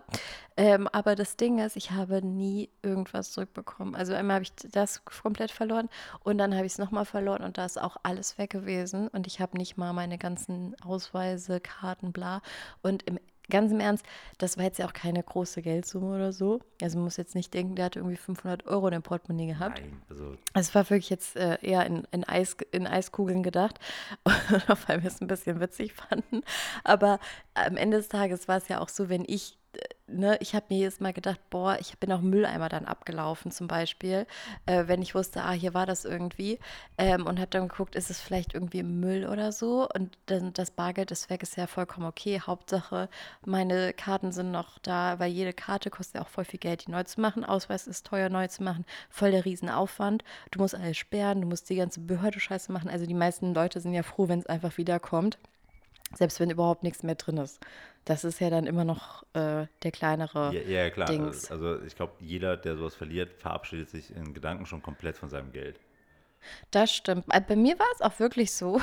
Ähm, 0.58 0.88
aber 0.92 1.16
das 1.16 1.38
Ding 1.38 1.60
ist, 1.60 1.76
ich 1.76 1.92
habe 1.92 2.26
nie 2.26 2.70
irgendwas 2.82 3.32
zurückbekommen. 3.32 3.96
Also 3.96 4.14
einmal 4.14 4.36
habe 4.36 4.44
ich 4.44 4.54
das 4.72 5.06
komplett 5.06 5.52
verloren 5.52 5.88
und 6.24 6.38
dann 6.40 6.56
habe 6.56 6.66
ich 6.66 6.74
es 6.74 6.78
nochmal 6.80 7.06
verloren 7.06 7.44
und 7.44 7.58
da 7.58 7.66
ist 7.66 7.80
auch 7.80 7.98
alles 8.04 8.38
weg 8.38 8.50
gewesen 8.50 9.08
und 9.08 9.28
ich 9.28 9.40
habe 9.40 9.58
nicht 9.58 9.78
mal 9.78 9.94
meine 9.94 10.18
ganzen 10.18 10.76
Ausweise, 10.82 11.60
Karten, 11.60 12.12
bla. 12.12 12.42
Und 12.82 13.04
im 13.04 13.20
ganz 13.52 13.72
im 13.72 13.80
Ernst, 13.80 14.04
das 14.40 14.58
war 14.58 14.64
jetzt 14.66 14.80
ja 14.80 14.88
auch 14.88 14.94
keine 14.94 15.22
große 15.22 15.62
Geldsumme 15.62 16.16
oder 16.16 16.34
so. 16.34 16.62
Also 16.82 16.98
man 16.98 17.04
muss 17.04 17.18
jetzt 17.18 17.36
nicht 17.36 17.54
denken, 17.54 17.76
der 17.76 17.86
hat 17.86 17.96
irgendwie 17.96 18.18
500 18.18 18.66
Euro 18.66 18.88
in 18.88 18.94
dem 18.94 19.04
Portemonnaie 19.04 19.48
gehabt. 19.48 19.80
Nein, 19.80 20.02
also 20.10 20.36
Es 20.56 20.74
war 20.74 20.90
wirklich 20.90 21.12
jetzt 21.12 21.36
äh, 21.36 21.60
eher 21.62 21.86
in, 21.86 22.08
in, 22.12 22.24
Eis, 22.24 22.58
in 22.72 22.88
Eiskugeln 22.88 23.44
gedacht, 23.44 23.80
weil 24.88 25.04
wir 25.04 25.08
es 25.10 25.22
ein 25.22 25.28
bisschen 25.28 25.60
witzig 25.60 25.94
fanden. 25.94 26.42
Aber 26.84 27.20
am 27.54 27.78
Ende 27.78 27.98
des 27.98 28.08
Tages 28.08 28.48
war 28.48 28.58
es 28.58 28.68
ja 28.68 28.80
auch 28.80 28.90
so, 28.90 29.10
wenn 29.10 29.24
ich, 29.28 29.60
ne, 30.08 30.38
ich 30.42 30.54
habe 30.56 30.66
mir 30.70 30.78
jedes 30.78 31.00
Mal 31.00 31.14
gedacht, 31.14 31.40
boah, 31.50 31.78
ich 31.80 31.98
bin 31.98 32.12
auch 32.12 32.22
Mülleimer 32.22 32.70
dann 32.70 32.86
abgelaufen 32.86 33.52
zum 33.52 33.68
Beispiel, 33.68 34.26
äh, 34.66 34.84
wenn 34.88 35.02
ich 35.02 35.16
wusste, 35.16 35.44
ah, 35.44 35.52
hier 35.52 35.74
war 35.74 35.86
das 35.86 36.06
irgendwie 36.06 36.60
ähm, 36.98 37.26
und 37.26 37.40
habe 37.40 37.50
dann 37.50 37.68
geguckt, 37.68 37.96
ist 37.96 38.10
es 38.10 38.20
vielleicht 38.20 38.54
irgendwie 38.54 38.84
Müll 38.84 39.26
oder 39.28 39.52
so 39.52 39.88
und 39.94 40.18
dann 40.28 40.54
das 40.54 40.72
Bargeld 40.72 41.12
ist 41.12 41.30
weg, 41.30 41.44
ist 41.44 41.58
ja 41.58 41.68
vollkommen 41.68 42.06
okay. 42.06 42.40
Hauptsache, 42.42 43.10
meine 43.46 43.94
Karten 43.94 44.32
sind 44.32 44.52
noch 44.52 44.80
da, 44.80 45.20
weil 45.20 45.32
jede 45.32 45.54
Karte 45.54 45.90
kostet 45.90 46.16
ja 46.16 46.22
auch 46.22 46.30
voll 46.30 46.46
viel 46.46 46.60
Geld, 46.60 46.88
die 46.88 46.92
neu 46.92 47.04
zu 47.04 47.22
machen. 47.22 47.46
Ausweis 47.46 47.88
ist 47.88 48.06
teuer 48.06 48.30
neu 48.30 48.48
zu 48.48 48.64
machen, 48.64 48.86
voll 49.10 49.32
der 49.32 49.46
Riesenaufwand. 49.46 50.24
Du 50.52 50.60
musst 50.60 50.76
alles 50.76 50.98
sperren, 50.98 51.42
du 51.42 51.48
musst 51.48 51.70
die 51.70 51.76
ganze 51.76 52.02
Behörde-Scheiße 52.02 52.72
machen. 52.72 52.90
Also 52.90 53.06
die 53.06 53.14
meisten 53.14 53.54
Leute 53.54 53.80
sind 53.80 53.94
ja 53.94 54.04
froh, 54.04 54.28
wenn 54.28 54.40
es 54.40 54.46
einfach 54.46 54.78
wiederkommt, 54.78 55.38
selbst 56.16 56.40
wenn 56.40 56.50
überhaupt 56.50 56.84
nichts 56.84 57.04
mehr 57.04 57.16
drin 57.16 57.38
ist. 57.38 57.60
Das 58.06 58.24
ist 58.24 58.40
ja 58.40 58.50
dann 58.50 58.66
immer 58.66 58.84
noch 58.84 59.24
äh, 59.34 59.68
der 59.84 59.92
kleinere 59.92 60.54
Ja, 60.54 60.62
ja 60.62 60.90
klar. 60.90 61.08
Dings. 61.08 61.52
Also 61.52 61.82
ich 61.82 61.96
glaube, 61.96 62.14
jeder, 62.20 62.58
der 62.58 62.76
sowas 62.76 62.96
verliert, 62.96 63.34
verabschiedet 63.34 63.90
sich 63.90 64.16
in 64.16 64.34
Gedanken 64.34 64.66
schon 64.66 64.82
komplett 64.82 65.18
von 65.18 65.30
seinem 65.30 65.52
Geld. 65.52 65.80
Das 66.72 66.92
stimmt. 66.92 67.28
Bei 67.28 67.56
mir 67.56 67.78
war 67.78 67.86
es 67.94 68.02
auch 68.02 68.20
wirklich 68.20 68.52
so, 68.54 68.82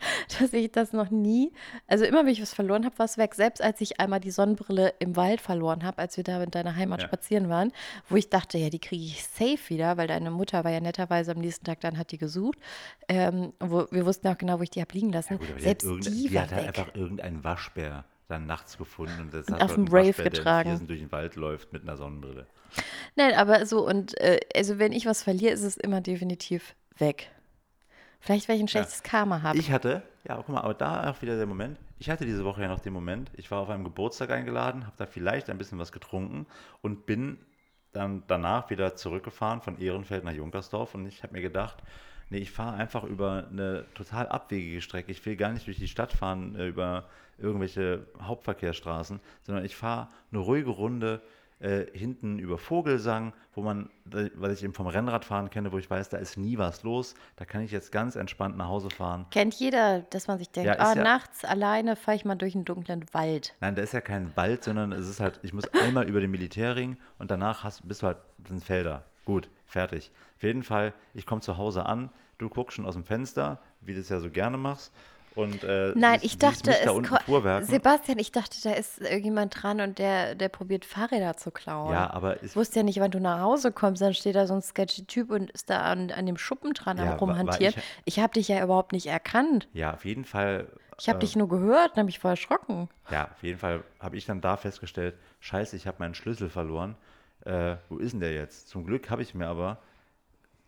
dass 0.40 0.52
ich 0.52 0.70
das 0.72 0.92
noch 0.92 1.10
nie, 1.10 1.52
also 1.86 2.04
immer 2.04 2.20
wenn 2.24 2.32
ich 2.32 2.42
was 2.42 2.54
verloren 2.54 2.84
habe, 2.84 2.98
war 2.98 3.06
es 3.06 3.18
weg. 3.18 3.34
Selbst 3.34 3.62
als 3.62 3.80
ich 3.80 4.00
einmal 4.00 4.20
die 4.20 4.30
Sonnenbrille 4.30 4.94
im 4.98 5.16
Wald 5.16 5.40
verloren 5.40 5.84
habe, 5.84 5.98
als 5.98 6.16
wir 6.16 6.24
da 6.24 6.42
in 6.42 6.50
deiner 6.50 6.76
Heimat 6.76 7.02
Ja. 7.02 7.08
spazieren 7.08 7.48
waren, 7.48 7.72
wo 8.08 8.16
ich 8.16 8.28
dachte, 8.30 8.58
ja, 8.58 8.70
die 8.70 8.78
kriege 8.78 9.04
ich 9.04 9.24
safe 9.24 9.58
wieder, 9.68 9.96
weil 9.96 10.06
deine 10.08 10.30
Mutter 10.30 10.64
war 10.64 10.70
ja 10.70 10.80
netterweise 10.80 11.32
am 11.32 11.38
nächsten 11.38 11.64
Tag 11.64 11.80
dann 11.80 11.98
hat 11.98 12.12
die 12.12 12.18
gesucht. 12.18 12.58
Ähm, 13.08 13.52
wo, 13.60 13.86
wir 13.90 14.06
wussten 14.06 14.28
auch 14.28 14.38
genau, 14.38 14.58
wo 14.58 14.62
ich 14.62 14.70
die 14.70 14.80
habe 14.80 14.92
liegen 14.94 15.12
lassen. 15.12 15.38
Gut, 15.38 15.50
aber 15.50 15.60
Selbst 15.60 15.86
die 15.88 16.00
die 16.00 16.28
die 16.28 16.34
war 16.34 16.42
hat 16.42 16.50
weg. 16.52 16.66
einfach 16.68 16.94
irgendeinen 16.94 17.42
Waschbär 17.44 18.04
dann 18.28 18.46
nachts 18.46 18.78
gefunden 18.78 19.20
und 19.20 19.34
das 19.34 19.48
Und 19.48 19.54
hat 19.54 19.62
auf 19.62 19.74
dem 19.74 19.88
Rave 19.88 20.12
der 20.12 20.30
getragen. 20.30 20.68
Viersen 20.70 20.86
durch 20.86 21.00
den 21.00 21.10
Wald 21.10 21.34
läuft 21.34 21.72
mit 21.72 21.82
einer 21.82 21.96
Sonnenbrille. 21.96 22.46
Nein, 23.16 23.34
aber 23.34 23.66
so 23.66 23.84
und 23.84 24.16
äh, 24.20 24.38
also 24.54 24.78
wenn 24.78 24.92
ich 24.92 25.06
was 25.06 25.24
verliere, 25.24 25.52
ist 25.52 25.64
es 25.64 25.76
immer 25.76 26.00
definitiv 26.00 26.76
weg. 26.98 27.30
Vielleicht, 28.20 28.48
weil 28.48 28.56
ich 28.56 28.62
ein 28.62 28.68
schlechtes 28.68 29.02
Karma 29.02 29.42
habe. 29.42 29.58
Ich 29.58 29.70
hatte, 29.70 30.02
ja, 30.24 30.36
guck 30.36 30.50
mal, 30.50 30.60
aber 30.60 30.74
da 30.74 31.10
auch 31.10 31.22
wieder 31.22 31.36
der 31.36 31.46
Moment. 31.46 31.78
Ich 31.98 32.10
hatte 32.10 32.24
diese 32.26 32.44
Woche 32.44 32.62
ja 32.62 32.68
noch 32.68 32.80
den 32.80 32.92
Moment. 32.92 33.30
Ich 33.34 33.50
war 33.50 33.60
auf 33.60 33.70
einem 33.70 33.84
Geburtstag 33.84 34.30
eingeladen, 34.30 34.86
habe 34.86 34.96
da 34.96 35.06
vielleicht 35.06 35.50
ein 35.50 35.58
bisschen 35.58 35.78
was 35.78 35.92
getrunken 35.92 36.46
und 36.82 37.06
bin 37.06 37.38
dann 37.92 38.22
danach 38.26 38.70
wieder 38.70 38.94
zurückgefahren 38.94 39.62
von 39.62 39.78
Ehrenfeld 39.80 40.24
nach 40.24 40.32
Junkersdorf 40.32 40.94
und 40.94 41.06
ich 41.06 41.22
habe 41.22 41.32
mir 41.32 41.42
gedacht, 41.42 41.78
nee, 42.30 42.38
ich 42.38 42.50
fahre 42.50 42.76
einfach 42.76 43.04
über 43.04 43.48
eine 43.50 43.84
total 43.94 44.28
abwegige 44.28 44.80
Strecke. 44.80 45.10
Ich 45.10 45.24
will 45.26 45.36
gar 45.36 45.52
nicht 45.52 45.66
durch 45.66 45.78
die 45.78 45.88
Stadt 45.88 46.12
fahren, 46.12 46.54
äh, 46.56 46.68
über 46.68 47.08
irgendwelche 47.38 48.06
Hauptverkehrsstraßen, 48.20 49.20
sondern 49.42 49.64
ich 49.64 49.76
fahre 49.76 50.08
eine 50.30 50.40
ruhige 50.40 50.70
Runde 50.70 51.20
äh, 51.60 51.86
hinten 51.92 52.38
über 52.38 52.58
Vogelsang, 52.58 53.32
wo 53.54 53.62
man, 53.62 53.90
was 54.04 54.52
ich 54.58 54.64
eben 54.64 54.72
vom 54.74 54.86
Rennradfahren 54.86 55.50
kenne, 55.50 55.72
wo 55.72 55.78
ich 55.78 55.90
weiß, 55.90 56.08
da 56.08 56.16
ist 56.16 56.36
nie 56.36 56.58
was 56.58 56.82
los. 56.82 57.14
Da 57.36 57.44
kann 57.44 57.62
ich 57.62 57.70
jetzt 57.70 57.92
ganz 57.92 58.16
entspannt 58.16 58.56
nach 58.56 58.68
Hause 58.68 58.90
fahren. 58.90 59.26
Kennt 59.30 59.54
jeder, 59.54 60.00
dass 60.10 60.26
man 60.26 60.38
sich 60.38 60.50
denkt, 60.50 60.66
Ja, 60.66 60.78
ah, 60.78 60.94
ja- 60.94 61.02
nachts 61.02 61.44
alleine 61.44 61.96
fahre 61.96 62.16
ich 62.16 62.24
mal 62.24 62.34
durch 62.34 62.54
einen 62.54 62.64
dunklen 62.64 63.04
Wald. 63.12 63.54
Nein, 63.60 63.74
da 63.74 63.82
ist 63.82 63.92
ja 63.92 64.00
kein 64.00 64.34
Wald, 64.36 64.64
sondern 64.64 64.92
es 64.92 65.08
ist 65.08 65.20
halt, 65.20 65.38
ich 65.42 65.52
muss 65.52 65.68
einmal 65.74 66.08
über 66.08 66.20
den 66.20 66.30
Militärring 66.30 66.96
und 67.18 67.30
danach 67.30 67.62
hast, 67.64 67.86
bist 67.86 68.02
du 68.02 68.06
halt, 68.06 68.18
sind 68.48 68.64
Felder. 68.64 69.04
Gut, 69.24 69.48
fertig. 69.66 70.10
Auf 70.36 70.42
jeden 70.42 70.62
Fall, 70.62 70.94
ich 71.14 71.26
komme 71.26 71.42
zu 71.42 71.58
Hause 71.58 71.84
an, 71.86 72.10
du 72.38 72.48
guckst 72.48 72.76
schon 72.76 72.86
aus 72.86 72.94
dem 72.94 73.04
Fenster, 73.04 73.60
wie 73.82 73.92
du 73.92 74.00
es 74.00 74.08
ja 74.08 74.18
so 74.20 74.30
gerne 74.30 74.56
machst. 74.56 74.92
Und, 75.36 75.62
äh, 75.62 75.92
Nein, 75.94 76.18
ich 76.22 76.38
dachte, 76.38 76.70
da 76.72 77.58
es. 77.60 77.68
Sebastian, 77.68 78.18
ich 78.18 78.32
dachte, 78.32 78.56
da 78.62 78.72
ist 78.72 79.00
irgendjemand 79.00 79.62
dran 79.62 79.80
und 79.80 79.98
der, 79.98 80.34
der 80.34 80.48
probiert 80.48 80.84
Fahrräder 80.84 81.36
zu 81.36 81.50
klauen. 81.52 81.92
Ja, 81.92 82.10
aber 82.10 82.36
Ich 82.38 82.42
ich, 82.50 82.56
wusste 82.56 82.80
ja 82.80 82.82
nicht, 82.82 82.98
wann 83.00 83.12
du 83.12 83.20
nach 83.20 83.40
Hause 83.40 83.70
kommst, 83.70 84.02
dann 84.02 84.12
steht 84.12 84.34
da 84.34 84.46
so 84.46 84.54
ein 84.54 84.62
sketchy 84.62 85.04
Typ 85.04 85.30
und 85.30 85.50
ist 85.52 85.70
da 85.70 85.82
an, 85.82 86.10
an 86.10 86.26
dem 86.26 86.36
Schuppen 86.36 86.72
dran 86.74 86.96
Ja, 86.98 87.04
wa- 87.04 87.10
war 87.10 87.18
rumhantieren. 87.20 87.74
ich- 87.76 88.16
Ich, 88.16 88.18
habe 88.18 88.32
dich 88.32 88.48
ja 88.48 88.62
überhaupt 88.62 88.92
nicht 88.92 89.06
erkannt. 89.06 89.68
ja, 89.72 89.94
auf 89.94 90.04
jeden 90.04 90.24
Fall. 90.24 90.66
Ich 90.98 91.08
habe 91.08 91.18
äh, 91.18 91.20
dich 91.20 91.36
nur 91.36 91.48
gehört 91.48 91.92
und 91.92 91.96
habe 91.98 92.04
mich 92.04 92.18
voll 92.18 92.32
erschrocken. 92.32 92.88
Ja, 93.10 93.30
auf 93.32 93.42
jeden 93.42 93.58
Fall 93.58 93.84
habe 94.00 94.16
ich 94.16 94.26
dann 94.26 94.40
da 94.40 94.56
festgestellt, 94.56 95.14
scheiße, 95.38 95.76
ich 95.76 95.86
habe 95.86 95.96
meinen 96.00 96.14
Schlüssel 96.14 96.50
verloren. 96.50 96.96
Äh, 97.44 97.76
wo 97.88 97.98
ist 97.98 98.12
denn 98.12 98.20
der 98.20 98.34
jetzt? 98.34 98.68
Zum 98.68 98.84
Glück 98.84 99.08
habe 99.10 99.22
ich 99.22 99.34
mir 99.34 99.46
aber 99.46 99.78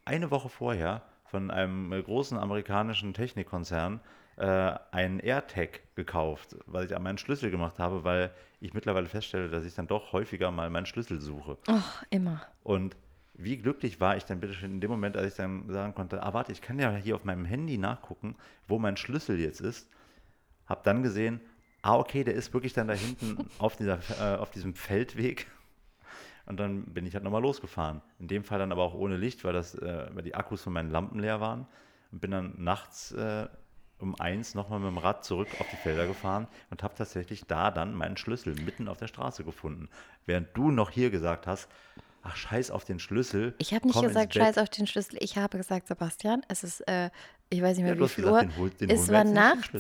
eine 0.04 0.30
Woche 0.30 0.48
vorher 0.48 1.02
von 1.24 1.50
einem 1.50 1.90
großen 2.04 2.38
amerikanischen 2.38 3.12
Technikkonzern 3.12 4.00
äh, 4.36 4.74
einen 4.90 5.20
AirTag 5.20 5.80
gekauft, 5.94 6.56
weil 6.66 6.86
ich 6.86 6.96
an 6.96 7.02
meinen 7.02 7.18
Schlüssel 7.18 7.50
gemacht 7.50 7.78
habe, 7.78 8.04
weil 8.04 8.30
ich 8.60 8.74
mittlerweile 8.74 9.06
feststelle, 9.06 9.48
dass 9.48 9.64
ich 9.64 9.74
dann 9.74 9.86
doch 9.86 10.12
häufiger 10.12 10.50
mal 10.50 10.70
meinen 10.70 10.86
Schlüssel 10.86 11.20
suche. 11.20 11.58
Ach, 11.66 12.02
immer. 12.10 12.40
Und 12.62 12.96
wie 13.34 13.56
glücklich 13.56 14.00
war 14.00 14.16
ich 14.16 14.24
dann 14.24 14.40
bitte 14.40 14.54
schön 14.54 14.72
in 14.72 14.80
dem 14.80 14.90
Moment, 14.90 15.16
als 15.16 15.32
ich 15.32 15.36
dann 15.36 15.68
sagen 15.68 15.94
konnte, 15.94 16.22
ah 16.22 16.32
warte, 16.32 16.52
ich 16.52 16.60
kann 16.60 16.78
ja 16.78 16.94
hier 16.94 17.16
auf 17.16 17.24
meinem 17.24 17.44
Handy 17.44 17.78
nachgucken, 17.78 18.36
wo 18.68 18.78
mein 18.78 18.96
Schlüssel 18.96 19.38
jetzt 19.38 19.60
ist. 19.60 19.88
Hab 20.66 20.84
dann 20.84 21.02
gesehen, 21.02 21.40
ah 21.82 21.96
okay, 21.96 22.24
der 22.24 22.34
ist 22.34 22.52
wirklich 22.54 22.72
dann 22.72 22.88
da 22.88 22.94
hinten 22.94 23.48
auf, 23.58 23.76
dieser, 23.76 23.98
äh, 24.20 24.36
auf 24.36 24.50
diesem 24.50 24.74
Feldweg. 24.74 25.48
Und 26.46 26.58
dann 26.58 26.84
bin 26.84 27.06
ich 27.06 27.14
halt 27.14 27.24
nochmal 27.24 27.42
losgefahren. 27.42 28.02
In 28.18 28.28
dem 28.28 28.44
Fall 28.44 28.58
dann 28.58 28.72
aber 28.72 28.82
auch 28.82 28.94
ohne 28.94 29.16
Licht, 29.16 29.44
weil, 29.44 29.52
das, 29.52 29.74
äh, 29.76 30.08
weil 30.12 30.22
die 30.22 30.34
Akkus 30.34 30.62
von 30.62 30.72
meinen 30.72 30.90
Lampen 30.90 31.18
leer 31.18 31.40
waren. 31.40 31.66
Und 32.10 32.20
bin 32.20 32.30
dann 32.30 32.54
nachts 32.58 33.12
äh, 33.12 33.48
um 34.02 34.14
eins 34.20 34.54
nochmal 34.54 34.80
mit 34.80 34.88
dem 34.88 34.98
Rad 34.98 35.24
zurück 35.24 35.56
auf 35.60 35.68
die 35.68 35.76
Felder 35.76 36.06
gefahren 36.06 36.48
und 36.70 36.82
habe 36.82 36.94
tatsächlich 36.94 37.46
da 37.46 37.70
dann 37.70 37.94
meinen 37.94 38.16
Schlüssel 38.16 38.54
mitten 38.54 38.88
auf 38.88 38.98
der 38.98 39.06
Straße 39.06 39.44
gefunden. 39.44 39.88
Während 40.26 40.56
du 40.56 40.70
noch 40.70 40.90
hier 40.90 41.10
gesagt 41.10 41.46
hast, 41.46 41.70
ach 42.22 42.36
scheiß 42.36 42.70
auf 42.70 42.84
den 42.84 42.98
Schlüssel. 42.98 43.54
Ich 43.58 43.74
habe 43.74 43.86
nicht 43.86 44.00
gesagt, 44.00 44.34
scheiß 44.34 44.58
auf 44.58 44.68
den 44.68 44.86
Schlüssel. 44.86 45.18
Ich 45.20 45.36
habe 45.36 45.58
gesagt, 45.58 45.88
Sebastian, 45.88 46.42
es 46.48 46.64
ist, 46.64 46.80
äh, 46.88 47.10
ich 47.50 47.60
weiß 47.60 47.76
nicht 47.76 47.84
mehr, 47.84 47.94
Ja, 47.94 47.98
du 47.98 48.04
wie 48.04 48.08
viel 48.08 48.24
Uhr. 48.24 48.42
den 48.42 48.78
den 48.80 48.90
es 48.90 49.10
war 49.10 49.24
Nacht. 49.24 49.70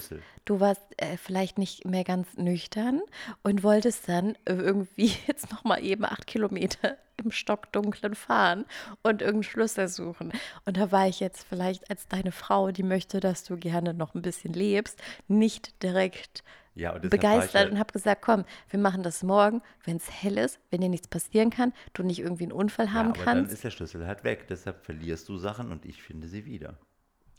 Du 0.44 0.60
warst 0.60 0.82
äh, 0.96 1.16
vielleicht 1.16 1.58
nicht 1.58 1.84
mehr 1.84 2.04
ganz 2.04 2.36
nüchtern 2.36 3.00
und 3.42 3.62
wolltest 3.62 4.08
dann 4.08 4.34
äh, 4.44 4.54
irgendwie 4.54 5.12
jetzt 5.26 5.50
noch 5.50 5.64
mal 5.64 5.82
eben 5.82 6.04
acht 6.04 6.26
Kilometer 6.26 6.96
im 7.22 7.30
Stockdunklen 7.30 8.14
fahren 8.14 8.64
und 9.02 9.22
irgendeinen 9.22 9.42
Schlüssel 9.44 9.88
suchen. 9.88 10.32
Und 10.64 10.76
da 10.76 10.90
war 10.90 11.06
ich 11.06 11.20
jetzt 11.20 11.46
vielleicht 11.48 11.88
als 11.90 12.08
deine 12.08 12.32
Frau, 12.32 12.72
die 12.72 12.82
möchte, 12.82 13.20
dass 13.20 13.44
du 13.44 13.56
gerne 13.56 13.94
noch 13.94 14.14
ein 14.14 14.22
bisschen 14.22 14.52
lebst, 14.52 15.00
nicht 15.28 15.82
direkt 15.82 16.42
Ja, 16.74 16.94
und 16.94 17.08
begeistert 17.10 17.66
ja- 17.66 17.70
und 17.70 17.78
habe 17.78 17.92
gesagt, 17.92 18.22
komm, 18.22 18.44
wir 18.70 18.78
machen 18.78 19.02
das 19.02 19.22
morgen, 19.22 19.62
wenn 19.84 19.96
es 19.96 20.10
hell 20.10 20.38
ist, 20.38 20.58
wenn 20.70 20.80
dir 20.80 20.88
nichts 20.88 21.08
passieren 21.08 21.50
kann, 21.50 21.72
du 21.92 22.02
nicht 22.02 22.20
irgendwie 22.20 22.44
einen 22.44 22.52
Unfall 22.52 22.86
Ja, 22.86 22.92
haben 22.92 23.10
aber 23.10 23.24
dann 23.24 23.38
kannst. 23.38 23.52
ist 23.52 23.64
der 23.64 23.70
Schlüssel 23.70 24.06
halt 24.06 24.24
weg. 24.24 24.46
Deshalb 24.48 24.84
verlierst 24.84 25.28
du 25.28 25.36
Sachen 25.36 25.70
und 25.70 25.84
ich 25.84 26.02
finde 26.02 26.28
sie 26.28 26.46
wieder. 26.46 26.78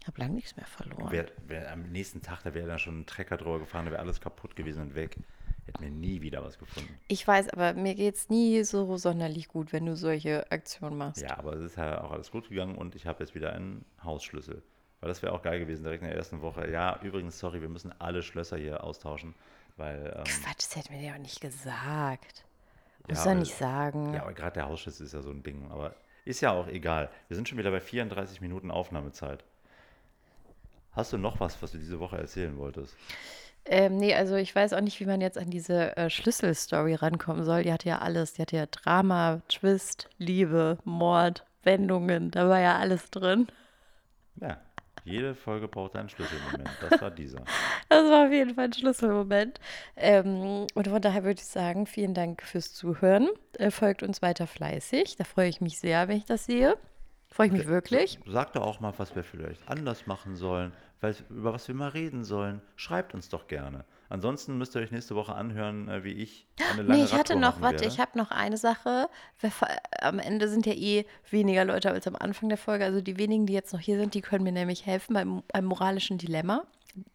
Ich 0.01 0.07
habe 0.07 0.19
lange 0.19 0.33
nichts 0.33 0.55
mehr 0.57 0.65
verloren. 0.65 1.11
Wär, 1.11 1.27
wär, 1.47 1.71
am 1.71 1.83
nächsten 1.83 2.21
Tag, 2.21 2.43
da 2.43 2.53
wäre 2.53 2.67
dann 2.67 2.77
schon 2.77 2.99
ein 2.99 3.05
Trecker 3.05 3.37
drüber 3.37 3.59
gefahren, 3.59 3.85
da 3.85 3.91
wäre 3.91 4.01
alles 4.01 4.19
kaputt 4.19 4.55
gewesen 4.55 4.81
und 4.81 4.95
weg. 4.95 5.17
Hätten 5.65 5.81
wir 5.81 5.89
nie 5.89 6.21
wieder 6.21 6.43
was 6.43 6.59
gefunden. 6.59 6.99
Ich 7.07 7.25
weiß, 7.25 7.49
aber 7.49 7.73
mir 7.73 7.95
geht 7.95 8.15
es 8.15 8.29
nie 8.29 8.63
so 8.65 8.97
sonderlich 8.97 9.47
gut, 9.47 9.71
wenn 9.71 9.85
du 9.85 9.95
solche 9.95 10.51
Aktionen 10.51 10.97
machst. 10.97 11.21
Ja, 11.21 11.37
aber 11.37 11.53
es 11.53 11.61
ist 11.61 11.77
ja 11.77 12.03
auch 12.03 12.11
alles 12.11 12.31
gut 12.31 12.49
gegangen 12.49 12.75
und 12.75 12.95
ich 12.95 13.07
habe 13.07 13.23
jetzt 13.23 13.33
wieder 13.33 13.53
einen 13.53 13.85
Hausschlüssel. 14.03 14.61
Weil 15.03 15.09
das 15.09 15.21
wäre 15.21 15.33
auch 15.33 15.41
geil 15.41 15.59
gewesen, 15.59 15.83
direkt 15.83 16.01
in 16.01 16.07
der 16.07 16.17
ersten 16.17 16.41
Woche. 16.41 16.71
Ja, 16.71 16.97
übrigens, 17.01 17.37
sorry, 17.37 17.59
wir 17.59 17.67
müssen 17.67 17.93
alle 17.99 18.23
Schlösser 18.23 18.55
hier 18.55 18.85
austauschen, 18.85 19.35
weil. 19.75 20.13
Ähm, 20.15 20.23
Quatsch, 20.23 20.59
das 20.59 20.75
hätten 20.77 20.93
wir 20.93 20.99
dir 21.01 21.13
auch 21.13 21.17
nicht 21.19 21.41
gesagt. 21.41 22.45
Ja, 23.09 23.09
Muss 23.09 23.17
ja 23.25 23.31
aber- 23.31 23.39
nicht 23.41 23.53
sagen. 23.53 24.13
ja, 24.13 24.21
aber 24.21 24.31
gerade 24.31 24.53
der 24.53 24.67
Hausschlüssel 24.69 25.05
ist 25.05 25.11
ja 25.11 25.21
so 25.21 25.31
ein 25.31 25.43
Ding. 25.43 25.69
Aber 25.71 25.93
ist 26.23 26.39
ja 26.39 26.51
auch 26.53 26.69
egal. 26.69 27.09
Wir 27.27 27.35
sind 27.35 27.49
schon 27.49 27.57
wieder 27.57 27.69
bei 27.69 27.81
34 27.81 28.39
Minuten 28.39 28.71
Aufnahmezeit. 28.71 29.43
Hast 30.93 31.11
du 31.11 31.17
noch 31.17 31.41
was, 31.41 31.61
was 31.61 31.73
du 31.73 31.77
diese 31.79 31.99
Woche 31.99 32.17
erzählen 32.17 32.55
wolltest? 32.57 32.95
Ähm, 33.65 33.97
nee, 33.97 34.15
also 34.15 34.35
ich 34.35 34.55
weiß 34.55 34.71
auch 34.71 34.79
nicht, 34.79 35.01
wie 35.01 35.05
man 35.05 35.19
jetzt 35.19 35.37
an 35.37 35.49
diese 35.49 35.97
äh, 35.97 36.09
Schlüsselstory 36.09 36.95
rankommen 36.95 37.43
soll. 37.43 37.63
Die 37.63 37.73
hatte 37.73 37.89
ja 37.89 37.99
alles. 37.99 38.35
Die 38.35 38.41
hatte 38.41 38.55
ja 38.55 38.67
Drama, 38.67 39.41
Twist, 39.49 40.07
Liebe, 40.17 40.77
Mord, 40.85 41.43
Wendungen. 41.63 42.31
Da 42.31 42.47
war 42.47 42.61
ja 42.61 42.77
alles 42.77 43.09
drin. 43.09 43.47
Ja, 44.39 44.57
jede 45.03 45.35
Folge 45.35 45.67
braucht 45.67 45.95
einen 45.95 46.09
Schlüsselmoment. 46.09 46.69
Das 46.81 47.01
war 47.01 47.11
dieser. 47.11 47.43
Das 47.89 48.09
war 48.09 48.25
auf 48.25 48.31
jeden 48.31 48.55
Fall 48.55 48.65
ein 48.65 48.73
Schlüsselmoment. 48.73 49.59
Ähm, 49.95 50.65
und 50.73 50.87
von 50.87 51.01
daher 51.01 51.23
würde 51.23 51.39
ich 51.39 51.45
sagen, 51.45 51.85
vielen 51.85 52.13
Dank 52.13 52.41
fürs 52.41 52.73
Zuhören. 52.73 53.29
Äh, 53.59 53.69
folgt 53.69 54.01
uns 54.01 54.21
weiter 54.21 54.47
fleißig. 54.47 55.15
Da 55.17 55.23
freue 55.23 55.49
ich 55.49 55.61
mich 55.61 55.79
sehr, 55.79 56.07
wenn 56.07 56.17
ich 56.17 56.25
das 56.25 56.45
sehe. 56.45 56.75
Freue 57.27 57.47
ich 57.47 57.53
mich 57.53 57.67
wirklich. 57.67 58.19
Sagt 58.25 58.55
doch 58.55 58.63
auch 58.63 58.79
mal, 58.79 58.93
was 58.97 59.15
wir 59.15 59.23
vielleicht 59.23 59.67
anders 59.67 60.07
machen 60.07 60.35
sollen, 60.35 60.71
weil, 61.01 61.15
über 61.29 61.53
was 61.53 61.67
wir 61.67 61.75
mal 61.75 61.89
reden 61.89 62.23
sollen. 62.23 62.61
Schreibt 62.75 63.13
uns 63.13 63.29
doch 63.29 63.47
gerne. 63.47 63.85
Ansonsten 64.13 64.59
müsst 64.59 64.75
ihr 64.75 64.81
euch 64.81 64.91
nächste 64.91 65.15
Woche 65.15 65.33
anhören, 65.33 65.89
äh, 65.89 66.03
wie 66.03 66.11
ich 66.11 66.45
eine 66.71 66.83
lange 66.83 66.99
Nee, 66.99 67.05
ich 67.05 67.13
hatte 67.13 67.33
Radtour 67.33 67.41
noch, 67.41 67.61
warte, 67.61 67.79
werde. 67.81 67.87
ich 67.87 67.99
habe 67.99 68.15
noch 68.15 68.29
eine 68.29 68.57
Sache. 68.57 69.09
Wir 69.39 69.49
ver- 69.49 69.75
Am 70.01 70.19
Ende 70.19 70.47
sind 70.49 70.67
ja 70.67 70.73
eh 70.73 71.05
weniger 71.31 71.65
Leute 71.65 71.89
als 71.89 72.05
am 72.05 72.15
Anfang 72.15 72.47
der 72.47 72.59
Folge. 72.59 72.85
Also 72.85 73.01
die 73.01 73.17
wenigen, 73.17 73.47
die 73.47 73.53
jetzt 73.53 73.73
noch 73.73 73.79
hier 73.79 73.97
sind, 73.97 74.13
die 74.13 74.21
können 74.21 74.43
mir 74.43 74.51
nämlich 74.51 74.85
helfen 74.85 75.15
beim, 75.15 75.41
beim 75.51 75.65
moralischen 75.65 76.19
Dilemma. 76.19 76.63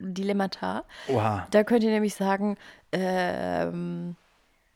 Dilemmata. 0.00 0.82
Oha. 1.06 1.46
Da 1.52 1.62
könnt 1.62 1.84
ihr 1.84 1.90
nämlich 1.90 2.16
sagen, 2.16 2.56
ähm, 2.90 4.16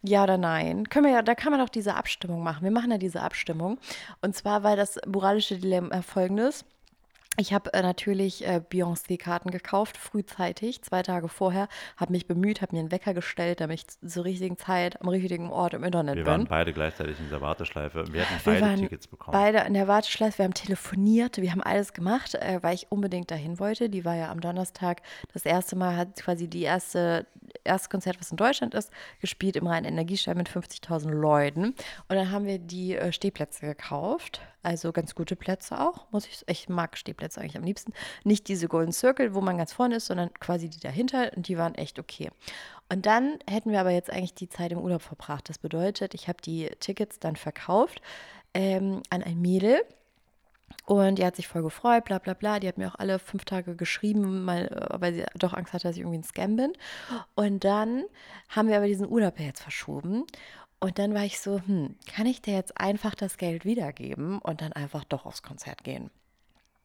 ja 0.02 0.22
oder 0.22 0.38
nein. 0.38 0.88
Können 0.88 1.06
wir 1.06 1.12
ja, 1.12 1.22
da 1.22 1.34
kann 1.34 1.50
man 1.50 1.60
auch 1.60 1.68
diese 1.68 1.96
Abstimmung 1.96 2.44
machen. 2.44 2.62
Wir 2.62 2.70
machen 2.70 2.92
ja 2.92 2.98
diese 2.98 3.20
Abstimmung. 3.20 3.78
Und 4.20 4.36
zwar 4.36 4.62
war 4.62 4.76
das 4.76 4.98
moralische 5.06 5.58
Dilemma 5.58 6.02
folgendes. 6.02 6.64
Ich 7.38 7.54
habe 7.54 7.72
äh, 7.72 7.80
natürlich 7.80 8.46
äh, 8.46 8.60
Beyoncé-Karten 8.60 9.50
gekauft, 9.50 9.96
frühzeitig, 9.96 10.82
zwei 10.82 11.02
Tage 11.02 11.28
vorher, 11.28 11.68
habe 11.96 12.12
mich 12.12 12.26
bemüht, 12.26 12.60
habe 12.60 12.74
mir 12.76 12.80
einen 12.80 12.90
Wecker 12.92 13.14
gestellt, 13.14 13.60
damit 13.60 13.78
ich 14.02 14.10
zur 14.10 14.24
richtigen 14.26 14.58
Zeit 14.58 15.00
am 15.00 15.08
richtigen 15.08 15.50
Ort 15.50 15.72
im 15.72 15.82
Internet 15.82 16.16
Wir 16.16 16.24
bin. 16.24 16.30
waren 16.30 16.44
beide 16.46 16.74
gleichzeitig 16.74 17.18
in 17.18 17.24
dieser 17.24 17.40
Warteschleife. 17.40 18.04
Wir 18.12 18.20
hätten 18.26 18.34
Wir 18.44 18.52
beide 18.52 18.60
waren 18.66 18.76
Tickets 18.76 19.06
bekommen. 19.06 19.32
beide 19.32 19.58
in 19.60 19.72
der 19.72 19.88
Warteschleife, 19.88 20.38
wir 20.38 20.44
haben 20.44 20.52
telefoniert, 20.54 21.38
wir 21.38 21.50
haben 21.50 21.62
alles 21.62 21.94
gemacht, 21.94 22.34
äh, 22.34 22.58
weil 22.62 22.74
ich 22.74 22.92
unbedingt 22.92 23.30
dahin 23.30 23.58
wollte. 23.58 23.88
Die 23.88 24.04
war 24.04 24.14
ja 24.14 24.30
am 24.30 24.42
Donnerstag 24.42 25.00
das 25.32 25.46
erste 25.46 25.74
Mal, 25.74 25.96
hat 25.96 26.16
quasi 26.16 26.48
die 26.48 26.62
erste, 26.62 27.26
erste 27.64 27.88
Konzert, 27.88 28.20
was 28.20 28.30
in 28.30 28.36
Deutschland 28.36 28.74
ist, 28.74 28.90
gespielt 29.22 29.56
im 29.56 29.66
Rhein-Energiestadion 29.66 30.36
mit 30.36 30.50
50.000 30.50 31.08
Leuten. 31.10 31.64
Und 31.68 31.76
dann 32.16 32.30
haben 32.30 32.44
wir 32.44 32.58
die 32.58 32.94
äh, 32.94 33.10
Stehplätze 33.10 33.64
gekauft. 33.64 34.42
Also 34.62 34.92
ganz 34.92 35.14
gute 35.14 35.34
Plätze 35.34 35.80
auch, 35.80 36.06
muss 36.12 36.26
ich 36.26 36.44
Ich 36.46 36.68
mag 36.68 36.96
Stehplätze 36.96 37.40
eigentlich 37.40 37.56
am 37.56 37.64
liebsten. 37.64 37.92
Nicht 38.24 38.48
diese 38.48 38.68
Golden 38.68 38.92
Circle, 38.92 39.34
wo 39.34 39.40
man 39.40 39.58
ganz 39.58 39.72
vorne 39.72 39.96
ist, 39.96 40.06
sondern 40.06 40.32
quasi 40.34 40.68
die 40.68 40.80
dahinter 40.80 41.32
und 41.36 41.48
die 41.48 41.58
waren 41.58 41.74
echt 41.74 41.98
okay. 41.98 42.30
Und 42.88 43.06
dann 43.06 43.38
hätten 43.48 43.72
wir 43.72 43.80
aber 43.80 43.90
jetzt 43.90 44.10
eigentlich 44.10 44.34
die 44.34 44.48
Zeit 44.48 44.70
im 44.70 44.78
Urlaub 44.78 45.02
verbracht. 45.02 45.48
Das 45.48 45.58
bedeutet, 45.58 46.14
ich 46.14 46.28
habe 46.28 46.40
die 46.42 46.70
Tickets 46.78 47.18
dann 47.18 47.36
verkauft 47.36 48.00
ähm, 48.54 49.02
an 49.10 49.22
ein 49.22 49.40
Mädel. 49.40 49.82
Und 50.84 51.18
die 51.18 51.24
hat 51.24 51.36
sich 51.36 51.48
voll 51.48 51.62
gefreut, 51.62 52.04
bla 52.04 52.18
bla 52.18 52.34
bla. 52.34 52.58
Die 52.58 52.66
hat 52.68 52.78
mir 52.78 52.88
auch 52.88 52.98
alle 52.98 53.18
fünf 53.18 53.44
Tage 53.44 53.76
geschrieben, 53.76 54.44
mal, 54.44 54.66
äh, 54.66 55.00
weil 55.00 55.14
sie 55.14 55.24
doch 55.34 55.52
Angst 55.52 55.72
hatte, 55.72 55.88
dass 55.88 55.96
ich 55.96 56.02
irgendwie 56.02 56.18
ein 56.18 56.24
Scam 56.24 56.56
bin. 56.56 56.72
Und 57.34 57.64
dann 57.64 58.04
haben 58.48 58.68
wir 58.68 58.76
aber 58.76 58.86
diesen 58.86 59.08
Urlaub 59.08 59.38
jetzt 59.38 59.62
verschoben. 59.62 60.24
Und 60.82 60.98
dann 60.98 61.14
war 61.14 61.24
ich 61.24 61.38
so, 61.38 61.60
hm, 61.64 61.96
kann 62.06 62.26
ich 62.26 62.42
dir 62.42 62.54
jetzt 62.54 62.76
einfach 62.78 63.14
das 63.14 63.36
Geld 63.36 63.64
wiedergeben 63.64 64.38
und 64.40 64.60
dann 64.62 64.72
einfach 64.72 65.04
doch 65.04 65.26
aufs 65.26 65.42
Konzert 65.42 65.84
gehen? 65.84 66.10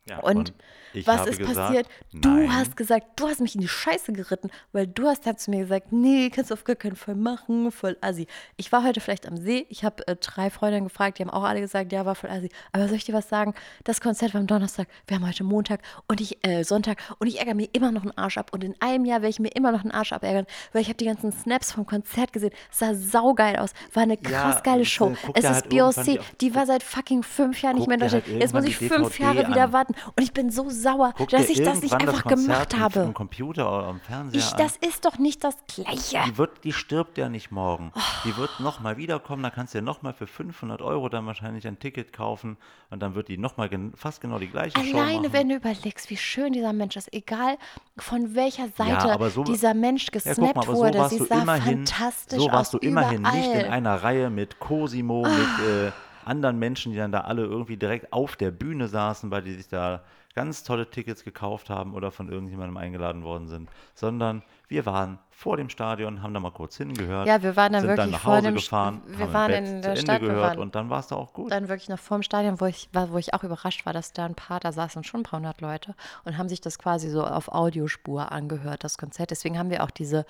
Ja, 0.09 0.19
Und, 0.19 0.53
ich 0.93 1.05
was 1.05 1.27
ist 1.27 1.37
gesagt, 1.37 1.55
passiert? 1.57 1.87
Du 2.13 2.29
nein. 2.29 2.55
hast 2.55 2.77
gesagt, 2.77 3.07
du 3.17 3.27
hast 3.27 3.41
mich 3.41 3.55
in 3.55 3.61
die 3.61 3.67
Scheiße 3.67 4.13
geritten, 4.13 4.49
weil 4.71 4.87
du 4.87 5.05
hast 5.07 5.27
dann 5.27 5.37
zu 5.37 5.51
mir 5.51 5.59
gesagt, 5.59 5.91
nee, 5.91 6.29
kannst 6.29 6.49
du 6.49 6.53
auf 6.53 6.63
gar 6.63 6.75
keinen 6.75 6.95
Fall 6.95 7.15
machen, 7.15 7.71
voll 7.71 7.97
assi. 8.01 8.25
Ich 8.55 8.71
war 8.71 8.83
heute 8.83 9.01
vielleicht 9.01 9.27
am 9.27 9.37
See, 9.37 9.65
ich 9.69 9.83
habe 9.83 10.07
äh, 10.07 10.15
drei 10.15 10.49
Freundinnen 10.49 10.87
gefragt, 10.87 11.19
die 11.19 11.23
haben 11.23 11.29
auch 11.29 11.43
alle 11.43 11.59
gesagt, 11.59 11.91
ja, 11.91 12.05
war 12.05 12.15
voll 12.15 12.29
assi. 12.29 12.49
Aber 12.71 12.87
soll 12.87 12.97
ich 12.97 13.05
dir 13.05 13.13
was 13.13 13.29
sagen? 13.29 13.53
Das 13.83 14.01
Konzert 14.01 14.33
war 14.33 14.41
am 14.41 14.47
Donnerstag, 14.47 14.87
wir 15.07 15.17
haben 15.17 15.27
heute 15.27 15.43
Montag 15.43 15.81
und 16.07 16.21
ich, 16.21 16.43
äh, 16.45 16.63
Sonntag 16.63 16.99
und 17.19 17.27
ich 17.27 17.39
ärgere 17.39 17.55
mir 17.55 17.67
immer 17.73 17.91
noch 17.91 18.03
einen 18.03 18.17
Arsch 18.17 18.37
ab 18.37 18.51
und 18.53 18.63
in 18.63 18.75
einem 18.79 19.05
Jahr 19.05 19.21
werde 19.21 19.29
ich 19.29 19.39
mir 19.39 19.49
immer 19.49 19.71
noch 19.71 19.81
einen 19.81 19.91
Arsch 19.91 20.13
abärgern, 20.13 20.45
weil 20.71 20.81
ich 20.81 20.87
habe 20.87 20.97
die 20.97 21.05
ganzen 21.05 21.31
Snaps 21.31 21.73
vom 21.73 21.85
Konzert 21.85 22.31
gesehen, 22.33 22.51
es 22.71 22.79
sah 22.79 22.93
saugeil 22.95 23.57
aus, 23.57 23.71
war 23.93 24.03
eine 24.03 24.17
krass 24.17 24.55
Ja, 24.55 24.61
geile 24.61 24.77
und, 24.77 24.81
äh, 24.83 24.85
Show. 24.85 25.15
Es 25.33 25.43
ist 25.43 25.49
halt 25.49 25.67
Beyoncé, 25.67 26.19
die 26.41 26.55
war 26.55 26.65
seit 26.65 26.81
fucking 26.81 27.23
fünf 27.23 27.61
Jahren 27.61 27.75
nicht 27.75 27.87
mehr 27.87 27.95
in 27.95 27.99
dir 28.01 28.11
halt 28.11 28.23
Deutschland. 28.23 28.41
Jetzt 28.41 28.53
muss 28.53 28.65
ich 28.65 28.77
fünf 28.77 29.19
Jahre 29.19 29.47
wieder 29.47 29.63
an. 29.65 29.73
warten 29.73 29.95
und 30.15 30.23
ich 30.23 30.33
bin 30.33 30.49
so 30.49 30.69
sauer, 30.69 31.13
Guck 31.17 31.29
dass 31.29 31.49
ich 31.49 31.61
das 31.63 31.81
nicht 31.81 31.93
einfach 31.93 32.23
Konzert 32.23 32.69
gemacht 32.69 32.79
habe. 32.79 32.99
Im 33.01 33.13
Computer 33.13 33.67
oder 33.71 33.87
am 33.87 33.99
Fernseher 34.01 34.39
Ich, 34.39 34.51
das 34.53 34.77
ist 34.77 35.05
doch 35.05 35.17
nicht 35.17 35.43
das 35.43 35.55
Gleiche. 35.67 36.19
Die, 36.27 36.37
wird, 36.37 36.63
die 36.63 36.73
stirbt 36.73 37.17
ja 37.17 37.29
nicht 37.29 37.51
morgen. 37.51 37.91
Die 38.23 38.35
wird 38.37 38.59
nochmal 38.59 38.97
wiederkommen, 38.97 39.43
dann 39.43 39.51
kannst 39.51 39.73
du 39.73 39.79
ja 39.79 39.83
nochmal 39.83 40.13
für 40.13 40.27
500 40.27 40.81
Euro 40.81 41.09
dann 41.09 41.25
wahrscheinlich 41.25 41.67
ein 41.67 41.79
Ticket 41.79 42.13
kaufen 42.13 42.57
und 42.89 43.01
dann 43.01 43.15
wird 43.15 43.27
die 43.27 43.37
nochmal 43.37 43.69
gen 43.69 43.93
fast 43.95 44.21
genau 44.21 44.39
die 44.39 44.47
gleiche 44.47 44.77
Show 44.83 44.97
Alleine, 44.97 45.21
machen. 45.21 45.33
wenn 45.33 45.49
du 45.49 45.55
überlegst, 45.55 46.09
wie 46.09 46.17
schön 46.17 46.53
dieser 46.53 46.73
Mensch 46.73 46.95
ist, 46.95 47.13
egal 47.13 47.57
von 47.97 48.35
welcher 48.35 48.69
Seite 48.77 49.11
aber 49.11 49.29
so- 49.29 49.43
dieser 49.43 49.73
Mensch 49.73 50.05
ja, 50.05 50.11
gesnappt 50.11 50.39
mal, 50.55 50.63
aber 50.63 50.73
so 50.75 50.79
wurde, 50.83 50.99
warst 50.99 51.11
sie 51.11 51.17
du 51.19 51.25
sah 51.25 51.41
immerhin, 51.41 51.85
fantastisch 51.85 52.39
so 52.39 52.51
warst 52.51 52.75
aus. 52.75 52.79
du 52.81 52.87
immerhin 52.87 53.21
nicht 53.21 53.33
in 53.45 53.51
überall. 53.51 53.65
Ah. 53.69 53.73
einer 53.73 54.03
Reihe 54.03 54.29
mit 54.29 54.59
Cosimo, 54.59 55.23
mit 55.23 55.67
äh, 55.67 55.91
anderen 56.27 56.59
Menschen, 56.59 56.91
die 56.91 56.97
dann 56.97 57.11
da 57.11 57.21
alle 57.21 57.43
irgendwie 57.43 57.77
direkt 57.77 58.13
auf 58.13 58.35
der 58.35 58.51
Bühne 58.51 58.87
saßen, 58.87 59.31
weil 59.31 59.41
die 59.43 59.53
sich 59.53 59.67
da 59.67 60.03
ganz 60.35 60.63
tolle 60.63 60.89
Tickets 60.89 61.23
gekauft 61.23 61.69
haben 61.69 61.93
oder 61.95 62.11
von 62.11 62.29
irgendjemandem 62.29 62.77
eingeladen 62.77 63.23
worden 63.23 63.47
sind, 63.47 63.69
sondern 63.95 64.43
wir 64.67 64.85
waren 64.85 65.17
vor 65.39 65.55
dem 65.55 65.69
Stadion, 65.69 66.23
haben 66.23 66.33
da 66.33 66.39
mal 66.39 66.49
kurz 66.51 66.77
hingehört, 66.77 67.27
Ja, 67.27 67.43
wir 67.43 67.55
waren 67.55 67.71
dann 67.71 67.81
sind 67.83 67.89
dann 67.89 67.97
wirklich 67.97 68.11
nach 68.13 68.21
vor 68.23 68.33
Hause 68.37 68.41
dem 68.47 68.55
St- 68.55 68.59
gefahren, 68.63 69.01
wir 69.05 69.19
haben 69.19 69.33
waren 69.33 69.51
in 69.51 69.81
der 69.83 69.91
Ende 69.91 70.01
Stadt, 70.01 70.21
wir 70.21 70.29
gehört 70.29 70.57
und 70.57 70.73
dann 70.73 70.89
war 70.89 70.99
es 70.99 71.07
da 71.07 71.15
auch 71.15 71.31
gut. 71.31 71.51
dann 71.51 71.69
wirklich 71.69 71.89
noch 71.89 71.99
vorm 71.99 72.23
Stadion, 72.23 72.59
wo 72.59 72.65
ich, 72.65 72.89
war, 72.91 73.11
wo 73.11 73.19
ich 73.19 73.35
auch 73.35 73.43
überrascht 73.43 73.85
war, 73.85 73.93
dass 73.93 74.13
da 74.13 74.25
ein 74.25 74.33
paar, 74.33 74.59
da 74.59 74.71
saßen 74.71 75.03
schon 75.03 75.19
ein 75.19 75.23
paar 75.23 75.37
hundert 75.37 75.61
Leute 75.61 75.93
und 76.25 76.39
haben 76.39 76.49
sich 76.49 76.59
das 76.59 76.79
quasi 76.79 77.11
so 77.11 77.23
auf 77.23 77.49
Audiospur 77.49 78.31
angehört, 78.31 78.83
das 78.83 78.97
Konzert. 78.97 79.29
Deswegen 79.29 79.59
haben 79.59 79.69
wir 79.69 79.83
auch 79.83 79.91
diese, 79.91 80.25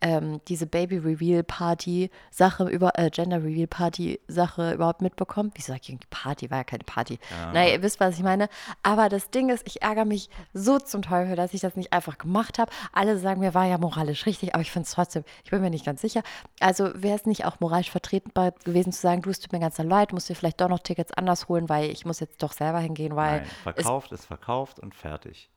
ähm, 0.00 0.40
diese 0.46 0.66
Baby 0.68 0.98
Reveal 0.98 1.42
Party 1.42 2.08
Sache 2.30 2.68
über, 2.68 2.96
äh, 3.00 3.10
Gender 3.10 3.42
Reveal 3.42 3.66
Party 3.66 4.20
Sache 4.28 4.74
überhaupt 4.74 5.02
mitbekommen. 5.02 5.50
Wieso 5.56 5.72
sag 5.72 5.88
ich 5.88 5.98
Party? 6.08 6.52
War 6.52 6.58
ja 6.58 6.64
keine 6.64 6.84
Party. 6.84 7.18
Naja, 7.52 7.72
ihr 7.72 7.82
wisst, 7.82 7.98
was 7.98 8.16
ich 8.16 8.22
meine. 8.22 8.48
Aber 8.84 9.08
das 9.08 9.30
Ding 9.30 9.48
ist, 9.48 9.66
ich 9.66 9.82
ärgere 9.82 10.04
mich 10.04 10.30
so 10.54 10.78
zum 10.78 11.02
Teufel, 11.02 11.34
dass 11.34 11.52
ich 11.52 11.60
das 11.60 11.74
nicht 11.74 11.92
einfach 11.92 12.16
gemacht 12.16 12.60
habe. 12.60 12.70
Alle 12.92 13.18
sagen 13.18 13.40
mir, 13.40 13.54
war 13.54 13.66
ja 13.66 13.76
moralisch 13.76 14.24
richtig, 14.26 14.51
aber 14.52 14.62
ich 14.62 14.70
finde 14.70 14.86
es 14.86 14.92
trotzdem, 14.92 15.24
ich 15.44 15.50
bin 15.50 15.60
mir 15.60 15.70
nicht 15.70 15.84
ganz 15.86 16.00
sicher. 16.00 16.22
Also 16.60 16.90
wäre 16.94 17.16
es 17.16 17.26
nicht 17.26 17.44
auch 17.44 17.60
moralisch 17.60 17.90
vertretbar 17.90 18.52
gewesen 18.64 18.92
zu 18.92 19.00
sagen, 19.00 19.22
du, 19.22 19.30
es 19.30 19.40
tut 19.40 19.52
mir 19.52 19.60
ganz 19.60 19.78
leid, 19.78 20.12
musst 20.12 20.28
dir 20.28 20.34
vielleicht 20.36 20.60
doch 20.60 20.68
noch 20.68 20.80
Tickets 20.80 21.12
anders 21.12 21.48
holen, 21.48 21.68
weil 21.68 21.90
ich 21.90 22.04
muss 22.04 22.20
jetzt 22.20 22.42
doch 22.42 22.52
selber 22.52 22.80
hingehen, 22.80 23.16
weil 23.16 23.40
Nein, 23.42 23.50
verkauft 23.62 24.12
ist 24.12 24.26
verkauft 24.26 24.78
und 24.80 24.94
fertig. 24.94 25.48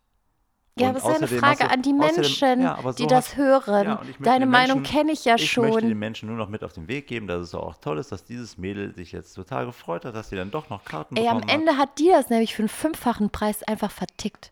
Ja, 0.78 0.90
Und 0.90 0.98
aber 0.98 1.10
es 1.16 1.22
ist 1.22 1.32
eine 1.32 1.40
Frage 1.40 1.64
du- 1.64 1.72
an 1.72 1.82
die 1.84 1.94
Menschen, 1.94 2.62
ja, 2.62 2.76
aber 2.76 2.92
die 2.92 3.04
so 3.04 3.08
das 3.08 3.30
hast- 3.30 3.38
hören. 3.38 3.88
Ja, 3.88 4.02
ich 4.10 4.18
Deine 4.18 4.46
Meinung 4.46 4.84
kenne 4.84 5.14
ich 5.14 5.24
ja 5.24 5.36
Ich 5.36 5.56
möchte 5.56 5.80
den 5.80 5.90
schon. 5.92 6.00
Menschen 6.00 6.28
nur 6.28 6.38
noch 6.38 6.50
mit 6.50 6.66
auf 6.66 6.74
den 6.74 6.90
Weg 6.90 7.08
geben, 7.08 7.28
dass 7.28 7.42
es 7.42 7.56
auch 7.56 7.78
toll 7.78 7.98
ist, 7.98 8.12
dass 8.12 8.26
dieses 8.26 8.58
Mädel 8.58 8.94
sich 8.94 9.14
jetzt 9.14 9.34
total 9.36 9.66
gefreut 9.68 10.04
hat, 10.04 10.16
dass 10.16 10.28
sie 10.30 10.36
dann 10.36 10.52
doch 10.52 10.70
noch 10.70 10.84
Karten 10.84 11.16
Ey, 11.16 11.30
am 11.30 11.38
bekommen 11.40 11.62
Ende 11.62 11.78
hat 11.78 11.98
die 11.98 12.10
das 12.10 12.30
nämlich 12.30 12.54
für 12.56 12.64
einen 12.64 12.68
fünffachen 12.70 13.30
Preis 13.30 13.64
einfach 13.64 13.90
vertickt. 13.90 14.52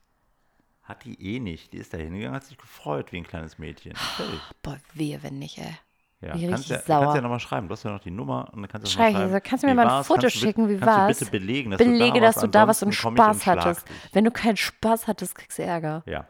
Hat. 0.83 1.03
Die 1.05 1.35
eh 1.35 1.39
nicht. 1.39 1.73
Die 1.73 1.77
ist 1.77 1.93
da 1.93 1.97
hingegangen, 1.97 2.35
hat 2.35 2.43
sich 2.45 2.57
gefreut 2.57 3.11
wie 3.11 3.17
ein 3.17 3.27
kleines 3.27 3.57
Mädchen. 3.57 3.95
Fertig. 3.95 4.39
Boah, 4.61 4.77
wehe, 4.93 5.21
wenn 5.23 5.39
nicht, 5.39 5.57
ey. 5.57 5.73
Ja, 6.21 6.35
Bin 6.37 6.51
kannst 6.51 6.69
ja, 6.69 6.75
kannst 6.77 6.87
sauer. 6.87 7.15
ja 7.15 7.21
nochmal 7.21 7.39
schreiben. 7.41 7.67
Du 7.67 7.73
hast 7.73 7.83
ja 7.83 7.91
noch 7.91 7.99
die 7.99 8.09
Nummer 8.11 8.49
und 8.53 8.61
dann 8.61 8.69
kannst 8.69 8.87
du 8.87 8.91
Schreib 8.91 9.09
ich, 9.09 9.13
mal 9.15 9.19
schreiben. 9.23 9.33
also 9.33 9.49
kannst 9.49 9.63
du 9.63 9.67
mir 9.67 9.75
mal 9.75 9.87
ein? 9.89 10.03
Foto 10.05 10.21
Kannst 10.21 10.37
schicken, 10.37 10.69
wie 10.69 10.77
kannst 10.77 10.87
war's? 10.87 11.19
du 11.19 11.25
bitte 11.25 11.31
belegen, 11.37 11.71
dass 11.71 11.77
Belege, 11.79 12.13
du 12.13 12.19
da 12.21 12.25
dass 12.27 12.35
warst. 12.37 12.43
du 12.43 12.47
da 12.49 12.67
was 12.69 12.83
und 12.83 12.93
Spaß 12.93 13.45
hattest. 13.45 13.85
Wenn 14.13 14.23
du 14.23 14.31
keinen 14.31 14.55
Spaß 14.55 15.07
hattest, 15.07 15.35
kriegst 15.35 15.59
du 15.59 15.63
Ärger. 15.63 16.03
Ja. 16.05 16.25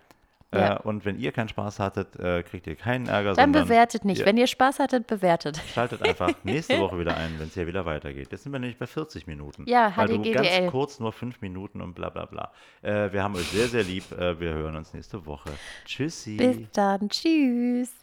Ja. 0.54 0.78
Äh, 0.78 0.82
und 0.84 1.06
wenn 1.06 1.20
ihr 1.20 1.32
keinen 1.32 1.50
Spaß 1.50 1.80
hattet, 1.80 2.16
äh, 2.20 2.44
kriegt 2.44 2.68
ihr 2.68 2.76
keinen 2.76 3.08
Ärger, 3.08 3.34
Dann 3.34 3.52
bewertet 3.52 4.06
nicht. 4.06 4.20
ihr 4.20 4.26
Wenn 4.26 4.38
ihr 4.38 4.48
Spaß 4.48 4.80
hattet, 4.80 5.08
bewertet. 5.08 5.60
schaltet 5.74 6.02
einfach 6.02 6.30
nächste 6.44 6.80
Woche 6.80 7.00
wieder 7.00 7.18
ein, 7.18 7.40
wenn 7.40 7.48
es 7.48 7.54
hier 7.54 7.68
wieder 7.68 7.86
weitergeht. 7.86 8.30
Jetzt 8.32 8.44
sind 8.44 8.52
wir 8.52 8.60
nämlich 8.60 8.78
bei 8.78 8.88
40 8.88 9.28
Minuten. 9.28 9.64
Ja, 9.68 9.92
Weil 9.96 10.08
du 10.08 10.18
HDGDL. 10.20 10.34
ganz 10.60 10.72
kurz 10.72 11.00
nur 11.00 11.12
5 11.14 11.42
Minuten 11.42 11.82
und 11.82 11.94
bla 11.96 12.10
bla 12.10 12.26
bla. 12.26 12.52
Äh, 12.82 13.12
wir 13.12 13.24
haben 13.24 13.36
euch 13.36 13.48
sehr, 13.48 13.68
sehr 13.68 13.84
lieb. 13.84 14.12
Äh, 14.12 14.40
wir 14.40 14.54
hören 14.54 14.76
uns 14.76 14.94
nächste 14.94 15.26
Woche. 15.26 15.50
Tschüssi. 15.86 16.38
Bis 16.38 16.58
dann. 16.72 17.10
Tschüss. 17.10 18.03